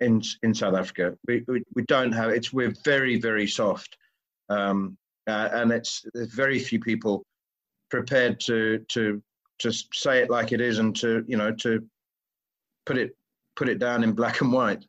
in 0.00 0.22
in 0.42 0.54
South 0.54 0.74
Africa. 0.74 1.16
We 1.26 1.44
we, 1.46 1.62
we 1.74 1.84
don't 1.84 2.12
have 2.12 2.30
it's. 2.30 2.52
We're 2.52 2.74
very 2.84 3.18
very 3.18 3.46
soft, 3.46 3.96
um, 4.48 4.96
uh, 5.28 5.48
and 5.52 5.70
it's 5.70 6.04
there's 6.14 6.32
very 6.32 6.58
few 6.58 6.80
people 6.80 7.24
prepared 7.90 8.40
to 8.40 8.84
to 8.88 9.22
just 9.58 9.94
say 9.94 10.18
it 10.20 10.30
like 10.30 10.50
it 10.52 10.60
is 10.60 10.78
and 10.78 10.96
to 10.96 11.24
you 11.28 11.36
know 11.36 11.52
to 11.52 11.86
put 12.84 12.98
it 12.98 13.16
put 13.54 13.68
it 13.68 13.78
down 13.78 14.02
in 14.02 14.12
black 14.12 14.40
and 14.40 14.52
white. 14.52 14.84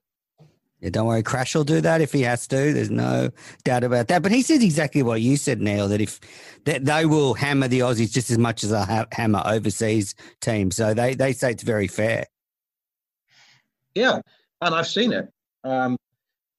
Yeah, 0.83 0.89
don't 0.89 1.07
worry, 1.07 1.23
Crash 1.23 1.55
will 1.55 1.63
do 1.63 1.79
that 1.79 2.01
if 2.01 2.11
he 2.11 2.23
has 2.23 2.45
to. 2.47 2.73
There's 2.73 2.91
no 2.91 3.29
doubt 3.63 3.85
about 3.85 4.09
that. 4.09 4.21
But 4.21 4.33
he 4.33 4.41
says 4.41 4.61
exactly 4.61 5.01
what 5.01 5.21
you 5.21 5.37
said, 5.37 5.61
Neil. 5.61 5.87
That 5.87 6.01
if 6.01 6.19
that 6.65 6.83
they 6.83 7.05
will 7.05 7.35
hammer 7.35 7.69
the 7.69 7.79
Aussies 7.79 8.11
just 8.11 8.29
as 8.29 8.37
much 8.37 8.65
as 8.65 8.71
they 8.71 8.81
ha- 8.81 9.05
hammer 9.13 9.41
overseas 9.45 10.13
teams, 10.41 10.75
so 10.75 10.93
they 10.93 11.15
they 11.15 11.31
say 11.31 11.51
it's 11.51 11.63
very 11.63 11.87
fair. 11.87 12.25
Yeah, 13.95 14.19
and 14.61 14.75
I've 14.75 14.87
seen 14.87 15.13
it. 15.13 15.31
Um, 15.63 15.97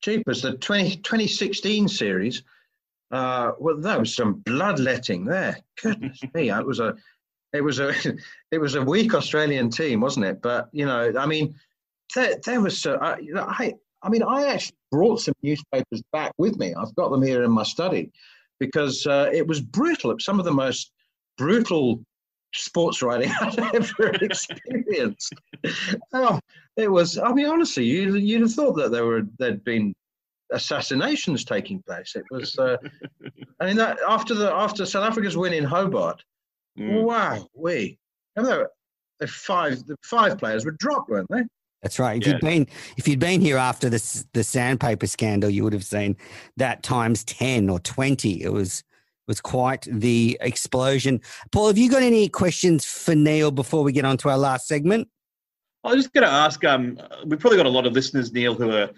Jeepers, 0.01 0.41
the 0.41 0.57
20, 0.57 0.97
2016 0.97 1.89
series. 1.89 2.45
Uh, 3.11 3.53
well, 3.59 3.77
that 3.77 4.01
was 4.01 4.15
some 4.15 4.35
bloodletting 4.35 5.27
there. 5.27 5.59
Goodness 5.83 6.19
me, 6.33 6.51
it 6.51 6.67
was 6.67 6.81
a, 6.81 6.97
it 7.53 7.61
was 7.61 7.79
a, 7.79 7.93
it 8.51 8.59
was 8.59 8.75
a 8.75 8.83
weak 8.83 9.15
Australian 9.15 9.69
team, 9.69 10.01
wasn't 10.01 10.25
it? 10.25 10.41
But 10.41 10.71
you 10.73 10.87
know, 10.87 11.13
I 11.19 11.27
mean, 11.27 11.55
there, 12.15 12.37
there 12.43 12.63
was. 12.63 12.87
Uh, 12.87 13.17
I, 13.37 13.75
I 14.05 14.11
mean, 14.11 14.23
I 14.23 14.47
actually 14.47 14.77
brought 14.93 15.21
some 15.21 15.35
newspapers 15.43 16.03
back 16.13 16.33
with 16.39 16.59
me. 16.59 16.75
I've 16.75 16.95
got 16.95 17.11
them 17.11 17.23
here 17.23 17.43
in 17.43 17.51
my 17.51 17.63
study 17.63 18.13
because 18.61 19.07
uh, 19.07 19.31
it 19.33 19.47
was 19.47 19.61
brutal. 19.61 20.15
Some 20.21 20.39
of 20.39 20.45
the 20.45 20.53
most 20.53 20.93
brutal 21.39 22.05
sports 22.55 23.03
writing 23.03 23.33
I've 23.41 23.59
ever 23.59 24.11
experienced. 24.21 25.33
oh, 26.13 26.39
it 26.77 26.91
was. 26.91 27.19
I 27.19 27.33
mean, 27.33 27.47
honestly, 27.47 27.85
you, 27.85 28.17
you'd 28.17 28.43
have 28.43 28.53
thought 28.53 28.77
that 28.77 28.93
there 28.93 29.07
were 29.07 29.23
there'd 29.39 29.65
been 29.65 29.95
assassinations 30.53 31.45
taking 31.45 31.83
place. 31.83 32.15
It 32.15 32.25
was. 32.31 32.59
Uh, 32.59 32.77
I 33.61 33.67
mean, 33.67 33.77
that 33.77 33.99
after 34.07 34.35
the 34.35 34.53
after 34.53 34.85
South 34.87 35.05
Africa's 35.05 35.37
win 35.37 35.53
in 35.53 35.65
Hobart, 35.65 36.23
mm. 36.79 37.03
wow, 37.03 37.47
we. 37.55 37.99
The 39.21 39.29
five 39.29 39.87
the 39.87 39.97
five 40.03 40.39
players 40.39 40.65
were 40.65 40.73
dropped, 40.73 41.09
weren't 41.09 41.31
they? 41.31 41.45
That's 41.85 41.99
right. 41.99 42.17
If 42.17 42.27
yeah. 42.27 42.33
you'd 42.33 42.41
been 42.41 42.67
if 42.97 43.07
you'd 43.07 43.21
been 43.21 43.43
here 43.43 43.59
after 43.59 43.91
the 43.91 44.25
the 44.33 44.43
sandpaper 44.43 45.07
scandal, 45.07 45.51
you 45.51 45.65
would 45.65 45.75
have 45.75 45.85
seen 45.85 46.17
that 46.57 46.83
times 46.83 47.25
ten 47.25 47.69
or 47.69 47.79
twenty. 47.79 48.43
It 48.43 48.51
was 48.51 48.83
was 49.29 49.43
quite 49.43 49.87
the 49.91 50.39
explosion. 50.41 51.21
Paul, 51.53 51.67
have 51.67 51.77
you 51.77 51.91
got 51.91 52.03
any 52.03 52.31
questions 52.31 52.87
for 52.87 53.15
Neil 53.15 53.51
before 53.51 53.83
we 53.85 53.93
get 53.93 54.07
on 54.07 54.17
to 54.19 54.31
our 54.31 54.39
last 54.39 54.67
segment? 54.67 55.09
I 55.85 55.89
was 55.89 56.05
just 56.05 56.15
going 56.15 56.27
to 56.27 56.33
ask. 56.33 56.65
Um, 56.65 56.99
we've 57.27 57.39
probably 57.39 57.59
got 57.59 57.67
a 57.67 57.71
lot 57.71 57.87
of 57.87 57.93
listeners, 57.93 58.33
Neil, 58.33 58.55
who 58.55 58.71
are 58.71 58.91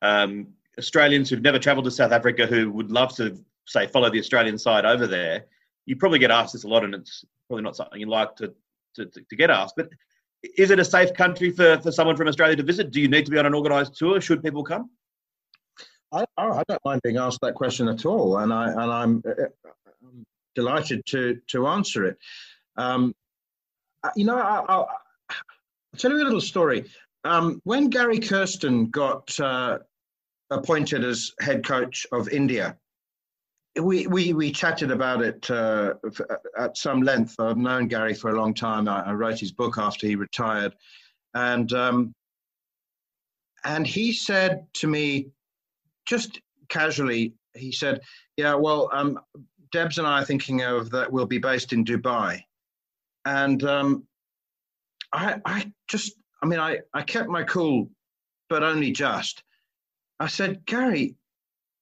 um, 0.00 0.46
Australians 0.78 1.28
who've 1.28 1.42
never 1.42 1.58
travelled 1.58 1.86
to 1.86 1.90
South 1.90 2.12
Africa 2.12 2.46
who 2.46 2.70
would 2.70 2.92
love 2.92 3.16
to 3.16 3.36
say 3.66 3.88
follow 3.88 4.10
the 4.10 4.20
Australian 4.20 4.58
side 4.58 4.84
over 4.84 5.08
there. 5.08 5.46
You 5.86 5.96
probably 5.96 6.20
get 6.20 6.30
asked 6.30 6.52
this 6.52 6.62
a 6.62 6.68
lot, 6.68 6.84
and 6.84 6.94
it's 6.94 7.24
probably 7.48 7.64
not 7.64 7.74
something 7.74 7.98
you 7.98 8.06
like 8.06 8.36
to 8.36 8.54
to, 8.94 9.06
to 9.06 9.36
get 9.36 9.50
asked. 9.50 9.74
But 9.76 9.90
is 10.42 10.70
it 10.70 10.78
a 10.78 10.84
safe 10.84 11.12
country 11.14 11.50
for, 11.50 11.78
for 11.80 11.90
someone 11.90 12.16
from 12.16 12.28
Australia 12.28 12.56
to 12.56 12.62
visit? 12.62 12.90
Do 12.90 13.00
you 13.00 13.08
need 13.08 13.24
to 13.24 13.30
be 13.30 13.38
on 13.38 13.46
an 13.46 13.54
organised 13.54 13.96
tour? 13.96 14.20
Should 14.20 14.42
people 14.42 14.62
come? 14.62 14.90
I, 16.12 16.24
I 16.36 16.62
don't 16.68 16.84
mind 16.84 17.00
being 17.02 17.18
asked 17.18 17.40
that 17.42 17.54
question 17.54 17.88
at 17.88 18.06
all, 18.06 18.38
and 18.38 18.52
I 18.52 18.70
and 18.70 18.80
I'm, 18.80 19.22
uh, 19.28 19.44
I'm 20.02 20.24
delighted 20.54 21.04
to 21.06 21.38
to 21.48 21.66
answer 21.66 22.06
it. 22.06 22.18
Um, 22.76 23.14
uh, 24.02 24.10
you 24.16 24.24
know, 24.24 24.38
I, 24.38 24.76
will 24.76 24.88
tell 25.98 26.12
you 26.12 26.22
a 26.22 26.24
little 26.24 26.40
story. 26.40 26.84
Um, 27.24 27.60
when 27.64 27.90
Gary 27.90 28.20
Kirsten 28.20 28.86
got 28.86 29.38
uh, 29.40 29.78
appointed 30.50 31.04
as 31.04 31.32
head 31.40 31.66
coach 31.66 32.06
of 32.12 32.28
India, 32.28 32.78
we, 33.80 34.06
we, 34.06 34.32
we 34.32 34.50
chatted 34.50 34.90
about 34.90 35.22
it 35.22 35.50
uh, 35.50 35.94
at 36.56 36.76
some 36.76 37.02
length. 37.02 37.36
I've 37.38 37.56
known 37.56 37.88
Gary 37.88 38.14
for 38.14 38.30
a 38.30 38.38
long 38.38 38.54
time. 38.54 38.88
I, 38.88 39.02
I 39.02 39.12
wrote 39.12 39.38
his 39.38 39.52
book 39.52 39.78
after 39.78 40.06
he 40.06 40.16
retired. 40.16 40.74
And, 41.34 41.72
um, 41.72 42.14
and 43.64 43.86
he 43.86 44.12
said 44.12 44.66
to 44.74 44.86
me, 44.86 45.28
just 46.06 46.40
casually, 46.68 47.34
he 47.54 47.72
said, 47.72 48.00
Yeah, 48.36 48.54
well, 48.54 48.88
um, 48.92 49.18
Debs 49.72 49.98
and 49.98 50.06
I 50.06 50.22
are 50.22 50.24
thinking 50.24 50.62
of 50.62 50.90
that 50.90 51.12
we'll 51.12 51.26
be 51.26 51.38
based 51.38 51.72
in 51.72 51.84
Dubai. 51.84 52.42
And 53.24 53.62
um, 53.64 54.06
I, 55.12 55.40
I 55.44 55.72
just, 55.88 56.14
I 56.42 56.46
mean, 56.46 56.60
I, 56.60 56.78
I 56.94 57.02
kept 57.02 57.28
my 57.28 57.42
cool, 57.42 57.90
but 58.48 58.62
only 58.62 58.92
just. 58.92 59.42
I 60.20 60.28
said, 60.28 60.64
Gary, 60.64 61.16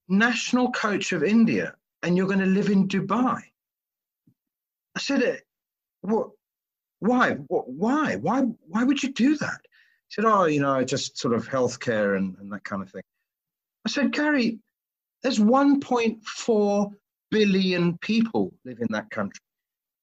national 0.09 0.72
coach 0.72 1.12
of 1.12 1.22
India, 1.22 1.74
and 2.02 2.16
you're 2.16 2.26
going 2.26 2.40
to 2.40 2.46
live 2.46 2.68
in 2.68 2.88
Dubai. 2.88 3.40
I 4.94 4.98
said, 4.98 5.42
what? 6.00 6.30
Why? 7.00 7.32
Why? 7.32 8.16
Why? 8.16 8.42
Why 8.68 8.85
would 8.85 9.02
you 9.02 9.12
do 9.12 9.37
that? 9.37 9.61
He 10.09 10.14
said, 10.14 10.24
oh, 10.24 10.44
you 10.44 10.61
know, 10.61 10.82
just 10.85 11.18
sort 11.18 11.35
of 11.35 11.48
healthcare 11.48 12.16
and, 12.16 12.37
and 12.38 12.52
that 12.52 12.64
kind 12.64 12.82
of 12.82 12.90
thing. 12.90 13.02
I 13.85 13.90
said, 13.90 14.12
Gary, 14.12 14.59
there's 15.22 15.38
1.4 15.38 16.92
billion 17.30 17.98
people 17.98 18.54
live 18.64 18.78
in 18.80 18.88
that 18.90 19.11
country. 19.11 19.42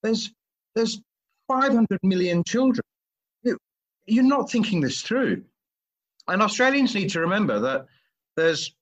There's 0.01 0.31
there's 0.75 1.01
500 1.47 1.99
million 2.03 2.43
children. 2.43 2.83
You, 3.43 3.57
you're 4.05 4.23
not 4.23 4.51
thinking 4.51 4.81
this 4.81 5.01
through. 5.01 5.43
And 6.27 6.41
Australians 6.41 6.95
need 6.95 7.09
to 7.09 7.21
remember 7.21 7.59
that 7.59 7.85
there's 8.35 8.75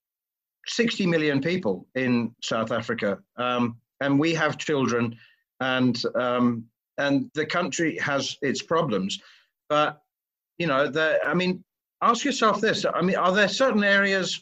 60 0.67 1.05
million 1.07 1.41
people 1.41 1.87
in 1.95 2.33
South 2.41 2.71
Africa, 2.71 3.19
um, 3.37 3.77
and 4.01 4.19
we 4.19 4.33
have 4.33 4.57
children, 4.57 5.15
and 5.59 6.01
um, 6.15 6.65
and 6.97 7.29
the 7.33 7.45
country 7.45 7.97
has 7.99 8.37
its 8.41 8.61
problems. 8.61 9.19
But 9.69 10.01
you 10.57 10.67
know, 10.67 10.87
the, 10.87 11.19
I 11.25 11.33
mean, 11.33 11.63
ask 12.01 12.25
yourself 12.25 12.61
this: 12.61 12.85
I 12.93 13.01
mean, 13.01 13.15
are 13.15 13.33
there 13.33 13.47
certain 13.47 13.83
areas 13.83 14.41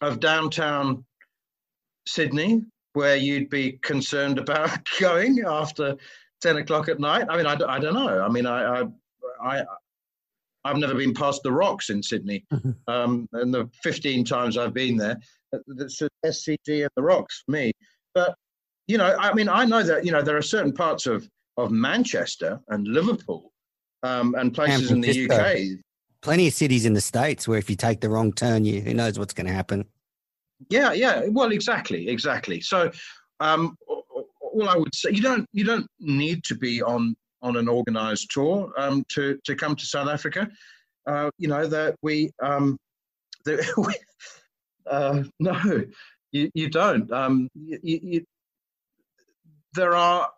of 0.00 0.20
downtown 0.20 1.04
Sydney 2.06 2.62
where 2.92 3.16
you'd 3.16 3.50
be 3.50 3.72
concerned 3.82 4.38
about 4.38 4.78
going 5.00 5.42
after 5.46 5.96
10 6.40 6.56
o'clock 6.58 6.88
at 6.88 7.00
night? 7.00 7.26
I 7.28 7.36
mean, 7.36 7.46
I, 7.46 7.56
I 7.68 7.78
don't 7.78 7.94
know. 7.94 8.22
I 8.22 8.28
mean, 8.28 8.46
I, 8.46 8.80
I, 8.80 8.84
I 9.42 9.64
I've 10.66 10.78
never 10.78 10.94
been 10.94 11.14
past 11.14 11.42
the 11.42 11.52
rocks 11.52 11.90
in 11.90 12.02
Sydney, 12.02 12.44
mm-hmm. 12.52 12.70
um, 12.88 13.28
and 13.32 13.54
the 13.54 13.70
15 13.82 14.24
times 14.24 14.58
I've 14.58 14.74
been 14.74 14.96
there, 14.96 15.18
that's 15.66 16.00
SCG 16.24 16.82
and 16.82 16.90
the 16.96 17.02
rocks 17.02 17.42
for 17.44 17.52
me. 17.52 17.72
But 18.14 18.34
you 18.86 18.98
know, 18.98 19.16
I 19.18 19.34
mean, 19.34 19.48
I 19.48 19.64
know 19.64 19.82
that 19.82 20.04
you 20.04 20.12
know 20.12 20.22
there 20.22 20.36
are 20.36 20.42
certain 20.42 20.72
parts 20.72 21.06
of 21.06 21.28
of 21.56 21.70
Manchester 21.70 22.60
and 22.68 22.86
Liverpool 22.86 23.52
um, 24.02 24.34
and 24.34 24.54
places 24.54 24.90
in 24.90 25.00
the 25.00 25.30
UK. 25.30 25.78
Plenty 26.22 26.48
of 26.48 26.54
cities 26.54 26.86
in 26.86 26.92
the 26.92 27.00
states 27.00 27.46
where 27.46 27.58
if 27.58 27.70
you 27.70 27.76
take 27.76 28.00
the 28.00 28.08
wrong 28.08 28.32
turn, 28.32 28.64
you 28.64 28.80
who 28.80 28.94
knows 28.94 29.18
what's 29.18 29.34
going 29.34 29.46
to 29.46 29.52
happen. 29.52 29.84
Yeah, 30.70 30.92
yeah. 30.92 31.22
Well, 31.28 31.52
exactly, 31.52 32.08
exactly. 32.08 32.60
So, 32.60 32.90
um, 33.40 33.76
all 33.86 34.68
I 34.68 34.76
would 34.76 34.94
say, 34.94 35.10
you 35.10 35.22
don't 35.22 35.46
you 35.52 35.64
don't 35.64 35.86
need 36.00 36.44
to 36.44 36.54
be 36.54 36.82
on 36.82 37.14
on 37.42 37.56
an 37.56 37.68
organised 37.68 38.30
tour 38.30 38.72
um, 38.76 39.04
to 39.10 39.38
to 39.44 39.54
come 39.54 39.76
to 39.76 39.86
South 39.86 40.08
Africa. 40.08 40.48
Uh, 41.06 41.30
you 41.38 41.48
know 41.48 41.66
that 41.66 41.94
we 42.02 42.30
um, 42.42 42.76
uh, 44.90 45.22
no, 45.40 45.84
you, 46.32 46.50
you 46.54 46.68
don't. 46.68 47.10
Um, 47.12 47.48
you, 47.54 47.78
you, 47.82 48.24
there 49.74 49.94
are 49.94 50.30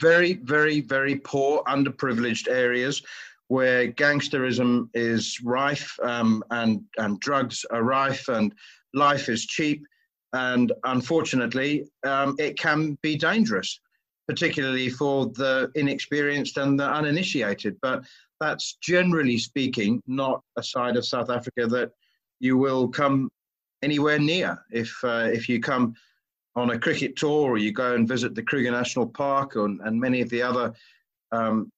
very, 0.00 0.34
very, 0.34 0.80
very 0.80 1.16
poor, 1.16 1.62
underprivileged 1.64 2.48
areas 2.48 3.02
where 3.48 3.92
gangsterism 3.92 4.88
is 4.94 5.40
rife 5.42 5.98
um, 6.02 6.42
and, 6.50 6.82
and 6.96 7.20
drugs 7.20 7.64
are 7.70 7.82
rife 7.82 8.28
and 8.28 8.54
life 8.94 9.28
is 9.28 9.44
cheap. 9.44 9.84
And 10.32 10.72
unfortunately, 10.84 11.86
um, 12.04 12.34
it 12.38 12.58
can 12.58 12.98
be 13.02 13.16
dangerous, 13.16 13.78
particularly 14.26 14.88
for 14.88 15.26
the 15.26 15.70
inexperienced 15.74 16.56
and 16.56 16.80
the 16.80 16.90
uninitiated. 16.90 17.76
But 17.82 18.04
that's 18.40 18.76
generally 18.82 19.38
speaking 19.38 20.02
not 20.06 20.42
a 20.56 20.62
side 20.62 20.96
of 20.96 21.06
South 21.06 21.30
Africa 21.30 21.66
that 21.68 21.92
you 22.40 22.56
will 22.56 22.88
come 22.88 23.30
anywhere 23.84 24.18
near. 24.18 24.58
If, 24.70 24.92
uh, 25.04 25.28
if 25.32 25.48
you 25.48 25.60
come 25.60 25.94
on 26.56 26.70
a 26.70 26.78
cricket 26.78 27.16
tour 27.16 27.50
or 27.50 27.58
you 27.58 27.72
go 27.72 27.94
and 27.94 28.08
visit 28.08 28.34
the 28.34 28.42
Kruger 28.42 28.70
National 28.70 29.06
Park 29.06 29.56
and, 29.56 29.80
and 29.82 30.00
many 30.00 30.20
of 30.20 30.30
the 30.30 30.42
other 30.42 30.72
um, 31.32 31.70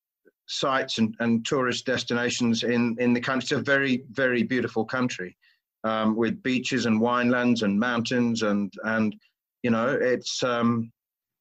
sites 0.46 0.98
and, 0.98 1.14
and 1.18 1.44
tourist 1.44 1.86
destinations 1.86 2.62
in, 2.62 2.96
in 3.00 3.12
the 3.12 3.20
country. 3.20 3.44
It's 3.44 3.52
a 3.52 3.60
very, 3.60 4.04
very 4.10 4.42
beautiful 4.42 4.84
country 4.84 5.36
um, 5.84 6.14
with 6.14 6.42
beaches 6.42 6.86
and 6.86 7.00
winelands 7.00 7.62
and 7.62 7.78
mountains 7.78 8.42
and, 8.42 8.72
and 8.84 9.16
you 9.62 9.70
know, 9.70 9.88
it's, 9.88 10.42
um, 10.42 10.92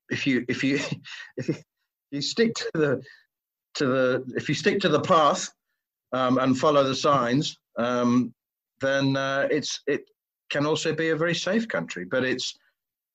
if 0.09 0.25
you, 0.25 0.45
if 0.47 0.63
you, 0.63 0.79
if 1.37 1.63
you, 2.11 2.21
stick 2.21 2.53
to 2.55 2.71
the, 2.73 3.01
to 3.75 3.85
the, 3.85 4.33
if 4.35 4.47
you 4.47 4.55
stick 4.55 4.79
to 4.79 4.89
the 4.89 5.01
path 5.01 5.49
um, 6.13 6.37
and 6.37 6.57
follow 6.57 6.83
the 6.83 6.95
signs, 6.95 7.57
um, 7.77 8.33
then 8.79 9.17
uh, 9.17 9.47
it's, 9.51 9.81
it 9.87 10.05
can 10.49 10.65
also 10.65 10.93
be 10.93 11.09
a 11.09 11.15
very 11.15 11.35
safe 11.35 11.67
country, 11.67 12.05
but 12.05 12.23
it 12.23 12.41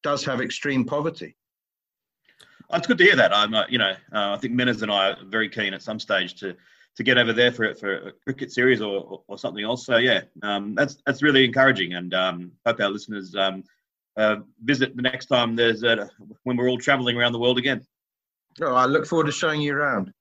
does 0.03 0.25
have 0.25 0.41
extreme 0.41 0.85
poverty. 0.85 1.37
Oh, 2.71 2.77
it's 2.77 2.87
good 2.87 2.99
to 2.99 3.05
hear 3.05 3.17
that. 3.17 3.35
I'm, 3.35 3.55
uh, 3.55 3.65
you 3.69 3.79
know, 3.79 3.95
uh, 4.13 4.35
I 4.35 4.37
think 4.37 4.55
Menas 4.55 4.83
and 4.83 4.93
I 4.93 5.11
are 5.11 5.17
very 5.25 5.49
keen 5.49 5.75
at 5.75 5.83
some 5.83 5.99
stage 5.99 6.35
to 6.41 6.57
to 6.97 7.05
get 7.05 7.19
over 7.19 7.33
there 7.33 7.53
for 7.53 7.75
for 7.75 8.09
a 8.09 8.13
cricket 8.25 8.53
series 8.53 8.81
or, 8.81 9.01
or, 9.01 9.23
or 9.29 9.39
something 9.39 9.65
else. 9.65 9.87
So 9.87 9.97
yeah, 9.97 10.23
um, 10.43 10.75
that's 10.75 10.99
that's 11.07 11.23
really 11.23 11.45
encouraging, 11.45 11.95
and 11.95 12.15
um, 12.15 12.53
hope 12.67 12.81
our 12.81 12.89
listeners 12.91 13.35
um, 13.37 13.65
uh, 14.17 14.37
visit 14.63 14.97
the 14.97 15.03
next 15.03 15.27
time 15.27 15.57
there's 15.57 15.83
when 16.45 16.57
we're 16.57 16.69
all 16.69 16.79
travelling 16.79 17.17
around 17.17 17.33
the 17.33 17.39
world 17.39 17.59
again. 17.59 17.85
Oh, 18.61 18.75
I 18.75 18.87
look 18.87 19.07
forward 19.07 19.27
to 19.27 19.33
showing 19.33 19.61
you 19.61 19.75
around. 19.75 20.13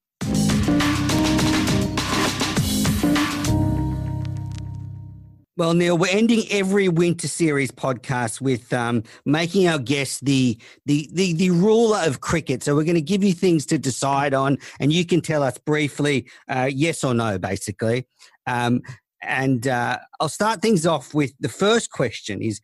Well, 5.59 5.73
Neil, 5.73 5.97
we're 5.97 6.07
ending 6.07 6.45
every 6.51 6.87
winter 6.87 7.27
series 7.27 7.69
podcast 7.69 8.39
with 8.39 8.71
um, 8.71 9.03
making 9.25 9.67
our 9.67 9.77
guest 9.77 10.23
the, 10.23 10.57
the 10.85 11.09
the 11.11 11.33
the 11.33 11.49
ruler 11.49 11.99
of 12.05 12.21
cricket. 12.21 12.63
So 12.63 12.77
we're 12.77 12.85
going 12.85 12.95
to 12.95 13.01
give 13.01 13.25
you 13.25 13.33
things 13.33 13.65
to 13.65 13.77
decide 13.77 14.33
on, 14.33 14.57
and 14.79 14.93
you 14.93 15.05
can 15.05 15.19
tell 15.19 15.43
us 15.43 15.57
briefly 15.57 16.29
uh, 16.47 16.69
yes 16.73 17.03
or 17.03 17.13
no, 17.13 17.37
basically. 17.37 18.07
Um, 18.47 18.79
and 19.21 19.67
uh, 19.67 19.97
I'll 20.21 20.29
start 20.29 20.61
things 20.61 20.85
off 20.85 21.13
with 21.13 21.33
the 21.41 21.49
first 21.49 21.91
question: 21.91 22.41
Is 22.41 22.61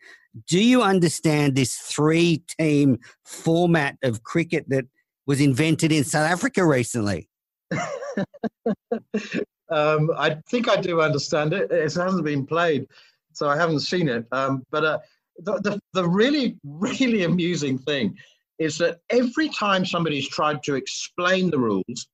do 0.47 0.57
you 0.57 0.81
understand 0.81 1.55
this 1.55 1.75
three-team 1.75 2.99
format 3.25 3.97
of 4.03 4.23
cricket 4.23 4.69
that 4.69 4.85
was 5.27 5.41
invented 5.41 5.91
in 5.91 6.05
South 6.05 6.31
Africa 6.31 6.65
recently? 6.65 7.27
Um, 9.69 10.11
I 10.17 10.37
think 10.49 10.69
I 10.69 10.77
do 10.77 11.01
understand 11.01 11.53
it. 11.53 11.71
It 11.71 11.93
hasn't 11.93 12.23
been 12.23 12.45
played, 12.45 12.87
so 13.33 13.47
I 13.47 13.57
haven't 13.57 13.79
seen 13.81 14.07
it. 14.07 14.25
Um, 14.31 14.63
but 14.71 14.83
uh, 14.83 14.99
the, 15.39 15.59
the, 15.61 15.79
the 15.93 16.07
really, 16.07 16.57
really 16.63 17.23
amusing 17.23 17.77
thing 17.77 18.15
is 18.59 18.77
that 18.77 18.99
every 19.09 19.49
time 19.49 19.85
somebody's 19.85 20.29
tried 20.29 20.63
to 20.63 20.75
explain 20.75 21.49
the 21.49 21.59
rules, 21.59 22.07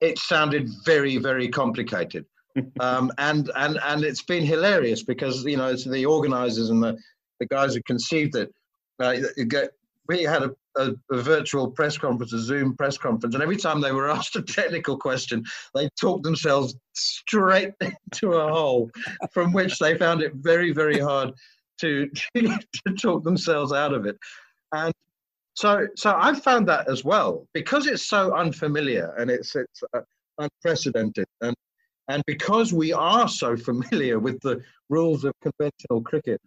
it 0.00 0.18
sounded 0.18 0.68
very, 0.84 1.16
very 1.16 1.48
complicated. 1.48 2.26
um, 2.80 3.12
and, 3.18 3.50
and, 3.56 3.78
and 3.84 4.04
it's 4.04 4.22
been 4.22 4.44
hilarious 4.44 5.02
because, 5.02 5.44
you 5.44 5.56
know, 5.56 5.74
the 5.74 6.04
organizers 6.04 6.70
and 6.70 6.82
the, 6.82 6.98
the 7.40 7.46
guys 7.46 7.74
who 7.74 7.82
conceived 7.82 8.34
it, 8.36 8.52
uh, 9.00 9.16
get, 9.48 9.70
we 10.08 10.22
had 10.22 10.42
a, 10.42 10.50
a, 10.76 10.92
a, 11.10 11.22
virtual 11.22 11.70
press 11.70 11.96
conference, 11.96 12.32
a 12.32 12.38
Zoom 12.38 12.76
press 12.76 12.98
conference, 12.98 13.34
and 13.34 13.42
every 13.42 13.56
time 13.56 13.80
they 13.80 13.92
were 13.92 14.10
asked 14.18 14.36
a 14.36 14.42
technical 14.42 14.96
question, 14.96 15.44
they 15.74 15.88
talked 16.00 16.24
themselves 16.24 16.76
straight 16.94 17.72
into 17.80 18.32
a 18.32 18.52
hole 18.52 18.90
from 19.32 19.52
which 19.52 19.78
they 19.78 19.96
found 19.96 20.22
it 20.22 20.32
very, 20.34 20.72
very 20.72 20.98
hard 20.98 21.32
to, 21.80 22.08
to 22.34 22.94
talk 23.00 23.24
themselves 23.24 23.72
out 23.72 23.92
of 23.92 24.06
it. 24.06 24.16
And 24.72 24.92
so, 25.54 25.86
so 25.96 26.14
I 26.16 26.34
found 26.34 26.68
that 26.68 26.88
as 26.88 27.02
well 27.04 27.46
because 27.54 27.86
it's 27.86 28.06
so 28.06 28.34
unfamiliar 28.34 29.14
and 29.18 29.30
it's 29.30 29.56
it's 29.56 29.82
uh, 29.94 30.00
unprecedented, 30.38 31.26
and 31.40 31.56
and 32.08 32.22
because 32.26 32.72
we 32.72 32.92
are 32.92 33.26
so 33.26 33.56
familiar 33.56 34.18
with 34.18 34.38
the 34.40 34.60
rules 34.90 35.24
of 35.24 35.32
conventional 35.42 36.02
cricket, 36.02 36.40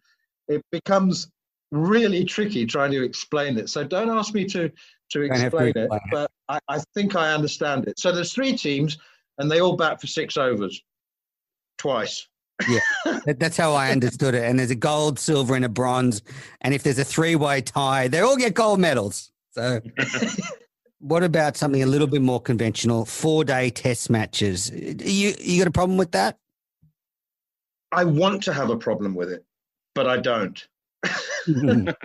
it 0.48 0.62
becomes 0.72 1.28
really 1.72 2.26
tricky 2.26 2.65
trying 2.65 2.91
to 2.91 3.03
explain 3.03 3.57
it. 3.57 3.70
So 3.70 3.84
don't 3.84 4.09
ask 4.09 4.34
me 4.34 4.45
to 4.45 4.72
to 5.11 5.22
explain 5.22 5.74
it, 5.76 5.89
but 6.11 6.32
I, 6.47 6.59
I 6.67 6.80
think 6.93 7.15
I 7.15 7.34
understand 7.34 7.88
it. 7.88 7.99
So 7.99 8.11
there's 8.11 8.32
three 8.32 8.55
teams, 8.55 8.97
and 9.38 9.49
they 9.49 9.59
all 9.59 9.76
bat 9.76 9.99
for 9.99 10.07
six 10.07 10.38
overs, 10.38 10.84
twice. 11.78 12.28
yeah, 12.67 12.80
that's 13.38 13.57
how 13.57 13.74
I 13.74 13.91
understood 13.91 14.36
it. 14.36 14.43
And 14.43 14.59
there's 14.59 14.70
a 14.70 14.76
gold, 14.76 15.17
silver, 15.17 15.55
and 15.55 15.65
a 15.65 15.70
bronze. 15.70 16.22
And 16.61 16.74
if 16.74 16.84
there's 16.84 16.99
a 16.99 17.05
three-way 17.05 17.61
tie, 17.61 18.07
they 18.07 18.20
all 18.20 18.36
get 18.36 18.53
gold 18.53 18.80
medals. 18.80 19.32
So, 19.51 19.82
what 20.99 21.24
about 21.24 21.57
something 21.57 21.82
a 21.82 21.88
little 21.88 22.07
bit 22.07 22.22
more 22.22 22.41
conventional? 22.41 23.05
Four-day 23.05 23.70
test 23.72 24.09
matches. 24.09 24.70
You 24.72 25.34
you 25.39 25.59
got 25.59 25.67
a 25.67 25.72
problem 25.72 25.97
with 25.97 26.11
that? 26.11 26.38
I 27.91 28.03
want 28.03 28.43
to 28.43 28.53
have 28.53 28.70
a 28.70 28.78
problem 28.78 29.15
with 29.15 29.32
it, 29.32 29.43
but 29.95 30.07
I 30.07 30.17
don't. 30.17 30.67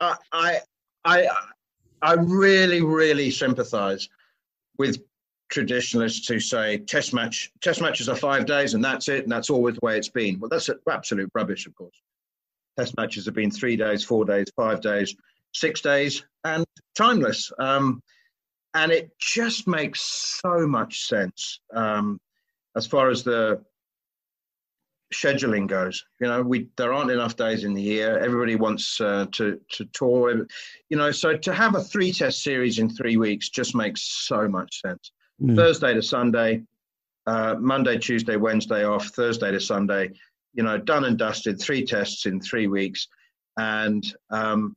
I, 0.00 0.60
I, 1.04 1.28
I 2.02 2.12
really, 2.14 2.82
really 2.82 3.30
sympathise 3.30 4.08
with 4.78 4.98
traditionalists 5.50 6.28
who 6.28 6.40
say 6.40 6.78
test 6.78 7.12
match 7.12 7.50
test 7.60 7.80
matches 7.82 8.08
are 8.08 8.14
five 8.14 8.46
days 8.46 8.74
and 8.74 8.84
that's 8.84 9.08
it 9.08 9.24
and 9.24 9.32
that's 9.32 9.50
always 9.50 9.74
the 9.74 9.80
way 9.82 9.98
it's 9.98 10.08
been. 10.08 10.38
Well, 10.38 10.48
that's 10.48 10.70
absolute 10.88 11.30
rubbish, 11.34 11.66
of 11.66 11.74
course. 11.74 12.00
Test 12.78 12.96
matches 12.96 13.26
have 13.26 13.34
been 13.34 13.50
three 13.50 13.76
days, 13.76 14.04
four 14.04 14.24
days, 14.24 14.46
five 14.56 14.80
days, 14.80 15.14
six 15.52 15.80
days, 15.80 16.24
and 16.44 16.64
timeless. 16.96 17.52
Um, 17.58 18.00
and 18.74 18.92
it 18.92 19.10
just 19.18 19.66
makes 19.66 20.00
so 20.42 20.66
much 20.66 21.08
sense 21.08 21.60
um, 21.74 22.20
as 22.76 22.86
far 22.86 23.10
as 23.10 23.24
the 23.24 23.62
scheduling 25.12 25.66
goes. 25.66 26.04
You 26.20 26.28
know, 26.28 26.42
we 26.42 26.68
there 26.76 26.92
aren't 26.92 27.10
enough 27.10 27.36
days 27.36 27.64
in 27.64 27.74
the 27.74 27.82
year. 27.82 28.18
Everybody 28.18 28.56
wants 28.56 29.00
uh, 29.00 29.26
to 29.32 29.60
to 29.72 29.84
tour. 29.86 30.46
You 30.88 30.96
know, 30.96 31.10
so 31.10 31.36
to 31.36 31.52
have 31.52 31.74
a 31.74 31.82
three 31.82 32.12
test 32.12 32.42
series 32.42 32.78
in 32.78 32.88
three 32.88 33.16
weeks 33.16 33.48
just 33.48 33.74
makes 33.74 34.02
so 34.02 34.48
much 34.48 34.80
sense. 34.80 35.12
Mm. 35.42 35.56
Thursday 35.56 35.94
to 35.94 36.02
Sunday, 36.02 36.62
uh, 37.26 37.56
Monday, 37.58 37.98
Tuesday, 37.98 38.36
Wednesday 38.36 38.84
off. 38.84 39.06
Thursday 39.06 39.50
to 39.50 39.60
Sunday. 39.60 40.10
You 40.54 40.62
know, 40.62 40.78
done 40.78 41.04
and 41.04 41.18
dusted. 41.18 41.60
Three 41.60 41.84
tests 41.84 42.26
in 42.26 42.40
three 42.40 42.66
weeks, 42.66 43.08
and 43.58 44.04
um, 44.30 44.76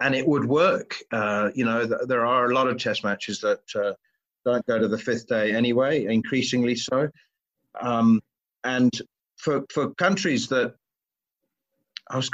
and 0.00 0.14
it 0.14 0.26
would 0.26 0.44
work. 0.44 0.96
Uh, 1.12 1.50
you 1.54 1.64
know, 1.64 1.86
th- 1.86 2.00
there 2.06 2.26
are 2.26 2.50
a 2.50 2.54
lot 2.54 2.68
of 2.68 2.78
test 2.78 3.04
matches 3.04 3.40
that 3.40 3.62
uh, 3.74 3.92
don't 4.44 4.64
go 4.66 4.78
to 4.78 4.88
the 4.88 4.98
fifth 4.98 5.26
day 5.26 5.54
anyway. 5.54 6.04
Increasingly 6.04 6.76
so. 6.76 7.08
Um, 7.80 8.20
and 8.62 8.92
for 9.44 9.64
for 9.72 9.94
countries 9.94 10.48
that 10.48 10.74
I 12.10 12.16
was 12.16 12.30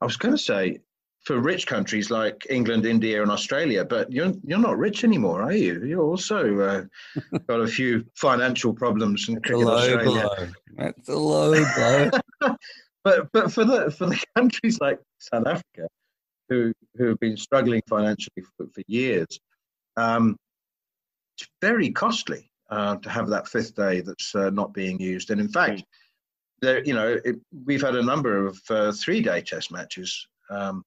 I 0.00 0.04
was 0.04 0.16
going 0.16 0.34
to 0.34 0.42
say 0.42 0.80
for 1.24 1.38
rich 1.38 1.66
countries 1.66 2.10
like 2.10 2.46
England, 2.48 2.86
India, 2.86 3.22
and 3.22 3.30
Australia, 3.30 3.84
but 3.84 4.10
you're 4.12 4.32
you're 4.42 4.58
not 4.58 4.78
rich 4.78 5.04
anymore, 5.04 5.42
are 5.42 5.52
you? 5.52 5.84
You're 5.84 6.02
also 6.02 6.60
uh, 6.60 6.84
got 7.46 7.60
a 7.60 7.68
few 7.68 8.04
financial 8.16 8.72
problems 8.74 9.28
in 9.28 9.40
cricket 9.40 9.66
low 9.66 9.76
Australia. 9.76 10.28
Blow. 10.36 10.48
That's 10.76 11.08
a 11.08 11.16
low 11.16 11.64
blow. 11.76 12.10
but 13.04 13.28
but 13.32 13.52
for 13.52 13.64
the 13.64 13.90
for 13.90 14.06
the 14.06 14.22
countries 14.36 14.80
like 14.80 14.98
South 15.18 15.46
Africa, 15.46 15.88
who 16.48 16.72
who 16.96 17.08
have 17.08 17.20
been 17.20 17.36
struggling 17.36 17.82
financially 17.88 18.42
for, 18.56 18.66
for 18.74 18.82
years, 18.88 19.38
um, 19.96 20.36
it's 21.36 21.48
very 21.60 21.90
costly 21.90 22.50
uh, 22.70 22.96
to 22.96 23.10
have 23.10 23.28
that 23.28 23.46
fifth 23.46 23.74
day 23.74 24.00
that's 24.00 24.34
uh, 24.34 24.50
not 24.50 24.72
being 24.72 24.98
used. 24.98 25.30
And 25.30 25.40
in 25.40 25.48
fact, 25.48 25.84
there, 26.62 26.84
you 26.84 26.94
know, 26.94 27.18
it, 27.24 27.36
we've 27.64 27.82
had 27.82 27.96
a 27.96 28.02
number 28.02 28.46
of 28.46 28.58
uh, 28.70 28.92
three-day 28.92 29.42
test 29.42 29.72
matches, 29.72 30.26
um, 30.50 30.84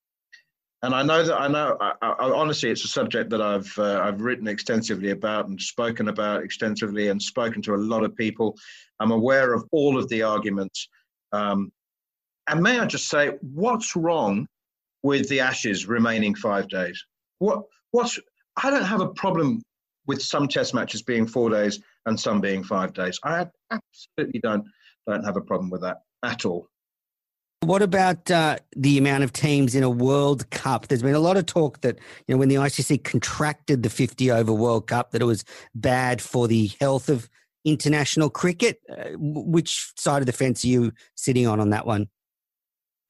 and 0.81 0.93
I 0.93 1.01
know 1.03 1.23
that 1.23 1.39
I 1.39 1.47
know. 1.47 1.77
I, 1.79 1.93
I, 2.01 2.13
honestly, 2.31 2.69
it's 2.69 2.83
a 2.83 2.89
subject 2.89 3.29
that 3.29 3.41
I've 3.41 3.73
uh, 3.77 4.01
I've 4.01 4.21
written 4.21 4.47
extensively 4.47 5.11
about 5.11 5.47
and 5.47 5.59
spoken 5.61 6.09
about 6.09 6.43
extensively 6.43 7.07
and 7.07 7.21
spoken 7.21 7.61
to 7.63 7.75
a 7.75 7.77
lot 7.77 8.03
of 8.03 8.15
people. 8.15 8.57
I'm 8.99 9.11
aware 9.11 9.53
of 9.53 9.63
all 9.71 9.97
of 9.97 10.09
the 10.09 10.23
arguments 10.23 10.89
Um, 11.33 11.71
and 12.47 12.61
may 12.61 12.79
I 12.79 12.85
just 12.85 13.09
say, 13.09 13.31
what's 13.41 13.95
wrong 13.95 14.47
with 15.01 15.27
the 15.27 15.41
Ashes 15.41 15.87
remaining 15.87 16.35
five 16.35 16.69
days? 16.69 17.03
What 17.39 17.63
what's 17.91 18.19
I 18.63 18.69
don't 18.69 18.83
have 18.83 19.01
a 19.01 19.09
problem 19.09 19.61
with 20.05 20.21
some 20.21 20.47
Test 20.47 20.73
matches 20.73 21.01
being 21.01 21.25
four 21.25 21.49
days 21.49 21.79
and 22.05 22.19
some 22.19 22.39
being 22.39 22.63
five 22.63 22.93
days. 22.93 23.19
I 23.23 23.47
absolutely 23.71 24.39
don't 24.41 24.65
don't 25.07 25.23
have 25.23 25.37
a 25.37 25.41
problem 25.41 25.69
with 25.69 25.81
that 25.81 26.03
at 26.23 26.45
all. 26.45 26.69
What 27.61 27.81
about 27.81 28.29
uh, 28.29 28.57
the 28.75 28.97
amount 28.97 29.23
of 29.23 29.31
teams 29.31 29.73
in 29.73 29.83
a 29.83 29.89
World 29.89 30.49
Cup? 30.49 30.87
There's 30.87 31.01
been 31.01 31.15
a 31.15 31.19
lot 31.19 31.37
of 31.37 31.45
talk 31.45 31.79
that 31.81 31.97
you 32.27 32.35
know 32.35 32.37
when 32.37 32.49
the 32.49 32.55
ICC 32.55 33.03
contracted 33.03 33.83
the 33.83 33.89
50 33.89 34.31
over 34.31 34.51
World 34.51 34.87
Cup 34.87 35.11
that 35.11 35.21
it 35.21 35.25
was 35.25 35.45
bad 35.73 36.21
for 36.21 36.47
the 36.47 36.71
health 36.81 37.07
of 37.07 37.29
international 37.63 38.29
cricket. 38.29 38.81
Uh, 38.89 39.11
which 39.17 39.93
side 39.97 40.21
of 40.21 40.25
the 40.25 40.33
fence 40.33 40.65
are 40.65 40.67
you 40.67 40.91
sitting 41.15 41.47
on 41.47 41.61
on 41.61 41.69
that 41.69 41.85
one? 41.85 42.09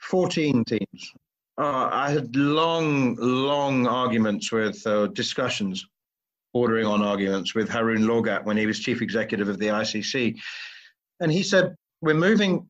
14 0.01 0.63
teams. 0.65 1.13
Uh, 1.57 1.89
I 1.91 2.11
had 2.11 2.35
long, 2.35 3.15
long 3.15 3.87
arguments 3.87 4.51
with 4.51 4.85
uh, 4.85 5.07
discussions, 5.07 5.85
bordering 6.53 6.85
on 6.85 7.01
arguments 7.01 7.55
with 7.55 7.69
Haroon 7.69 8.03
Lorgat 8.03 8.43
when 8.43 8.57
he 8.57 8.65
was 8.65 8.79
chief 8.79 9.01
executive 9.01 9.49
of 9.49 9.59
the 9.59 9.67
ICC. 9.67 10.39
And 11.19 11.31
he 11.31 11.43
said, 11.43 11.75
We're 12.03 12.15
moving 12.15 12.69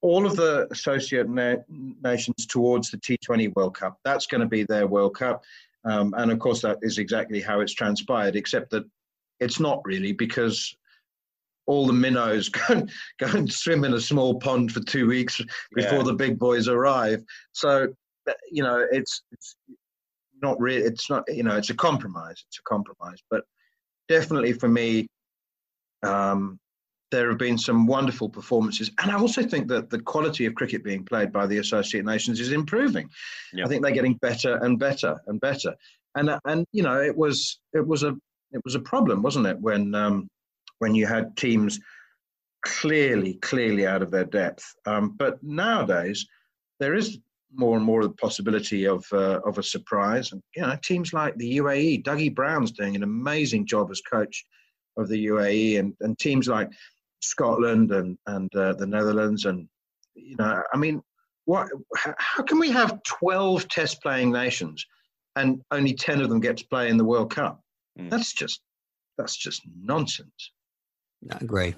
all 0.00 0.24
of 0.24 0.34
the 0.34 0.66
associate 0.70 1.28
na- 1.28 1.56
nations 2.02 2.46
towards 2.46 2.90
the 2.90 2.96
T20 2.96 3.54
World 3.54 3.76
Cup. 3.76 3.98
That's 4.02 4.26
going 4.26 4.40
to 4.40 4.46
be 4.46 4.64
their 4.64 4.86
World 4.86 5.14
Cup. 5.14 5.44
Um, 5.84 6.14
and 6.16 6.32
of 6.32 6.38
course, 6.38 6.62
that 6.62 6.78
is 6.80 6.96
exactly 6.96 7.42
how 7.42 7.60
it's 7.60 7.74
transpired, 7.74 8.34
except 8.34 8.70
that 8.70 8.84
it's 9.40 9.60
not 9.60 9.82
really 9.84 10.12
because 10.12 10.74
all 11.66 11.86
the 11.86 11.92
minnows 11.92 12.48
go 12.48 12.62
and, 12.70 12.90
go 13.18 13.26
and 13.26 13.52
swim 13.52 13.84
in 13.84 13.92
a 13.92 14.00
small 14.00 14.38
pond 14.38 14.72
for 14.72 14.80
two 14.80 15.06
weeks 15.06 15.38
before 15.74 15.98
yeah. 15.98 16.04
the 16.04 16.14
big 16.14 16.38
boys 16.38 16.66
arrive. 16.66 17.22
So, 17.52 17.88
you 18.50 18.62
know, 18.62 18.86
it's, 18.90 19.22
it's 19.32 19.56
not 20.42 20.58
really, 20.58 20.80
it's 20.80 21.10
not, 21.10 21.24
you 21.28 21.42
know, 21.42 21.58
it's 21.58 21.70
a 21.70 21.74
compromise. 21.74 22.42
It's 22.48 22.58
a 22.58 22.62
compromise. 22.62 23.18
But 23.30 23.44
definitely 24.08 24.54
for 24.54 24.68
me, 24.68 25.08
um, 26.02 26.58
there 27.10 27.28
have 27.28 27.38
been 27.38 27.58
some 27.58 27.86
wonderful 27.86 28.28
performances. 28.28 28.90
And 29.00 29.10
I 29.10 29.14
also 29.14 29.42
think 29.42 29.68
that 29.68 29.90
the 29.90 30.00
quality 30.00 30.46
of 30.46 30.54
cricket 30.54 30.82
being 30.82 31.04
played 31.04 31.32
by 31.32 31.46
the 31.46 31.58
Associate 31.58 32.04
Nations 32.04 32.40
is 32.40 32.52
improving. 32.52 33.08
I 33.64 33.68
think 33.68 33.82
they're 33.82 33.92
getting 33.92 34.14
better 34.14 34.56
and 34.56 34.78
better 34.78 35.20
and 35.28 35.40
better. 35.40 35.74
And, 36.16 36.30
and 36.46 36.66
you 36.72 36.82
know, 36.82 37.00
it 37.00 37.16
was, 37.16 37.60
it 37.72 37.86
was 37.86 38.02
a, 38.02 38.16
it 38.52 38.60
was 38.64 38.74
a 38.74 38.80
problem, 38.80 39.22
wasn't 39.22 39.46
it, 39.46 39.60
when 39.60 39.94
um, 39.94 40.28
when 40.78 40.94
you 40.94 41.06
had 41.06 41.36
teams 41.36 41.80
clearly, 42.62 43.34
clearly 43.34 43.86
out 43.86 44.02
of 44.02 44.10
their 44.10 44.24
depth. 44.24 44.64
Um, 44.86 45.14
but 45.16 45.42
nowadays, 45.42 46.26
there 46.80 46.94
is 46.94 47.18
more 47.54 47.76
and 47.76 47.84
more 47.84 48.02
of 48.02 48.08
the 48.08 48.16
possibility 48.16 48.86
of 48.86 49.04
uh, 49.12 49.40
of 49.46 49.58
a 49.58 49.62
surprise. 49.62 50.32
And 50.32 50.42
you 50.54 50.62
know, 50.62 50.76
teams 50.82 51.12
like 51.12 51.36
the 51.36 51.58
UAE, 51.58 52.04
Dougie 52.04 52.34
Brown's 52.34 52.72
doing 52.72 52.96
an 52.96 53.02
amazing 53.02 53.66
job 53.66 53.90
as 53.90 54.00
coach 54.00 54.44
of 54.96 55.08
the 55.08 55.26
UAE, 55.26 55.78
and, 55.78 55.94
and 56.00 56.18
teams 56.18 56.48
like 56.48 56.70
Scotland 57.20 57.92
and 57.92 58.18
and 58.26 58.54
uh, 58.54 58.74
the 58.74 58.86
Netherlands, 58.86 59.44
and 59.44 59.68
you 60.14 60.36
know, 60.36 60.62
I 60.72 60.76
mean, 60.76 61.02
what? 61.44 61.68
How 62.18 62.42
can 62.42 62.58
we 62.58 62.70
have 62.70 63.02
twelve 63.02 63.68
Test 63.68 64.02
playing 64.02 64.32
nations, 64.32 64.84
and 65.36 65.62
only 65.70 65.94
ten 65.94 66.20
of 66.20 66.28
them 66.28 66.40
get 66.40 66.56
to 66.58 66.66
play 66.68 66.88
in 66.88 66.96
the 66.96 67.04
World 67.04 67.34
Cup? 67.34 67.60
Mm. 67.98 68.10
That's 68.10 68.32
just 68.32 68.60
that's 69.18 69.36
just 69.36 69.62
nonsense. 69.80 70.52
I 71.30 71.38
agree. 71.40 71.74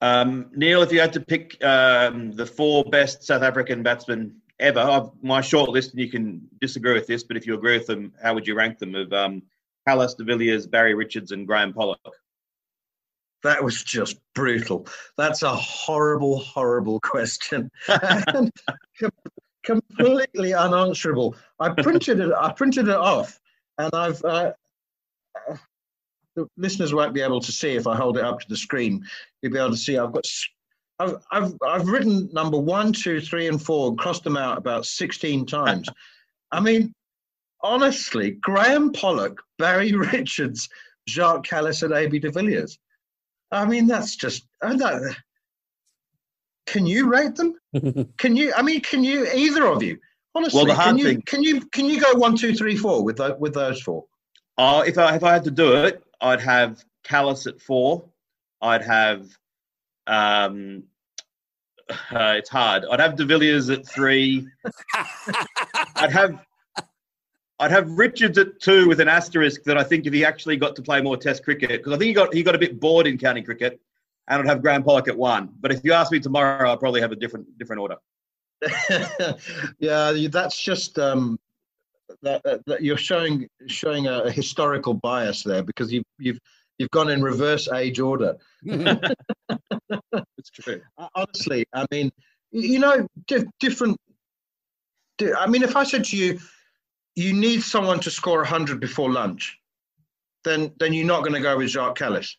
Um, 0.00 0.50
Neil, 0.54 0.82
if 0.82 0.92
you 0.92 1.00
had 1.00 1.12
to 1.14 1.20
pick 1.20 1.62
um, 1.64 2.32
the 2.32 2.46
four 2.46 2.84
best 2.84 3.24
South 3.24 3.42
African 3.42 3.82
batsmen 3.82 4.36
ever, 4.60 4.80
I've, 4.80 5.10
my 5.22 5.40
short 5.40 5.70
list, 5.70 5.90
and 5.92 6.00
you 6.00 6.10
can 6.10 6.46
disagree 6.60 6.94
with 6.94 7.06
this, 7.06 7.24
but 7.24 7.36
if 7.36 7.46
you 7.46 7.54
agree 7.54 7.78
with 7.78 7.86
them, 7.86 8.12
how 8.22 8.34
would 8.34 8.46
you 8.46 8.54
rank 8.54 8.78
them? 8.78 8.94
Of 8.94 9.12
um, 9.12 9.42
Kallis, 9.88 10.16
De 10.16 10.24
Villiers, 10.24 10.66
Barry 10.66 10.94
Richards, 10.94 11.32
and 11.32 11.46
Graeme 11.46 11.72
Pollock. 11.72 11.98
That 13.44 13.62
was 13.62 13.82
just 13.84 14.18
brutal. 14.34 14.86
That's 15.16 15.42
a 15.42 15.54
horrible, 15.54 16.38
horrible 16.40 17.00
question, 17.00 17.70
and 17.88 18.50
completely 19.64 20.54
unanswerable. 20.54 21.36
I 21.60 21.70
printed 21.70 22.20
it. 22.20 22.32
I 22.32 22.52
printed 22.52 22.88
it 22.88 22.96
off, 22.96 23.38
and 23.78 23.90
I've 23.94 24.24
uh, 24.24 24.52
the 26.38 26.48
listeners 26.56 26.94
won't 26.94 27.14
be 27.14 27.20
able 27.20 27.40
to 27.40 27.52
see 27.52 27.74
if 27.74 27.86
I 27.86 27.96
hold 27.96 28.16
it 28.16 28.24
up 28.24 28.40
to 28.40 28.48
the 28.48 28.56
screen. 28.56 29.04
You'll 29.42 29.52
be 29.52 29.58
able 29.58 29.70
to 29.70 29.76
see 29.76 29.98
I've 29.98 30.12
got 30.12 30.24
I've 30.98 31.16
I've 31.30 31.52
I've 31.66 31.88
written 31.88 32.28
number 32.32 32.58
one, 32.58 32.92
two, 32.92 33.20
three, 33.20 33.46
and 33.46 33.60
four, 33.62 33.88
and 33.88 33.98
crossed 33.98 34.24
them 34.24 34.36
out 34.36 34.58
about 34.58 34.86
sixteen 34.86 35.46
times. 35.46 35.88
I 36.52 36.60
mean, 36.60 36.92
honestly, 37.62 38.32
Graeme 38.32 38.92
Pollock, 38.92 39.42
Barry 39.58 39.92
Richards, 40.12 40.68
Jacques 41.08 41.46
Kallis, 41.46 41.82
and 41.82 41.92
AB 41.92 42.18
de 42.20 42.30
Villiers. 42.30 42.78
I 43.50 43.64
mean, 43.64 43.86
that's 43.86 44.16
just. 44.16 44.46
That, 44.60 45.16
can 46.66 46.86
you 46.86 47.08
rate 47.08 47.34
them? 47.36 47.54
can 48.18 48.36
you? 48.36 48.52
I 48.54 48.62
mean, 48.62 48.80
can 48.80 49.02
you? 49.02 49.26
Either 49.32 49.66
of 49.66 49.82
you? 49.82 49.98
Honestly, 50.34 50.64
well, 50.64 50.76
can 50.76 50.98
you? 50.98 51.04
Thing, 51.04 51.22
can 51.22 51.42
you? 51.42 51.60
Can 51.66 51.86
you 51.86 52.00
go 52.00 52.14
one, 52.14 52.36
two, 52.36 52.54
three, 52.54 52.76
four 52.76 53.02
with 53.02 53.16
those, 53.16 53.38
with 53.38 53.54
those 53.54 53.80
four? 53.80 54.04
Uh, 54.56 54.84
if 54.86 54.98
I 54.98 55.16
if 55.16 55.24
I 55.24 55.32
had 55.32 55.44
to 55.44 55.50
do 55.50 55.84
it, 55.84 56.02
I'd 56.20 56.40
have 56.40 56.84
Kallis 57.04 57.46
at 57.46 57.60
four. 57.60 58.04
I'd 58.60 58.84
have 58.84 59.26
um, 60.06 60.84
uh, 61.90 62.34
it's 62.36 62.50
hard. 62.50 62.84
I'd 62.90 63.00
have 63.00 63.16
De 63.16 63.24
Villiers 63.24 63.70
at 63.70 63.86
three. 63.86 64.46
I'd 65.96 66.12
have 66.12 66.44
I'd 67.60 67.70
have 67.70 67.90
Richards 67.90 68.38
at 68.38 68.60
two 68.60 68.88
with 68.88 69.00
an 69.00 69.08
asterisk 69.08 69.64
that 69.64 69.76
I 69.76 69.82
think 69.82 70.06
if 70.06 70.12
he 70.12 70.24
actually 70.24 70.56
got 70.56 70.76
to 70.76 70.82
play 70.82 71.00
more 71.00 71.16
Test 71.16 71.42
cricket 71.42 71.70
because 71.70 71.92
I 71.92 71.96
think 71.96 72.08
he 72.08 72.12
got 72.12 72.32
he 72.32 72.42
got 72.42 72.54
a 72.54 72.58
bit 72.58 72.78
bored 72.78 73.06
in 73.06 73.18
county 73.18 73.42
cricket, 73.42 73.80
and 74.28 74.40
I'd 74.40 74.46
have 74.46 74.62
Graeme 74.62 74.84
Pollock 74.84 75.08
at 75.08 75.16
one. 75.16 75.50
But 75.60 75.72
if 75.72 75.80
you 75.82 75.92
ask 75.92 76.12
me 76.12 76.20
tomorrow, 76.20 76.68
I'll 76.68 76.76
probably 76.76 77.00
have 77.00 77.12
a 77.12 77.16
different 77.16 77.58
different 77.58 77.80
order. 77.80 77.96
yeah, 79.78 80.12
that's 80.30 80.62
just 80.62 80.98
um, 80.98 81.38
that, 82.22 82.42
that, 82.44 82.64
that 82.66 82.82
you're 82.82 82.96
showing 82.96 83.48
showing 83.66 84.06
a, 84.06 84.20
a, 84.20 84.30
historical 84.30 84.94
bias 84.94 85.42
there 85.42 85.62
because 85.62 85.92
you've 85.92 86.04
you've 86.18 86.38
you've 86.78 86.90
gone 86.90 87.10
in 87.10 87.22
reverse 87.22 87.68
age 87.72 87.98
order. 87.98 88.36
it's 88.62 90.50
true. 90.52 90.80
Honestly, 91.14 91.64
I 91.72 91.86
mean, 91.90 92.10
you 92.50 92.78
know, 92.78 93.06
di- 93.26 93.44
different. 93.60 93.96
Di- 95.18 95.34
I 95.34 95.46
mean, 95.46 95.62
if 95.62 95.76
I 95.76 95.84
said 95.84 96.04
to 96.06 96.16
you, 96.16 96.38
you 97.18 97.32
need 97.32 97.62
someone 97.62 98.00
to 98.00 98.10
score 98.10 98.44
hundred 98.44 98.80
before 98.80 99.10
lunch, 99.10 99.58
then 100.44 100.72
then 100.78 100.92
you're 100.92 101.06
not 101.06 101.20
going 101.20 101.34
to 101.34 101.40
go 101.40 101.56
with 101.56 101.70
Jacques 101.70 101.98
Kallis. 101.98 102.36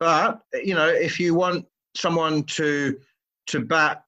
But 0.00 0.40
you 0.52 0.74
know, 0.74 0.88
if 0.88 1.20
you 1.20 1.34
want 1.34 1.66
someone 1.96 2.44
to 2.44 2.98
to 3.48 3.60
bat 3.60 4.04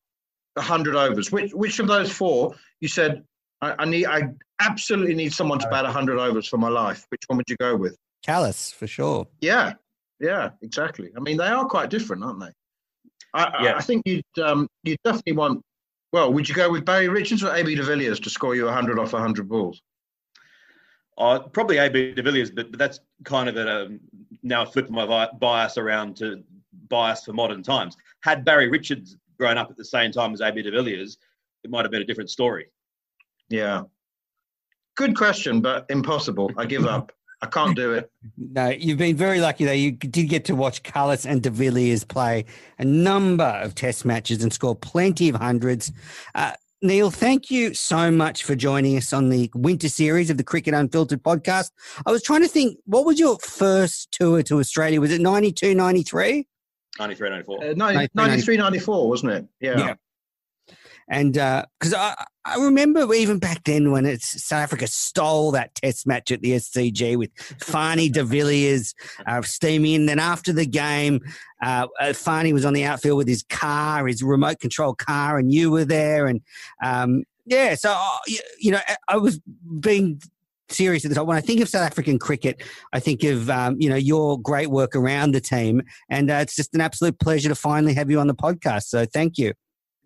hundred 0.59 0.97
overs, 0.97 1.31
which 1.31 1.53
which 1.53 1.79
of 1.79 1.87
those 1.87 2.11
four 2.11 2.55
you 2.81 2.89
said 2.89 3.25
I, 3.61 3.75
I, 3.79 3.85
need 3.85 4.07
I 4.07 4.31
absolutely 4.61 5.15
need 5.15 5.33
someone 5.33 5.59
to 5.59 5.69
bat 5.69 5.85
100 5.85 6.19
overs 6.19 6.47
for 6.47 6.59
my 6.59 6.69
life. 6.69 7.07
Which 7.09 7.23
one 7.27 7.39
would 7.39 7.49
you 7.49 7.57
go 7.57 7.77
with? 7.77 7.97
Kallis, 8.27 8.73
for 8.73 8.87
sure. 8.87 9.27
Yeah, 9.41 9.75
yeah, 10.21 10.51
exactly. 10.63 11.11
I 11.17 11.21
mean, 11.21 11.37
they 11.37 11.47
are 11.47 11.65
quite 11.67 11.91
different, 11.91 12.25
aren't 12.25 12.41
they? 12.41 12.53
I, 13.35 13.65
yeah. 13.65 13.73
I, 13.73 13.79
I 13.79 13.81
think 13.81 14.03
you'd 14.07 14.25
um, 14.43 14.69
you'd 14.83 14.99
definitely 15.05 15.35
want. 15.35 15.63
Well, 16.13 16.33
would 16.33 16.49
you 16.49 16.55
go 16.55 16.71
with 16.71 16.85
Barry 16.85 17.09
Richards 17.09 17.43
or 17.45 17.55
AB 17.55 17.75
de 17.75 17.83
Villiers 17.83 18.21
to 18.21 18.31
score 18.31 18.55
you 18.55 18.65
100 18.65 18.99
off 18.99 19.13
100 19.13 19.49
balls? 19.49 19.83
Uh, 21.19 21.39
probably 21.39 21.79
AB 21.79 22.13
de 22.13 22.23
Villiers, 22.23 22.51
but, 22.51 22.71
but 22.71 22.79
that's 22.79 23.01
kind 23.25 23.49
of 23.49 23.57
a, 23.57 23.87
um, 23.87 24.01
now 24.43 24.65
flipping 24.65 24.95
my 24.95 25.29
bias 25.39 25.79
around 25.79 26.17
to 26.19 26.43
bias 26.89 27.25
for 27.25 27.33
modern 27.33 27.63
times. 27.63 27.97
Had 28.21 28.45
Barry 28.45 28.69
Richards 28.69 29.17
grown 29.39 29.59
up 29.59 29.71
at 29.71 29.77
the 29.77 29.85
same 29.85 30.13
time 30.13 30.33
as 30.33 30.41
AB 30.41 30.63
de 30.63 30.71
Villiers, 30.71 31.19
it 31.65 31.71
might 31.71 31.85
have 31.85 31.91
been 31.91 32.03
a 32.03 32.07
different 32.07 32.31
story. 32.31 32.67
Yeah. 33.49 33.83
Good 34.97 35.17
question, 35.17 35.61
but 35.61 35.87
impossible. 35.91 36.51
I 36.57 36.65
give 36.67 36.87
up. 36.87 37.13
I 37.43 37.47
can't 37.47 37.77
do 37.77 37.93
it. 37.93 38.11
No, 38.39 38.69
you've 38.69 38.99
been 38.99 39.17
very 39.17 39.41
lucky 39.41 39.65
though. 39.65 39.73
You 39.73 39.93
did 39.93 40.29
get 40.29 40.45
to 40.47 40.55
watch 40.55 40.83
Kallis 40.83 41.27
and 41.27 41.43
De 41.43 41.51
Villiers 41.51 42.05
play 42.05 42.45
a 42.79 42.85
number 42.85 43.45
of 43.45 43.75
test 43.75 44.05
matches 44.05 44.43
and 44.43 44.53
score 44.53 44.75
plenty 44.75 45.29
of 45.29 45.37
hundreds. 45.37 45.93
Uh, 46.35 46.53
Neil, 46.83 47.11
thank 47.11 47.51
you 47.51 47.73
so 47.73 48.11
much 48.11 48.45
for 48.45 48.55
joining 48.55 48.97
us 48.99 49.13
on 49.13 49.31
the 49.31 49.51
winter 49.55 49.89
series 49.89 50.29
of 50.29 50.37
the 50.37 50.45
Cricket 50.45 50.75
Unfiltered 50.75 51.23
podcast. 51.23 51.71
I 52.05 52.11
was 52.11 52.23
trying 52.23 52.43
to 52.43 52.49
think, 52.49 52.77
what 52.85 53.07
was 53.07 53.19
your 53.19 53.39
first 53.39 54.13
tour 54.13 54.43
to 54.43 54.59
Australia? 54.59 55.01
Was 55.01 55.11
it 55.11 55.23
92, 55.23 55.75
93? 55.75 56.47
93, 56.99 57.31
94. 57.31 57.65
Uh, 57.65 57.75
93, 58.15 58.57
94, 58.59 59.09
wasn't 59.09 59.33
it? 59.33 59.47
Yeah. 59.61 59.79
yeah. 59.79 59.95
And 61.09 61.35
because 61.35 61.95
uh, 61.95 62.15
I, 62.19 62.25
I 62.45 62.65
remember 62.65 63.13
even 63.15 63.39
back 63.39 63.65
then 63.65 63.93
when 63.93 64.07
it's 64.07 64.43
South 64.45 64.63
Africa 64.63 64.87
stole 64.87 65.53
that 65.53 65.75
Test 65.75 66.07
match 66.07 66.31
at 66.31 66.43
the 66.43 66.53
SCG 66.53 67.17
with 67.17 67.35
Fanie 67.35 68.13
de 68.13 68.25
Villiers 68.25 68.95
uh, 69.27 69.43
steaming 69.43 69.95
in. 69.95 70.07
Then 70.07 70.19
after 70.19 70.53
the 70.53 70.67
game, 70.67 71.21
uh, 71.63 71.87
uh, 72.01 72.07
Fanie 72.07 72.53
was 72.53 72.65
on 72.65 72.73
the 72.73 72.85
outfield 72.85 73.19
with 73.19 73.29
his 73.29 73.45
car, 73.45 74.07
his 74.07 74.23
remote 74.23 74.61
control 74.61 74.95
car, 74.95 75.39
and 75.39 75.53
you 75.53 75.71
were 75.71 75.85
there, 75.85 76.27
and 76.27 76.41
um, 76.85 77.25
yeah, 77.47 77.75
so 77.75 77.91
uh, 77.97 78.19
you 78.59 78.73
know, 78.73 78.81
I 79.09 79.17
was 79.17 79.41
being 79.81 80.21
serious 80.69 81.05
at 81.05 81.11
the 81.11 81.15
time. 81.15 81.27
When 81.27 81.37
I 81.37 81.41
think 81.41 81.61
of 81.61 81.69
South 81.69 81.87
African 81.87 82.19
cricket, 82.19 82.63
I 82.93 83.01
think 83.01 83.23
of 83.25 83.49
um, 83.49 83.77
you 83.79 83.89
know 83.89 83.97
your 83.97 84.41
great 84.41 84.69
work 84.69 84.95
around 84.95 85.33
the 85.33 85.41
team, 85.41 85.83
and 86.11 86.31
uh, 86.31 86.35
it's 86.35 86.57
just 86.57 86.75
an 86.75 86.81
absolute 86.81 87.19
pleasure 87.19 87.49
to 87.49 87.55
finally 87.55 87.95
have 87.95 88.11
you 88.11 88.21
on 88.21 88.27
the 88.27 88.35
podcast. 88.35 88.85
So 88.85 89.07
thank 89.07 89.39
you. 89.39 89.53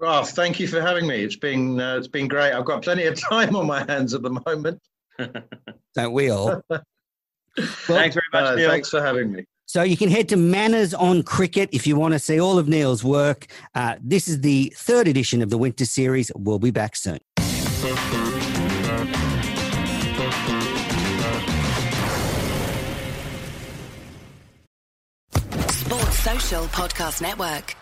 Well, 0.00 0.24
thank 0.24 0.58
you 0.58 0.66
for 0.66 0.80
having 0.80 1.06
me. 1.06 1.22
It's 1.22 1.36
been 1.36 1.78
uh, 1.78 1.96
it's 1.96 2.08
been 2.08 2.26
great. 2.26 2.52
I've 2.54 2.64
got 2.64 2.82
plenty 2.82 3.04
of 3.04 3.20
time 3.20 3.54
on 3.54 3.66
my 3.66 3.84
hands 3.84 4.14
at 4.14 4.22
the 4.22 4.40
moment. 4.46 4.80
Don't 5.94 6.12
we 6.12 6.30
all? 6.30 6.62
well, 6.70 6.82
thanks 7.56 8.14
very 8.14 8.26
much, 8.32 8.44
uh, 8.44 8.54
Neil. 8.54 8.70
Thanks 8.70 8.88
for 8.88 9.02
having 9.02 9.30
me. 9.30 9.44
So 9.66 9.82
you 9.82 9.98
can 9.98 10.10
head 10.10 10.28
to 10.30 10.36
Manners 10.36 10.94
on 10.94 11.22
Cricket 11.22 11.68
if 11.72 11.86
you 11.86 11.96
want 11.96 12.14
to 12.14 12.18
see 12.18 12.40
all 12.40 12.58
of 12.58 12.66
Neil's 12.66 13.04
work. 13.04 13.46
Uh, 13.74 13.96
this 14.02 14.26
is 14.26 14.40
the 14.40 14.72
third 14.74 15.06
edition 15.06 15.42
of 15.42 15.50
the 15.50 15.58
Winter 15.58 15.84
Series. 15.84 16.32
We'll 16.34 16.58
be 16.58 16.70
back 16.70 16.96
soon. 16.96 17.18
Sports 25.68 26.18
Social 26.18 26.64
Podcast 26.64 27.20
Network. 27.20 27.76